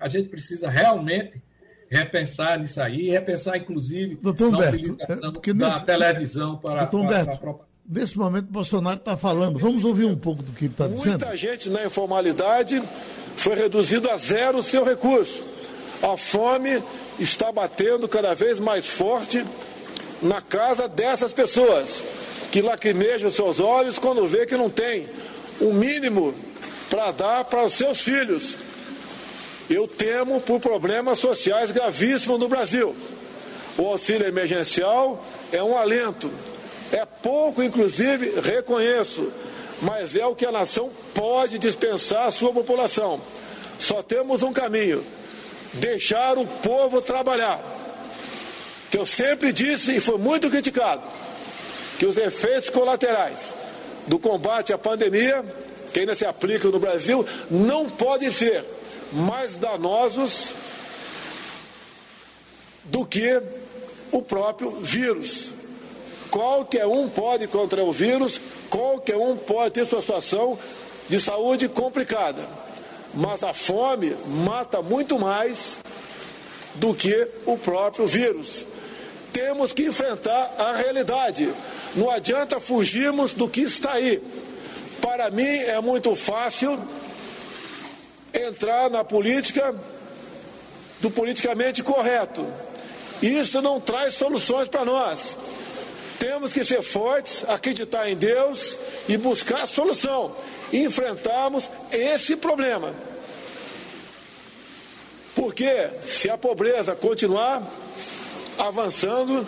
A 0.00 0.08
gente 0.08 0.30
precisa 0.30 0.70
realmente 0.70 1.42
repensar 1.90 2.58
nisso 2.58 2.80
aí, 2.80 3.10
repensar, 3.10 3.58
inclusive, 3.58 4.14
Doutor 4.14 4.48
Humberto, 4.48 4.96
é, 4.98 5.16
da 5.52 5.68
nesse, 5.68 5.84
televisão 5.84 6.56
para, 6.56 6.86
Doutor 6.86 7.00
Humberto, 7.04 7.38
para, 7.38 7.52
para... 7.52 7.64
Nesse 7.86 8.16
momento, 8.16 8.46
Bolsonaro 8.46 8.96
está 8.96 9.14
falando. 9.14 9.58
Vamos 9.58 9.84
ouvir 9.84 10.06
um 10.06 10.16
pouco 10.16 10.42
do 10.42 10.52
que 10.52 10.64
ele 10.64 10.72
está 10.72 10.86
dizendo? 10.86 11.18
Muita 11.18 11.36
gente 11.36 11.68
na 11.68 11.84
informalidade 11.84 12.82
foi 13.36 13.56
reduzido 13.56 14.08
a 14.08 14.16
zero 14.16 14.58
o 14.58 14.62
seu 14.62 14.84
recurso. 14.84 15.44
A 16.02 16.16
fome 16.16 16.82
está 17.18 17.52
batendo 17.52 18.08
cada 18.08 18.32
vez 18.32 18.58
mais 18.58 18.86
forte 18.86 19.44
na 20.22 20.40
casa 20.40 20.88
dessas 20.88 21.30
pessoas 21.30 22.19
que 22.50 22.60
lacrimejam 22.60 23.30
seus 23.30 23.60
olhos 23.60 23.98
quando 23.98 24.26
vê 24.26 24.46
que 24.46 24.56
não 24.56 24.68
tem 24.68 25.08
o 25.60 25.72
mínimo 25.72 26.34
para 26.88 27.12
dar 27.12 27.44
para 27.44 27.64
os 27.64 27.74
seus 27.74 28.00
filhos. 28.00 28.56
Eu 29.68 29.86
temo 29.86 30.40
por 30.40 30.58
problemas 30.58 31.18
sociais 31.18 31.70
gravíssimos 31.70 32.40
no 32.40 32.48
Brasil. 32.48 32.94
O 33.78 33.86
auxílio 33.86 34.26
emergencial 34.26 35.24
é 35.52 35.62
um 35.62 35.76
alento. 35.76 36.30
É 36.92 37.04
pouco, 37.04 37.62
inclusive, 37.62 38.40
reconheço, 38.40 39.32
mas 39.80 40.16
é 40.16 40.26
o 40.26 40.34
que 40.34 40.44
a 40.44 40.50
nação 40.50 40.90
pode 41.14 41.56
dispensar 41.56 42.26
à 42.26 42.30
sua 42.32 42.52
população. 42.52 43.20
Só 43.78 44.02
temos 44.02 44.42
um 44.42 44.52
caminho: 44.52 45.04
deixar 45.74 46.36
o 46.36 46.46
povo 46.46 47.00
trabalhar. 47.00 47.60
que 48.90 48.98
eu 48.98 49.06
sempre 49.06 49.52
disse 49.52 49.96
e 49.96 50.00
foi 50.00 50.18
muito 50.18 50.50
criticado, 50.50 51.02
que 52.00 52.06
os 52.06 52.16
efeitos 52.16 52.70
colaterais 52.70 53.52
do 54.06 54.18
combate 54.18 54.72
à 54.72 54.78
pandemia, 54.78 55.44
que 55.92 56.00
ainda 56.00 56.16
se 56.16 56.24
aplicam 56.24 56.70
no 56.70 56.78
Brasil, 56.78 57.26
não 57.50 57.90
podem 57.90 58.32
ser 58.32 58.64
mais 59.12 59.58
danosos 59.58 60.54
do 62.84 63.04
que 63.04 63.42
o 64.10 64.22
próprio 64.22 64.70
vírus. 64.80 65.50
Qualquer 66.30 66.86
um 66.86 67.06
pode 67.06 67.46
contrair 67.48 67.86
o 67.86 67.92
vírus, 67.92 68.40
qualquer 68.70 69.18
um 69.18 69.36
pode 69.36 69.74
ter 69.74 69.84
sua 69.84 70.00
situação 70.00 70.58
de 71.06 71.20
saúde 71.20 71.68
complicada. 71.68 72.48
Mas 73.12 73.44
a 73.44 73.52
fome 73.52 74.16
mata 74.46 74.80
muito 74.80 75.18
mais 75.18 75.76
do 76.76 76.94
que 76.94 77.28
o 77.44 77.58
próprio 77.58 78.06
vírus. 78.06 78.64
Temos 79.32 79.72
que 79.72 79.84
enfrentar 79.84 80.54
a 80.58 80.76
realidade. 80.76 81.52
Não 81.94 82.10
adianta 82.10 82.60
fugirmos 82.60 83.32
do 83.32 83.48
que 83.48 83.62
está 83.62 83.92
aí. 83.92 84.22
Para 85.00 85.30
mim 85.30 85.42
é 85.42 85.80
muito 85.80 86.14
fácil 86.14 86.78
entrar 88.32 88.90
na 88.90 89.04
política 89.04 89.74
do 91.00 91.10
politicamente 91.10 91.82
correto. 91.82 92.46
Isso 93.22 93.60
não 93.60 93.80
traz 93.80 94.14
soluções 94.14 94.68
para 94.68 94.84
nós. 94.84 95.36
Temos 96.18 96.52
que 96.52 96.64
ser 96.64 96.82
fortes, 96.82 97.44
acreditar 97.48 98.08
em 98.08 98.16
Deus 98.16 98.76
e 99.08 99.16
buscar 99.16 99.66
solução. 99.66 100.34
Enfrentarmos 100.72 101.70
esse 101.92 102.36
problema. 102.36 102.94
Porque 105.34 105.88
se 106.06 106.28
a 106.28 106.36
pobreza 106.36 106.94
continuar 106.94 107.62
avançando, 108.60 109.46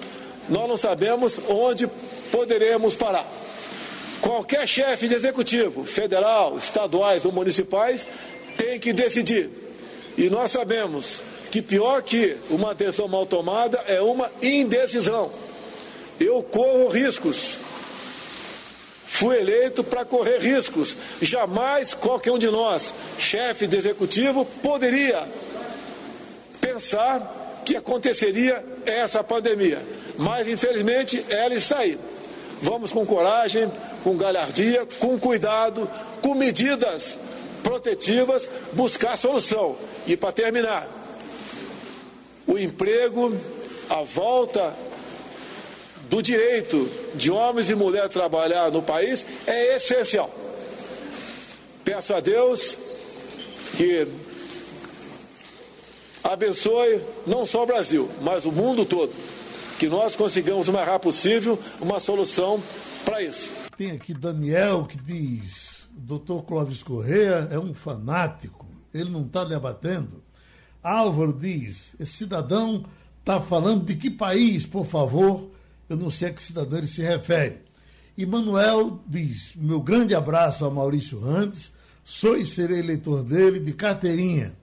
nós 0.48 0.68
não 0.68 0.76
sabemos 0.76 1.38
onde 1.48 1.86
poderemos 2.30 2.94
parar. 2.96 3.26
Qualquer 4.20 4.66
chefe 4.66 5.08
de 5.08 5.14
executivo, 5.14 5.84
federal, 5.84 6.56
estaduais 6.56 7.24
ou 7.24 7.32
municipais, 7.32 8.08
tem 8.56 8.78
que 8.78 8.92
decidir. 8.92 9.50
E 10.16 10.30
nós 10.30 10.52
sabemos 10.52 11.20
que 11.50 11.60
pior 11.60 12.02
que 12.02 12.36
uma 12.48 12.70
atenção 12.70 13.08
mal 13.08 13.26
tomada 13.26 13.78
é 13.86 14.00
uma 14.00 14.30
indecisão. 14.40 15.30
Eu 16.18 16.42
corro 16.42 16.88
riscos. 16.88 17.58
Fui 19.06 19.36
eleito 19.38 19.84
para 19.84 20.04
correr 20.04 20.38
riscos. 20.38 20.96
Jamais 21.20 21.92
qualquer 21.92 22.32
um 22.32 22.38
de 22.38 22.48
nós, 22.48 22.92
chefe 23.18 23.66
de 23.66 23.76
executivo, 23.76 24.44
poderia 24.62 25.26
pensar 26.60 27.41
que 27.64 27.76
aconteceria 27.76 28.64
essa 28.84 29.22
pandemia. 29.22 29.80
Mas, 30.16 30.48
infelizmente, 30.48 31.24
ela 31.28 31.54
está 31.54 31.78
aí. 31.78 31.98
Vamos 32.60 32.92
com 32.92 33.04
coragem, 33.04 33.70
com 34.04 34.16
galhardia, 34.16 34.86
com 34.98 35.18
cuidado, 35.18 35.88
com 36.20 36.34
medidas 36.34 37.18
protetivas, 37.62 38.48
buscar 38.72 39.16
solução. 39.16 39.76
E 40.06 40.16
para 40.16 40.32
terminar, 40.32 40.88
o 42.46 42.58
emprego, 42.58 43.36
a 43.88 44.02
volta 44.02 44.74
do 46.08 46.22
direito 46.22 46.88
de 47.14 47.30
homens 47.30 47.70
e 47.70 47.74
mulheres 47.74 48.10
trabalhar 48.10 48.70
no 48.70 48.82
país 48.82 49.24
é 49.46 49.76
essencial. 49.76 50.30
Peço 51.84 52.14
a 52.14 52.20
Deus 52.20 52.76
que 53.76 54.06
abençoe 56.24 57.02
não 57.26 57.46
só 57.46 57.64
o 57.64 57.66
Brasil, 57.66 58.08
mas 58.22 58.44
o 58.44 58.52
mundo 58.52 58.84
todo. 58.84 59.12
Que 59.78 59.88
nós 59.88 60.14
consigamos 60.14 60.68
o 60.68 60.72
mais 60.72 60.86
rápido 60.86 61.10
possível 61.10 61.58
uma 61.80 61.98
solução 61.98 62.62
para 63.04 63.22
isso. 63.22 63.50
Tem 63.76 63.90
aqui 63.90 64.14
Daniel 64.14 64.84
que 64.84 64.96
diz: 64.96 65.86
doutor 65.90 66.44
Clóvis 66.44 66.82
Correia 66.82 67.48
é 67.50 67.58
um 67.58 67.74
fanático, 67.74 68.66
ele 68.94 69.10
não 69.10 69.22
está 69.22 69.44
debatendo. 69.44 70.22
Álvaro 70.82 71.32
diz: 71.32 71.94
esse 71.98 72.12
cidadão 72.12 72.84
está 73.18 73.40
falando 73.40 73.84
de 73.84 73.96
que 73.96 74.10
país, 74.10 74.64
por 74.64 74.86
favor? 74.86 75.50
Eu 75.88 75.96
não 75.96 76.10
sei 76.10 76.28
a 76.28 76.32
que 76.32 76.42
cidadão 76.42 76.78
ele 76.78 76.86
se 76.86 77.02
refere. 77.02 77.58
E 78.16 78.24
Manuel 78.24 79.00
diz: 79.06 79.52
meu 79.56 79.80
grande 79.80 80.14
abraço 80.14 80.64
a 80.64 80.70
Maurício 80.70 81.18
Randes, 81.18 81.72
sou 82.04 82.36
e 82.36 82.46
serei 82.46 82.78
eleitor 82.78 83.24
dele 83.24 83.58
de 83.58 83.72
carteirinha 83.72 84.61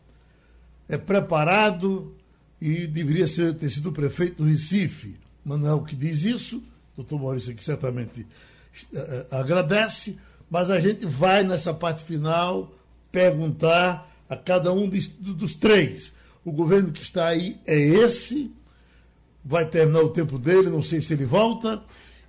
é 0.90 0.98
preparado 0.98 2.14
e 2.60 2.88
deveria 2.88 3.28
ser, 3.28 3.54
ter 3.54 3.70
sido 3.70 3.92
prefeito 3.92 4.44
do 4.44 4.50
Recife. 4.50 5.16
Manuel 5.46 5.82
que 5.84 5.96
diz 5.96 6.26
isso, 6.26 6.62
doutor 6.98 7.20
Maurício 7.20 7.52
aqui 7.52 7.64
certamente 7.64 8.22
uh, 8.22 9.36
agradece, 9.36 10.18
mas 10.50 10.70
a 10.70 10.80
gente 10.80 11.06
vai 11.06 11.44
nessa 11.44 11.74
parte 11.74 12.04
final 12.04 12.74
perguntar 13.12 14.12
a 14.28 14.36
cada 14.36 14.74
um 14.74 14.90
de, 14.90 15.08
dos 15.10 15.56
três. 15.56 16.12
O 16.44 16.52
governo 16.52 16.92
que 16.92 17.02
está 17.02 17.28
aí 17.28 17.60
é 17.66 17.78
esse, 17.80 18.52
vai 19.46 19.66
terminar 19.66 20.02
o 20.02 20.10
tempo 20.10 20.38
dele, 20.38 20.70
não 20.70 20.84
sei 20.84 21.02
se 21.02 21.14
ele 21.14 21.26
volta. 21.26 21.82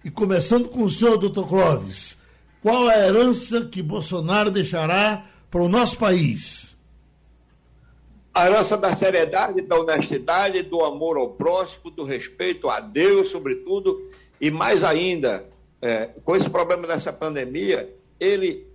E 0.05 0.11
começando 0.11 0.69
com 0.69 0.85
o 0.85 0.91
senhor, 0.91 1.19
doutor 1.19 1.47
Clóvis, 1.49 2.17
qual 2.63 2.89
a 2.89 2.97
herança 2.97 3.67
que 3.67 3.83
Bolsonaro 3.83 4.51
deixará 4.51 5.25
para 5.51 5.63
o 5.63 5.69
nosso 5.69 5.99
país? 5.99 6.70
A 8.33 8.47
herança 8.47 8.77
da 8.77 8.95
seriedade, 8.95 9.61
da 9.63 9.79
honestidade, 9.79 10.63
do 10.63 10.85
amor 10.85 11.17
ao 11.17 11.31
próximo, 11.31 11.91
do 11.91 12.05
respeito 12.05 12.69
a 12.69 12.81
Deus, 12.81 13.29
sobretudo, 13.29 14.11
e 14.41 14.51
mais 14.51 14.85
ainda, 14.85 15.47
é, 15.83 16.07
com 16.25 16.37
esse 16.37 16.49
problema 16.49 16.87
dessa 16.87 17.13
pandemia, 17.13 17.93
ele 18.19 18.67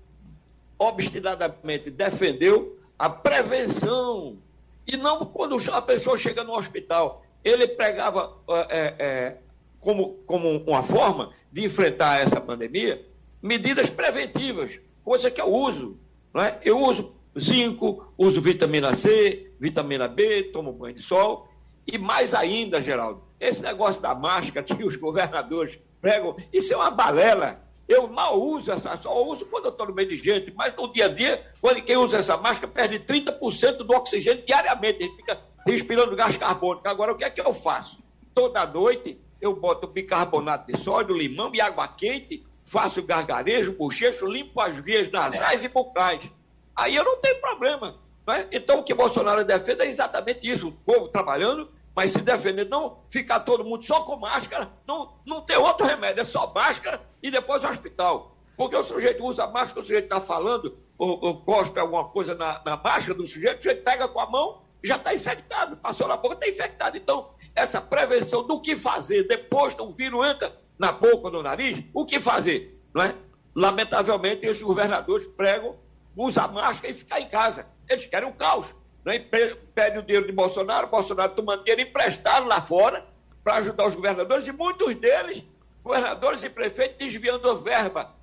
obstinadamente 0.77 1.89
defendeu 1.89 2.77
a 2.99 3.09
prevenção. 3.09 4.37
E 4.85 4.97
não 4.97 5.25
quando 5.25 5.55
a 5.71 5.81
pessoa 5.81 6.17
chega 6.17 6.43
no 6.43 6.53
hospital. 6.53 7.23
Ele 7.43 7.67
pregava 7.67 8.37
é, 8.69 8.95
é, 8.99 9.37
como, 9.79 10.15
como 10.25 10.49
uma 10.67 10.83
forma 10.83 11.31
de 11.51 11.63
enfrentar 11.63 12.21
essa 12.21 12.41
pandemia 12.41 13.05
medidas 13.41 13.91
preventivas, 13.91 14.79
coisa 15.03 15.29
que 15.29 15.39
eu 15.39 15.47
uso. 15.53 15.97
Não 16.33 16.41
é? 16.41 16.59
Eu 16.63 16.79
uso 16.79 17.14
zinco, 17.39 18.13
uso 18.17 18.41
vitamina 18.41 18.93
C, 18.93 19.51
vitamina 19.59 20.07
B, 20.07 20.43
tomo 20.53 20.71
banho 20.71 20.95
de 20.95 21.01
sol. 21.01 21.47
E 21.85 21.97
mais 21.97 22.33
ainda, 22.33 22.81
Geraldo, 22.81 23.23
esse 23.39 23.61
negócio 23.61 24.01
da 24.01 24.15
máscara 24.15 24.65
que 24.65 24.83
os 24.83 24.95
governadores 24.95 25.77
pregam, 26.01 26.35
isso 26.51 26.73
é 26.73 26.77
uma 26.77 26.89
balela. 26.89 27.63
Eu 27.87 28.07
mal 28.07 28.41
uso 28.41 28.71
essa, 28.71 28.97
só 28.97 29.23
uso 29.23 29.45
quando 29.45 29.65
eu 29.65 29.71
estou 29.71 29.87
no 29.87 29.93
meio 29.93 30.09
de 30.09 30.17
gente, 30.17 30.51
mas 30.55 30.75
no 30.75 30.91
dia 30.91 31.05
a 31.05 31.07
dia, 31.07 31.45
quando 31.61 31.81
quem 31.83 31.97
usa 31.97 32.17
essa 32.17 32.35
máscara 32.35 32.71
perde 32.71 32.99
30% 32.99 33.77
do 33.77 33.93
oxigênio 33.93 34.43
diariamente, 34.43 35.03
ele 35.03 35.15
fica 35.15 35.39
respirando 35.65 36.15
gás 36.15 36.35
carbônico. 36.35 36.87
Agora, 36.87 37.11
o 37.11 37.15
que 37.15 37.23
é 37.23 37.29
que 37.29 37.41
eu 37.41 37.53
faço? 37.53 38.03
Toda 38.33 38.65
noite 38.65 39.19
eu 39.39 39.55
boto 39.55 39.85
bicarbonato 39.85 40.71
de 40.71 40.79
sódio, 40.79 41.15
limão 41.15 41.51
e 41.53 41.61
água 41.61 41.87
quente, 41.87 42.43
faço 42.65 43.03
gargarejo, 43.03 43.73
bochecho, 43.73 44.25
limpo 44.25 44.59
as 44.59 44.75
vias 44.75 45.09
nasais 45.11 45.63
e 45.63 45.67
bucais. 45.67 46.31
Aí 46.75 46.95
eu 46.95 47.03
não 47.03 47.17
tenho 47.17 47.39
problema. 47.39 47.95
Né? 48.27 48.47
Então 48.51 48.79
o 48.79 48.83
que 48.83 48.93
Bolsonaro 48.93 49.43
defende 49.45 49.81
é 49.81 49.87
exatamente 49.87 50.49
isso: 50.49 50.67
o 50.67 50.71
povo 50.71 51.07
trabalhando, 51.07 51.69
mas 51.95 52.11
se 52.11 52.21
defender, 52.21 52.67
não 52.67 52.99
ficar 53.09 53.41
todo 53.41 53.63
mundo 53.63 53.83
só 53.83 54.03
com 54.03 54.17
máscara, 54.17 54.71
não, 54.87 55.13
não 55.25 55.41
tem 55.41 55.57
outro 55.57 55.85
remédio, 55.85 56.21
é 56.21 56.23
só 56.23 56.51
máscara 56.53 57.01
e 57.21 57.31
depois 57.31 57.63
hospital. 57.63 58.35
Porque 58.57 58.75
o 58.75 58.83
sujeito 58.83 59.23
usa 59.23 59.47
máscara, 59.47 59.81
o 59.81 59.83
sujeito 59.83 60.05
está 60.05 60.21
falando, 60.21 60.77
ou, 60.97 61.19
ou 61.21 61.41
cospe 61.41 61.79
alguma 61.79 62.05
coisa 62.05 62.35
na, 62.35 62.61
na 62.65 62.77
máscara 62.77 63.13
do 63.13 63.27
sujeito, 63.27 63.59
o 63.59 63.63
sujeito 63.63 63.83
pega 63.83 64.07
com 64.07 64.19
a 64.19 64.29
mão 64.29 64.65
já 64.85 64.97
está 64.97 65.13
infectado, 65.13 65.77
passou 65.77 66.07
na 66.07 66.15
boca, 66.15 66.35
está 66.35 66.47
infectado. 66.47 66.95
Então, 66.95 67.31
essa 67.55 67.81
prevenção 67.81 68.45
do 68.45 68.61
que 68.61 68.75
fazer 68.75 69.23
depois 69.23 69.73
que 69.73 69.81
o 69.81 69.91
vírus 69.91 70.25
entra 70.27 70.55
na 70.77 70.91
boca 70.91 71.29
no 71.29 71.41
nariz, 71.41 71.83
o 71.93 72.05
que 72.05 72.19
fazer? 72.19 72.79
Não 72.93 73.03
é? 73.03 73.15
Lamentavelmente, 73.55 74.45
esses 74.45 74.61
governadores 74.61 75.25
pregam 75.27 75.75
usar 76.15 76.47
máscara 76.47 76.91
e 76.93 76.97
ficar 76.97 77.19
em 77.19 77.29
casa. 77.29 77.67
Eles 77.89 78.05
querem 78.05 78.29
o 78.29 78.33
caos. 78.33 78.73
Né? 79.03 79.19
Pede 79.19 79.99
o 79.99 80.01
dinheiro 80.01 80.25
de 80.25 80.31
Bolsonaro, 80.31 80.87
Bolsonaro 80.87 81.33
tomando 81.33 81.63
dinheiro 81.63 81.81
emprestado 81.81 82.47
lá 82.47 82.61
fora 82.61 83.05
para 83.43 83.55
ajudar 83.55 83.85
os 83.85 83.93
governadores, 83.93 84.47
e 84.47 84.51
muitos 84.51 84.95
deles, 84.95 85.43
governadores 85.83 86.41
e 86.41 86.49
prefeitos, 86.49 86.97
desviando 86.97 87.47
a 87.47 87.53
verba 87.53 88.15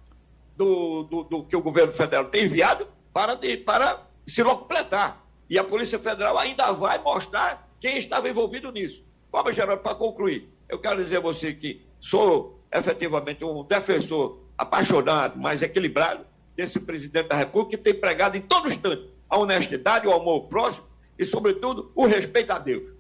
do, 0.57 1.05
do, 1.05 1.23
do 1.23 1.45
que 1.45 1.55
o 1.55 1.63
governo 1.63 1.93
federal 1.93 2.25
tem 2.25 2.45
enviado 2.45 2.89
para, 3.13 3.37
de, 3.37 3.57
para 3.59 4.03
se 4.27 4.43
completar. 4.43 5.25
E 5.49 5.59
a 5.59 5.63
Polícia 5.63 5.99
Federal 5.99 6.37
ainda 6.39 6.73
vai 6.73 6.99
mostrar 6.99 7.69
quem 7.79 7.99
estava 7.99 8.29
envolvido 8.29 8.73
nisso. 8.73 9.05
Forma 9.31 9.53
geral, 9.53 9.79
para 9.79 9.95
concluir, 9.95 10.49
eu 10.69 10.79
quero 10.79 10.97
dizer 10.97 11.19
a 11.19 11.21
você 11.21 11.53
que 11.53 11.87
sou 12.01 12.59
efetivamente 12.73 13.45
um 13.45 13.63
defensor 13.63 14.41
apaixonado, 14.57 15.39
mas 15.39 15.63
equilibrado 15.63 16.27
desse 16.57 16.79
presidente 16.81 17.29
da 17.29 17.37
República 17.37 17.77
que 17.77 17.83
tem 17.83 17.95
pregado 17.95 18.37
em 18.37 18.41
todo 18.41 18.69
instante 18.69 19.11
a 19.33 19.39
honestidade, 19.39 20.07
o 20.07 20.13
amor 20.13 20.43
próximo 20.43 20.87
e, 21.19 21.25
sobretudo, 21.25 21.91
o 21.95 22.05
respeito 22.05 22.53
a 22.53 22.59
Deus. 22.59 22.91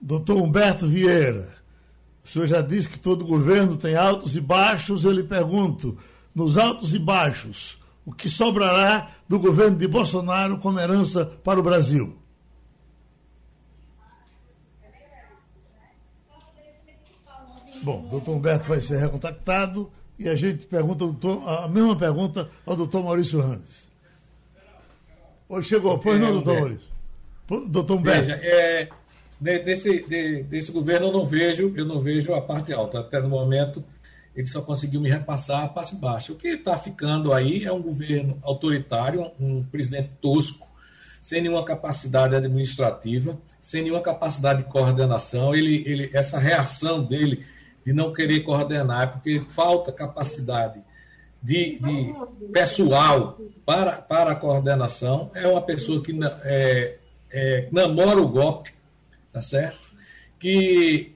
Doutor 0.00 0.36
Humberto 0.36 0.86
Vieira, 0.86 1.56
O 2.24 2.28
senhor 2.28 2.46
já 2.46 2.60
disse 2.60 2.88
que 2.88 3.00
todo 3.00 3.24
governo 3.24 3.76
tem 3.76 3.96
altos 3.96 4.36
e 4.36 4.40
baixos. 4.40 5.04
Eu 5.04 5.10
lhe 5.10 5.24
pergunto, 5.24 5.98
nos 6.32 6.56
altos 6.56 6.94
e 6.94 6.98
baixos, 7.00 7.80
o 8.06 8.12
que 8.12 8.30
sobrará 8.30 9.10
do 9.28 9.40
governo 9.40 9.76
de 9.76 9.88
Bolsonaro 9.88 10.58
como 10.58 10.78
herança 10.78 11.26
para 11.26 11.58
o 11.58 11.62
Brasil? 11.64 12.16
Bom, 17.82 18.06
doutor 18.08 18.36
Humberto 18.36 18.68
vai 18.68 18.80
ser 18.80 18.98
recontactado 18.98 19.90
e 20.18 20.28
a 20.28 20.34
gente 20.34 20.66
pergunta 20.66 21.04
a 21.46 21.68
mesma 21.68 21.96
pergunta 21.96 22.48
ao 22.64 22.76
doutor 22.76 23.02
Maurício 23.02 23.40
Randes. 23.40 23.90
Oi, 25.48 25.62
chegou. 25.62 25.98
Pois 25.98 26.20
não, 26.20 26.32
doutor 26.32 26.60
Maurício? 26.60 26.92
Doutor 27.68 27.98
Humberto. 27.98 28.26
Veja, 28.26 28.40
é, 28.42 28.88
desse, 29.40 30.06
de, 30.06 30.42
desse 30.44 30.72
governo 30.72 31.08
eu 31.08 31.12
não 31.12 31.26
vejo, 31.26 31.72
eu 31.76 31.84
não 31.84 32.00
vejo 32.00 32.32
a 32.32 32.40
parte 32.40 32.72
alta. 32.72 33.00
Até 33.00 33.20
no 33.20 33.28
momento 33.28 33.84
ele 34.34 34.46
só 34.46 34.62
conseguiu 34.62 35.00
me 35.00 35.10
repassar 35.10 35.64
a 35.64 35.68
parte 35.68 35.94
baixa. 35.94 36.32
O 36.32 36.36
que 36.36 36.48
está 36.48 36.78
ficando 36.78 37.32
aí 37.32 37.64
é 37.64 37.72
um 37.72 37.82
governo 37.82 38.38
autoritário, 38.42 39.30
um 39.38 39.62
presidente 39.62 40.10
tosco, 40.20 40.66
sem 41.20 41.42
nenhuma 41.42 41.64
capacidade 41.64 42.34
administrativa, 42.34 43.38
sem 43.60 43.82
nenhuma 43.82 44.00
capacidade 44.00 44.62
de 44.62 44.70
coordenação. 44.70 45.54
Ele, 45.54 45.82
ele, 45.86 46.10
essa 46.14 46.38
reação 46.38 47.02
dele 47.04 47.44
de 47.84 47.92
não 47.92 48.12
querer 48.12 48.40
coordenar, 48.40 49.12
porque 49.12 49.44
falta 49.50 49.92
capacidade 49.92 50.80
de, 51.42 51.78
de 51.80 52.14
pessoal 52.52 53.38
para, 53.66 54.00
para 54.00 54.32
a 54.32 54.36
coordenação. 54.36 55.30
É 55.34 55.46
uma 55.46 55.60
pessoa 55.62 56.02
que 56.02 56.16
é, 56.44 56.98
é, 57.30 57.68
namora 57.72 58.20
o 58.20 58.28
golpe, 58.28 58.72
tá 59.32 59.40
certo? 59.40 59.90
Que. 60.38 61.12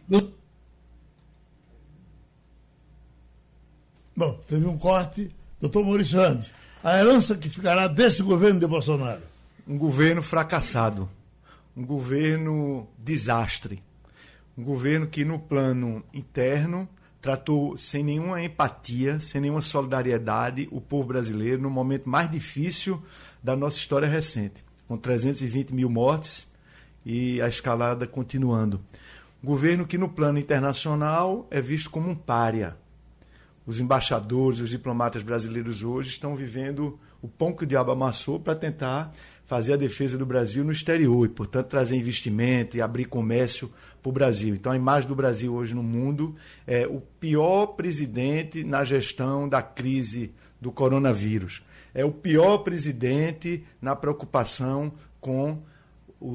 Bom, 4.16 4.32
teve 4.46 4.66
um 4.66 4.78
corte. 4.78 5.30
Doutor 5.60 5.84
Maurício 5.84 6.20
Andes, 6.20 6.52
a 6.84 6.98
herança 6.98 7.34
que 7.34 7.48
ficará 7.48 7.88
desse 7.88 8.22
governo 8.22 8.60
de 8.60 8.66
Bolsonaro? 8.66 9.22
Um 9.66 9.78
governo 9.78 10.22
fracassado, 10.22 11.08
um 11.76 11.84
governo 11.84 12.86
desastre, 12.98 13.82
um 14.56 14.64
governo 14.64 15.06
que 15.06 15.24
no 15.24 15.38
plano 15.38 16.02
interno 16.14 16.88
tratou 17.20 17.76
sem 17.76 18.02
nenhuma 18.02 18.42
empatia, 18.42 19.20
sem 19.20 19.40
nenhuma 19.40 19.60
solidariedade 19.60 20.68
o 20.70 20.80
povo 20.80 21.08
brasileiro 21.08 21.60
no 21.60 21.68
momento 21.68 22.08
mais 22.08 22.30
difícil 22.30 23.02
da 23.42 23.56
nossa 23.56 23.76
história 23.76 24.08
recente, 24.08 24.64
com 24.88 24.96
320 24.96 25.74
mil 25.74 25.90
mortes 25.90 26.50
e 27.04 27.40
a 27.42 27.48
escalada 27.48 28.06
continuando. 28.06 28.80
Um 29.42 29.46
governo 29.46 29.86
que 29.86 29.98
no 29.98 30.08
plano 30.08 30.38
internacional 30.38 31.46
é 31.50 31.60
visto 31.60 31.90
como 31.90 32.08
um 32.08 32.14
pária. 32.14 32.76
Os 33.66 33.80
embaixadores, 33.80 34.60
os 34.60 34.70
diplomatas 34.70 35.22
brasileiros 35.22 35.82
hoje 35.82 36.10
estão 36.10 36.36
vivendo 36.36 36.98
o 37.20 37.28
pão 37.28 37.52
que 37.52 37.64
o 37.64 37.66
diabo 37.66 37.90
amassou 37.90 38.38
para 38.38 38.54
tentar 38.54 39.12
fazer 39.46 39.74
a 39.74 39.76
defesa 39.76 40.18
do 40.18 40.26
Brasil 40.26 40.64
no 40.64 40.72
exterior 40.72 41.24
e, 41.24 41.28
portanto, 41.28 41.68
trazer 41.68 41.96
investimento 41.96 42.76
e 42.76 42.82
abrir 42.82 43.04
comércio 43.04 43.70
para 44.02 44.10
o 44.10 44.12
Brasil. 44.12 44.54
Então, 44.54 44.72
a 44.72 44.76
imagem 44.76 45.08
do 45.08 45.14
Brasil 45.14 45.54
hoje 45.54 45.72
no 45.72 45.84
mundo 45.84 46.34
é 46.66 46.86
o 46.86 47.00
pior 47.00 47.68
presidente 47.68 48.64
na 48.64 48.84
gestão 48.84 49.48
da 49.48 49.62
crise 49.62 50.32
do 50.60 50.72
coronavírus. 50.72 51.62
É 51.94 52.04
o 52.04 52.10
pior 52.10 52.58
presidente 52.58 53.64
na 53.80 53.94
preocupação 53.94 54.92
com 55.20 55.62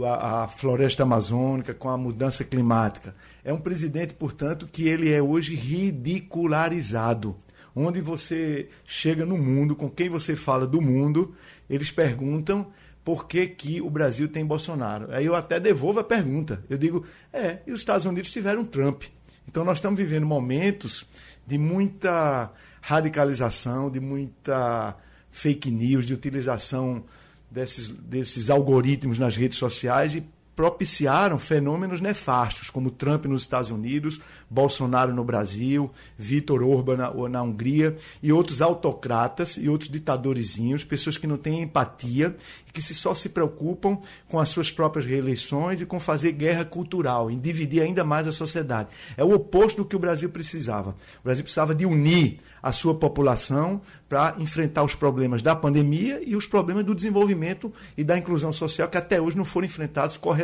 a, 0.06 0.48
floresta 0.48 1.04
amazônica, 1.04 1.74
com 1.74 1.90
a 1.90 1.98
mudança 1.98 2.46
climática. 2.46 3.14
É 3.44 3.52
um 3.52 3.60
presidente, 3.60 4.14
portanto, 4.14 4.70
que 4.72 4.88
ele 4.88 5.12
é 5.12 5.22
hoje 5.22 5.54
ridicularizado 5.54 7.36
onde 7.76 8.02
você 8.02 8.68
chega 8.86 9.26
no 9.26 9.38
mundo, 9.38 9.76
com 9.76 9.90
quem 9.90 10.10
você 10.10 10.36
fala 10.36 10.68
do 10.68 10.82
mundo, 10.82 11.34
eles 11.70 11.90
perguntam 11.90 12.68
por 13.04 13.28
que, 13.28 13.48
que 13.48 13.82
o 13.82 13.90
Brasil 13.90 14.28
tem 14.28 14.46
Bolsonaro. 14.46 15.08
Aí 15.12 15.26
eu 15.26 15.36
até 15.36 15.60
devolvo 15.60 16.00
a 16.00 16.04
pergunta. 16.04 16.64
Eu 16.70 16.78
digo, 16.78 17.06
é, 17.34 17.60
e 17.66 17.72
os 17.72 17.82
Estados 17.82 18.06
Unidos 18.06 18.32
tiveram 18.32 18.64
Trump. 18.64 19.04
Então 19.48 19.66
nós 19.66 19.78
estamos 19.80 20.00
vivendo 20.00 20.26
momentos 20.26 21.06
de 21.46 21.58
muita 21.58 22.52
radicalização, 22.80 23.90
de 23.90 24.00
muita 24.00 24.96
fake 25.32 25.72
news, 25.72 26.06
de 26.06 26.14
utilização 26.14 27.04
desses, 27.50 27.88
desses 27.90 28.50
algoritmos 28.50 29.18
nas 29.18 29.36
redes 29.36 29.58
sociais 29.58 30.16
e 30.16 30.24
propiciaram 30.56 31.40
fenômenos 31.40 32.02
nefastos, 32.02 32.70
como 32.70 32.92
Trump 32.92 33.26
nos 33.26 33.42
Estados 33.42 33.70
Unidos, 33.70 34.20
Bolsonaro 34.50 35.14
no 35.14 35.24
Brasil, 35.24 35.90
Vítor 36.18 36.62
Orban 36.62 36.98
na, 36.98 37.30
na 37.30 37.42
Hungria 37.42 37.96
e 38.22 38.32
outros 38.32 38.62
autocratas 38.62 39.58
e 39.58 39.70
outros 39.70 39.90
ditadorzinhos, 39.90 40.84
pessoas 40.84 41.18
que 41.18 41.26
não 41.26 41.38
têm 41.38 41.62
empatia 41.62 42.36
e 42.68 42.72
que 42.72 42.82
se 42.82 42.94
só 42.94 43.16
se 43.16 43.30
preocupam 43.30 43.98
com 44.28 44.40
as 44.40 44.50
suas 44.50 44.72
próprias 44.72 45.06
reeleições 45.06 45.82
e 45.82 45.86
com 45.86 46.00
fazer 46.00 46.34
guerra 46.34 46.66
cultural, 46.66 47.32
em 47.32 47.40
dividir 47.40 47.82
ainda 47.82 48.04
mais 48.04 48.28
a 48.28 48.32
sociedade. 48.32 48.90
É 49.16 49.24
o 49.24 49.34
oposto 49.34 49.78
do 49.78 49.86
que 49.86 49.96
o 49.96 50.00
Brasil 50.00 50.30
precisava. 50.30 50.92
O 50.92 51.24
Brasil 51.24 51.44
precisava 51.44 51.74
de 51.74 51.86
unir 51.86 52.40
a 52.62 52.72
sua 52.72 52.94
população 52.94 53.82
para 54.08 54.36
enfrentar 54.38 54.84
os 54.84 54.94
problemas 54.94 55.42
da 55.42 55.56
pandemia 55.56 56.22
e 56.24 56.36
os 56.36 56.46
problemas 56.46 56.86
do 56.86 56.94
desenvolvimento 56.94 57.74
e 57.98 58.04
da 58.04 58.18
inclusão 58.18 58.54
social 58.54 58.88
que 58.88 58.98
até 58.98 59.20
hoje 59.20 59.38
não 59.38 59.46
foram 59.46 59.66
enfrentados 59.66 60.18
corretamente. 60.18 60.41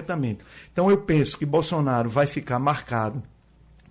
Então 0.72 0.90
eu 0.90 0.98
penso 0.98 1.38
que 1.38 1.46
Bolsonaro 1.46 2.10
vai 2.10 2.28
ficar 2.28 2.60
marcado 2.60 3.22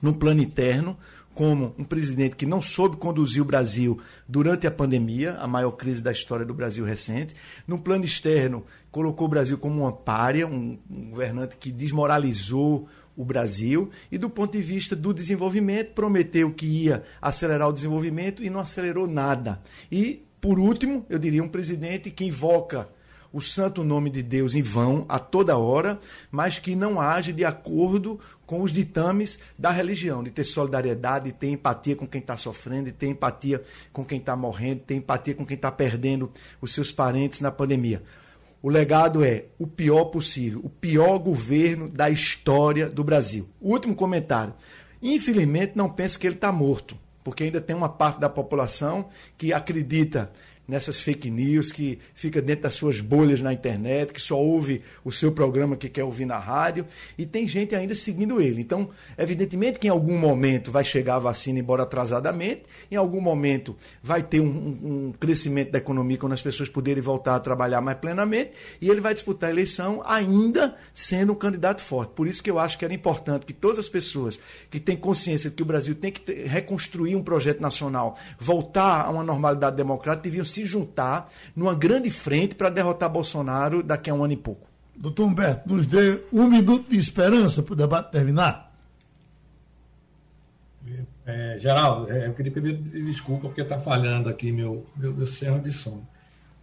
no 0.00 0.14
plano 0.14 0.42
interno 0.42 0.96
como 1.34 1.74
um 1.78 1.84
presidente 1.84 2.34
que 2.34 2.46
não 2.46 2.62
soube 2.62 2.96
conduzir 2.96 3.42
o 3.42 3.44
Brasil 3.44 4.00
durante 4.26 4.66
a 4.66 4.70
pandemia, 4.70 5.34
a 5.34 5.46
maior 5.46 5.72
crise 5.72 6.02
da 6.02 6.10
história 6.10 6.46
do 6.46 6.54
Brasil 6.54 6.82
recente. 6.82 7.34
No 7.68 7.78
plano 7.78 8.06
externo, 8.06 8.64
colocou 8.90 9.26
o 9.26 9.30
Brasil 9.30 9.58
como 9.58 9.82
uma 9.82 9.92
párea, 9.92 10.46
um, 10.46 10.78
um 10.90 11.10
governante 11.10 11.56
que 11.58 11.70
desmoralizou 11.70 12.88
o 13.14 13.22
Brasil 13.22 13.90
e 14.10 14.16
do 14.16 14.30
ponto 14.30 14.52
de 14.52 14.62
vista 14.62 14.96
do 14.96 15.12
desenvolvimento 15.12 15.92
prometeu 15.92 16.50
que 16.52 16.66
ia 16.66 17.02
acelerar 17.20 17.68
o 17.68 17.72
desenvolvimento 17.72 18.42
e 18.42 18.48
não 18.48 18.60
acelerou 18.60 19.06
nada. 19.06 19.60
E 19.92 20.24
por 20.40 20.58
último, 20.58 21.04
eu 21.10 21.18
diria 21.18 21.42
um 21.42 21.48
presidente 21.48 22.10
que 22.10 22.24
invoca 22.24 22.88
o 23.36 23.40
santo 23.42 23.84
nome 23.84 24.08
de 24.08 24.22
Deus 24.22 24.54
em 24.54 24.62
vão 24.62 25.04
a 25.10 25.18
toda 25.18 25.58
hora, 25.58 26.00
mas 26.30 26.58
que 26.58 26.74
não 26.74 26.98
age 26.98 27.34
de 27.34 27.44
acordo 27.44 28.18
com 28.46 28.62
os 28.62 28.72
ditames 28.72 29.38
da 29.58 29.70
religião, 29.70 30.24
de 30.24 30.30
ter 30.30 30.42
solidariedade, 30.42 31.26
de 31.26 31.32
ter 31.32 31.48
empatia 31.48 31.94
com 31.94 32.06
quem 32.06 32.22
está 32.22 32.34
sofrendo, 32.38 32.86
de 32.86 32.92
ter 32.92 33.08
empatia 33.08 33.62
com 33.92 34.02
quem 34.02 34.18
está 34.18 34.34
morrendo, 34.34 34.78
de 34.78 34.84
ter 34.84 34.94
empatia 34.94 35.34
com 35.34 35.44
quem 35.44 35.54
está 35.54 35.70
perdendo 35.70 36.32
os 36.62 36.72
seus 36.72 36.90
parentes 36.90 37.42
na 37.42 37.50
pandemia. 37.50 38.02
O 38.62 38.70
legado 38.70 39.22
é 39.22 39.44
o 39.58 39.66
pior 39.66 40.06
possível, 40.06 40.62
o 40.64 40.70
pior 40.70 41.18
governo 41.18 41.90
da 41.90 42.08
história 42.08 42.88
do 42.88 43.04
Brasil. 43.04 43.46
Último 43.60 43.94
comentário. 43.94 44.54
Infelizmente, 45.02 45.72
não 45.74 45.90
pense 45.90 46.18
que 46.18 46.26
ele 46.26 46.36
está 46.36 46.50
morto, 46.50 46.96
porque 47.22 47.44
ainda 47.44 47.60
tem 47.60 47.76
uma 47.76 47.90
parte 47.90 48.18
da 48.18 48.30
população 48.30 49.10
que 49.36 49.52
acredita 49.52 50.32
nessas 50.66 51.00
fake 51.00 51.30
news, 51.30 51.70
que 51.70 51.98
fica 52.14 52.42
dentro 52.42 52.64
das 52.64 52.74
suas 52.74 53.00
bolhas 53.00 53.40
na 53.40 53.52
internet, 53.52 54.12
que 54.12 54.20
só 54.20 54.38
ouve 54.38 54.82
o 55.04 55.12
seu 55.12 55.30
programa 55.32 55.76
que 55.76 55.88
quer 55.88 56.04
ouvir 56.04 56.26
na 56.26 56.38
rádio, 56.38 56.86
e 57.16 57.24
tem 57.24 57.46
gente 57.46 57.74
ainda 57.74 57.94
seguindo 57.94 58.40
ele. 58.40 58.60
Então, 58.60 58.90
evidentemente 59.16 59.78
que 59.78 59.86
em 59.86 59.90
algum 59.90 60.18
momento 60.18 60.70
vai 60.70 60.84
chegar 60.84 61.16
a 61.16 61.20
vacina, 61.20 61.58
embora 61.58 61.84
atrasadamente, 61.84 62.62
em 62.90 62.96
algum 62.96 63.20
momento 63.20 63.76
vai 64.02 64.22
ter 64.22 64.40
um, 64.40 64.46
um 64.46 65.12
crescimento 65.18 65.70
da 65.70 65.78
economia 65.78 66.18
quando 66.18 66.32
as 66.32 66.42
pessoas 66.42 66.68
puderem 66.68 67.02
voltar 67.02 67.36
a 67.36 67.40
trabalhar 67.40 67.80
mais 67.80 67.98
plenamente, 67.98 68.52
e 68.80 68.90
ele 68.90 69.00
vai 69.00 69.14
disputar 69.14 69.48
a 69.50 69.52
eleição 69.52 70.02
ainda 70.04 70.74
sendo 70.92 71.32
um 71.32 71.36
candidato 71.36 71.82
forte. 71.82 72.10
Por 72.10 72.26
isso 72.26 72.42
que 72.42 72.50
eu 72.50 72.58
acho 72.58 72.78
que 72.78 72.84
era 72.84 72.94
importante 72.94 73.46
que 73.46 73.52
todas 73.52 73.78
as 73.78 73.88
pessoas 73.88 74.38
que 74.70 74.80
têm 74.80 74.96
consciência 74.96 75.50
de 75.50 75.56
que 75.56 75.62
o 75.62 75.66
Brasil 75.66 75.94
tem 75.94 76.10
que 76.10 76.20
ter, 76.20 76.46
reconstruir 76.46 77.14
um 77.14 77.22
projeto 77.22 77.60
nacional, 77.60 78.18
voltar 78.38 79.06
a 79.06 79.10
uma 79.10 79.22
normalidade 79.22 79.76
democrática, 79.76 80.24
deviam 80.24 80.44
se 80.56 80.64
juntar 80.64 81.30
numa 81.54 81.74
grande 81.74 82.10
frente 82.10 82.54
para 82.54 82.70
derrotar 82.70 83.10
Bolsonaro 83.10 83.82
daqui 83.82 84.10
a 84.10 84.14
um 84.14 84.24
ano 84.24 84.32
e 84.32 84.36
pouco. 84.36 84.66
Doutor 84.96 85.26
Humberto, 85.26 85.74
nos 85.74 85.86
dê 85.86 86.22
um 86.32 86.48
minuto 86.48 86.88
de 86.88 86.98
esperança 86.98 87.62
para 87.62 87.74
o 87.74 87.76
debate 87.76 88.10
terminar. 88.10 88.66
É, 91.26 91.58
Geraldo, 91.58 92.10
é, 92.10 92.28
eu 92.28 92.34
queria 92.34 92.52
pedir 92.52 92.74
desculpa 93.04 93.48
porque 93.48 93.60
está 93.60 93.78
falhando 93.78 94.28
aqui 94.28 94.52
meu, 94.52 94.86
meu, 94.96 95.12
meu 95.12 95.58
de 95.58 95.70
som. 95.72 96.00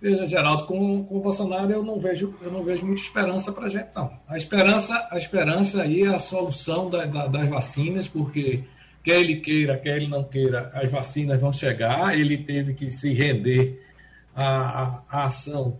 Veja, 0.02 0.26
Geraldo, 0.26 0.66
com, 0.66 1.04
com 1.04 1.18
o 1.18 1.22
Bolsonaro 1.22 1.72
eu 1.72 1.84
não 1.84 2.00
vejo, 2.00 2.34
eu 2.41 2.52
não 2.52 2.64
vejo 2.64 2.86
muita 2.86 3.02
esperança 3.02 3.52
para 3.52 3.68
a 3.68 3.70
gente, 3.70 3.89
não. 3.96 4.12
A 4.28 4.38
esperança, 4.38 5.08
a 5.12 5.18
esperança 5.18 5.82
aí 5.82 6.04
é 6.04 6.08
a 6.08 6.20
solução 6.20 6.89
da, 6.89 7.06
da, 7.06 7.28
das 7.28 7.48
vacinas, 7.50 8.08
porque 8.08 8.64
quer 9.04 9.20
ele 9.20 9.38
queira, 9.38 9.78
quer 9.78 9.97
ele 9.97 10.08
não 10.08 10.24
queira, 10.24 10.72
as 10.74 10.89
vacinas 10.89 11.39
vão 11.39 11.51
chegar. 11.51 12.18
Ele 12.18 12.38
teve 12.38 12.74
que 12.74 12.89
se 12.89 13.14
render 13.14 13.84
à, 14.36 14.45
à, 14.47 15.04
à 15.10 15.26
ação 15.26 15.78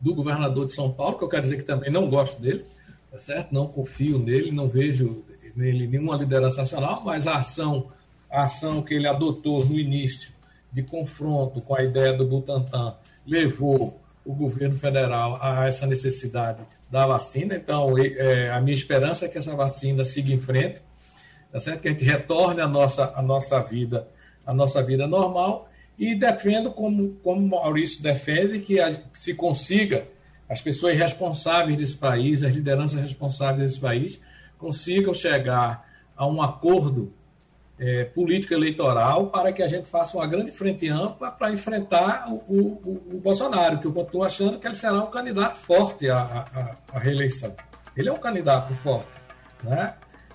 do 0.00 0.14
governador 0.14 0.66
de 0.66 0.74
São 0.74 0.92
Paulo, 0.92 1.16
que 1.16 1.24
eu 1.24 1.28
quero 1.28 1.42
dizer 1.42 1.56
que 1.56 1.62
também 1.62 1.90
não 1.90 2.10
gosto 2.10 2.40
dele, 2.40 2.64
tá 3.10 3.18
certo? 3.18 3.52
Não 3.52 3.66
confio 3.66 4.18
nele, 4.18 4.50
não 4.50 4.68
vejo 4.68 5.24
nele 5.56 5.86
nenhuma 5.86 6.16
liderança 6.16 6.58
nacional, 6.58 7.02
mas 7.04 7.26
a 7.26 7.38
ação, 7.38 7.90
a 8.30 8.44
ação 8.44 8.82
que 8.82 8.92
ele 8.92 9.08
adotou 9.08 9.64
no 9.64 9.78
início 9.78 10.32
de 10.72 10.82
confronto 10.82 11.60
com 11.60 11.76
a 11.76 11.82
ideia 11.82 12.12
do 12.12 12.26
Butantan 12.26 12.96
levou 13.26 14.00
o 14.24 14.34
governo 14.34 14.76
federal 14.76 15.38
a 15.40 15.66
essa 15.66 15.86
necessidade 15.86 16.60
da 16.90 17.06
vacina. 17.06 17.54
Então, 17.54 17.96
é, 17.98 18.50
a 18.50 18.60
minha 18.60 18.74
esperança 18.74 19.26
é 19.26 19.28
que 19.28 19.38
essa 19.38 19.54
vacina 19.54 20.04
siga 20.04 20.32
em 20.32 20.40
frente, 20.40 20.82
tá 21.54 21.60
certo? 21.60 21.82
que 21.82 21.88
a 21.88 21.92
gente 21.92 22.04
retorne 22.04 22.60
a 22.60 22.66
nossa, 22.66 23.12
a 23.14 23.22
nossa 23.22 23.62
vida 23.62 24.08
a 24.44 24.52
nossa 24.52 24.82
vida 24.82 25.06
normal 25.06 25.68
e 25.96 26.16
defendo, 26.16 26.72
como, 26.72 27.14
como 27.22 27.46
Maurício 27.46 28.02
defende, 28.02 28.58
que 28.58 28.80
a, 28.80 28.92
se 29.12 29.32
consiga 29.34 30.08
as 30.48 30.60
pessoas 30.60 30.98
responsáveis 30.98 31.78
desse 31.78 31.96
país, 31.96 32.42
as 32.42 32.52
lideranças 32.52 33.00
responsáveis 33.00 33.70
desse 33.70 33.80
país, 33.80 34.20
consigam 34.58 35.14
chegar 35.14 35.88
a 36.16 36.26
um 36.26 36.42
acordo 36.42 37.12
é, 37.78 38.04
político-eleitoral 38.04 39.28
para 39.28 39.52
que 39.52 39.62
a 39.62 39.68
gente 39.68 39.88
faça 39.88 40.16
uma 40.16 40.26
grande 40.26 40.50
frente 40.50 40.88
ampla 40.88 41.30
para 41.30 41.52
enfrentar 41.52 42.26
o, 42.28 42.34
o, 42.48 43.14
o, 43.14 43.20
Bolsonaro, 43.20 43.78
que 43.78 43.86
eu 43.86 43.92
continuo 43.92 44.24
achando 44.24 44.58
que 44.58 44.66
ele 44.66 44.74
será 44.74 45.02
um 45.02 45.10
candidato 45.10 45.58
forte 45.58 46.10
à, 46.10 46.18
à, 46.18 46.76
à 46.92 46.98
reeleição. 46.98 47.54
Ele 47.96 48.08
é 48.08 48.12
um 48.12 48.18
candidato 48.18 48.74
forte. 48.74 49.08
Né? 49.62 49.94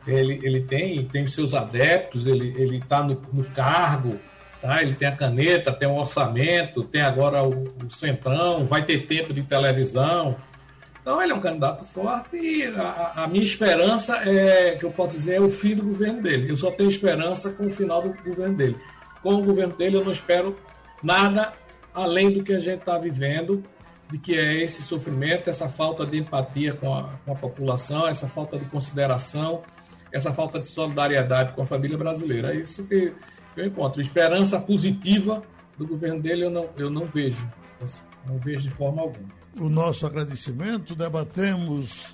Ele, 0.09 0.39
ele 0.43 0.61
tem, 0.61 1.05
tem 1.05 1.25
seus 1.27 1.53
adeptos, 1.53 2.27
ele 2.27 2.77
está 2.77 3.03
no, 3.03 3.21
no 3.31 3.43
cargo, 3.45 4.19
tá? 4.61 4.81
ele 4.81 4.93
tem 4.95 5.07
a 5.07 5.15
caneta, 5.15 5.71
tem 5.71 5.87
o 5.87 5.95
orçamento, 5.95 6.83
tem 6.83 7.01
agora 7.01 7.43
o, 7.43 7.67
o 7.85 7.89
centrão, 7.89 8.65
vai 8.65 8.83
ter 8.83 9.05
tempo 9.05 9.33
de 9.33 9.41
televisão. 9.43 10.35
Então 11.01 11.21
ele 11.21 11.31
é 11.31 11.35
um 11.35 11.41
candidato 11.41 11.83
forte 11.85 12.35
e 12.35 12.65
a, 12.65 13.23
a, 13.23 13.27
minha 13.27 13.43
esperança 13.43 14.17
é, 14.29 14.75
que 14.75 14.85
eu 14.85 14.91
posso 14.91 15.17
dizer, 15.17 15.35
é 15.35 15.41
o 15.41 15.49
fim 15.49 15.75
do 15.75 15.83
governo 15.83 16.21
dele. 16.21 16.51
Eu 16.51 16.57
só 16.57 16.69
tenho 16.71 16.89
esperança 16.89 17.49
com 17.51 17.65
o 17.65 17.71
final 17.71 18.01
do 18.01 18.13
governo 18.23 18.55
dele. 18.55 18.77
Com 19.23 19.35
o 19.35 19.43
governo 19.43 19.75
dele 19.75 19.97
eu 19.97 20.03
não 20.03 20.11
espero 20.11 20.55
nada 21.01 21.53
além 21.93 22.31
do 22.31 22.43
que 22.43 22.53
a 22.53 22.59
gente 22.59 22.79
está 22.79 22.97
vivendo, 22.97 23.63
de 24.09 24.17
que 24.17 24.37
é 24.37 24.61
esse 24.63 24.81
sofrimento, 24.81 25.49
essa 25.49 25.69
falta 25.69 26.05
de 26.05 26.17
empatia 26.17 26.73
com 26.73 26.93
a, 26.93 27.15
com 27.25 27.31
a 27.31 27.35
população, 27.35 28.07
essa 28.07 28.27
falta 28.27 28.57
de 28.57 28.65
consideração, 28.65 29.61
essa 30.11 30.33
falta 30.33 30.59
de 30.59 30.67
solidariedade 30.67 31.53
com 31.53 31.61
a 31.61 31.65
família 31.65 31.97
brasileira. 31.97 32.53
É 32.53 32.57
isso 32.57 32.83
que 32.85 33.13
eu 33.55 33.65
encontro. 33.65 34.01
Esperança 34.01 34.59
positiva 34.59 35.43
do 35.77 35.87
governo 35.87 36.21
dele 36.21 36.45
eu 36.45 36.49
não, 36.49 36.69
eu 36.77 36.89
não 36.89 37.05
vejo. 37.05 37.49
Não 38.25 38.37
vejo 38.37 38.63
de 38.63 38.69
forma 38.69 39.01
alguma 39.01 39.39
o 39.59 39.69
nosso 39.69 40.05
agradecimento. 40.05 40.93
Debatemos 40.95 42.13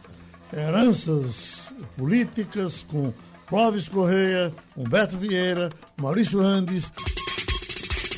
heranças 0.56 1.66
políticas 1.98 2.86
com 2.90 3.12
Clóvis 3.48 3.90
Correia, 3.90 4.54
Humberto 4.76 5.18
Vieira, 5.18 5.72
Maurício 5.98 6.40
Andes. 6.40 6.92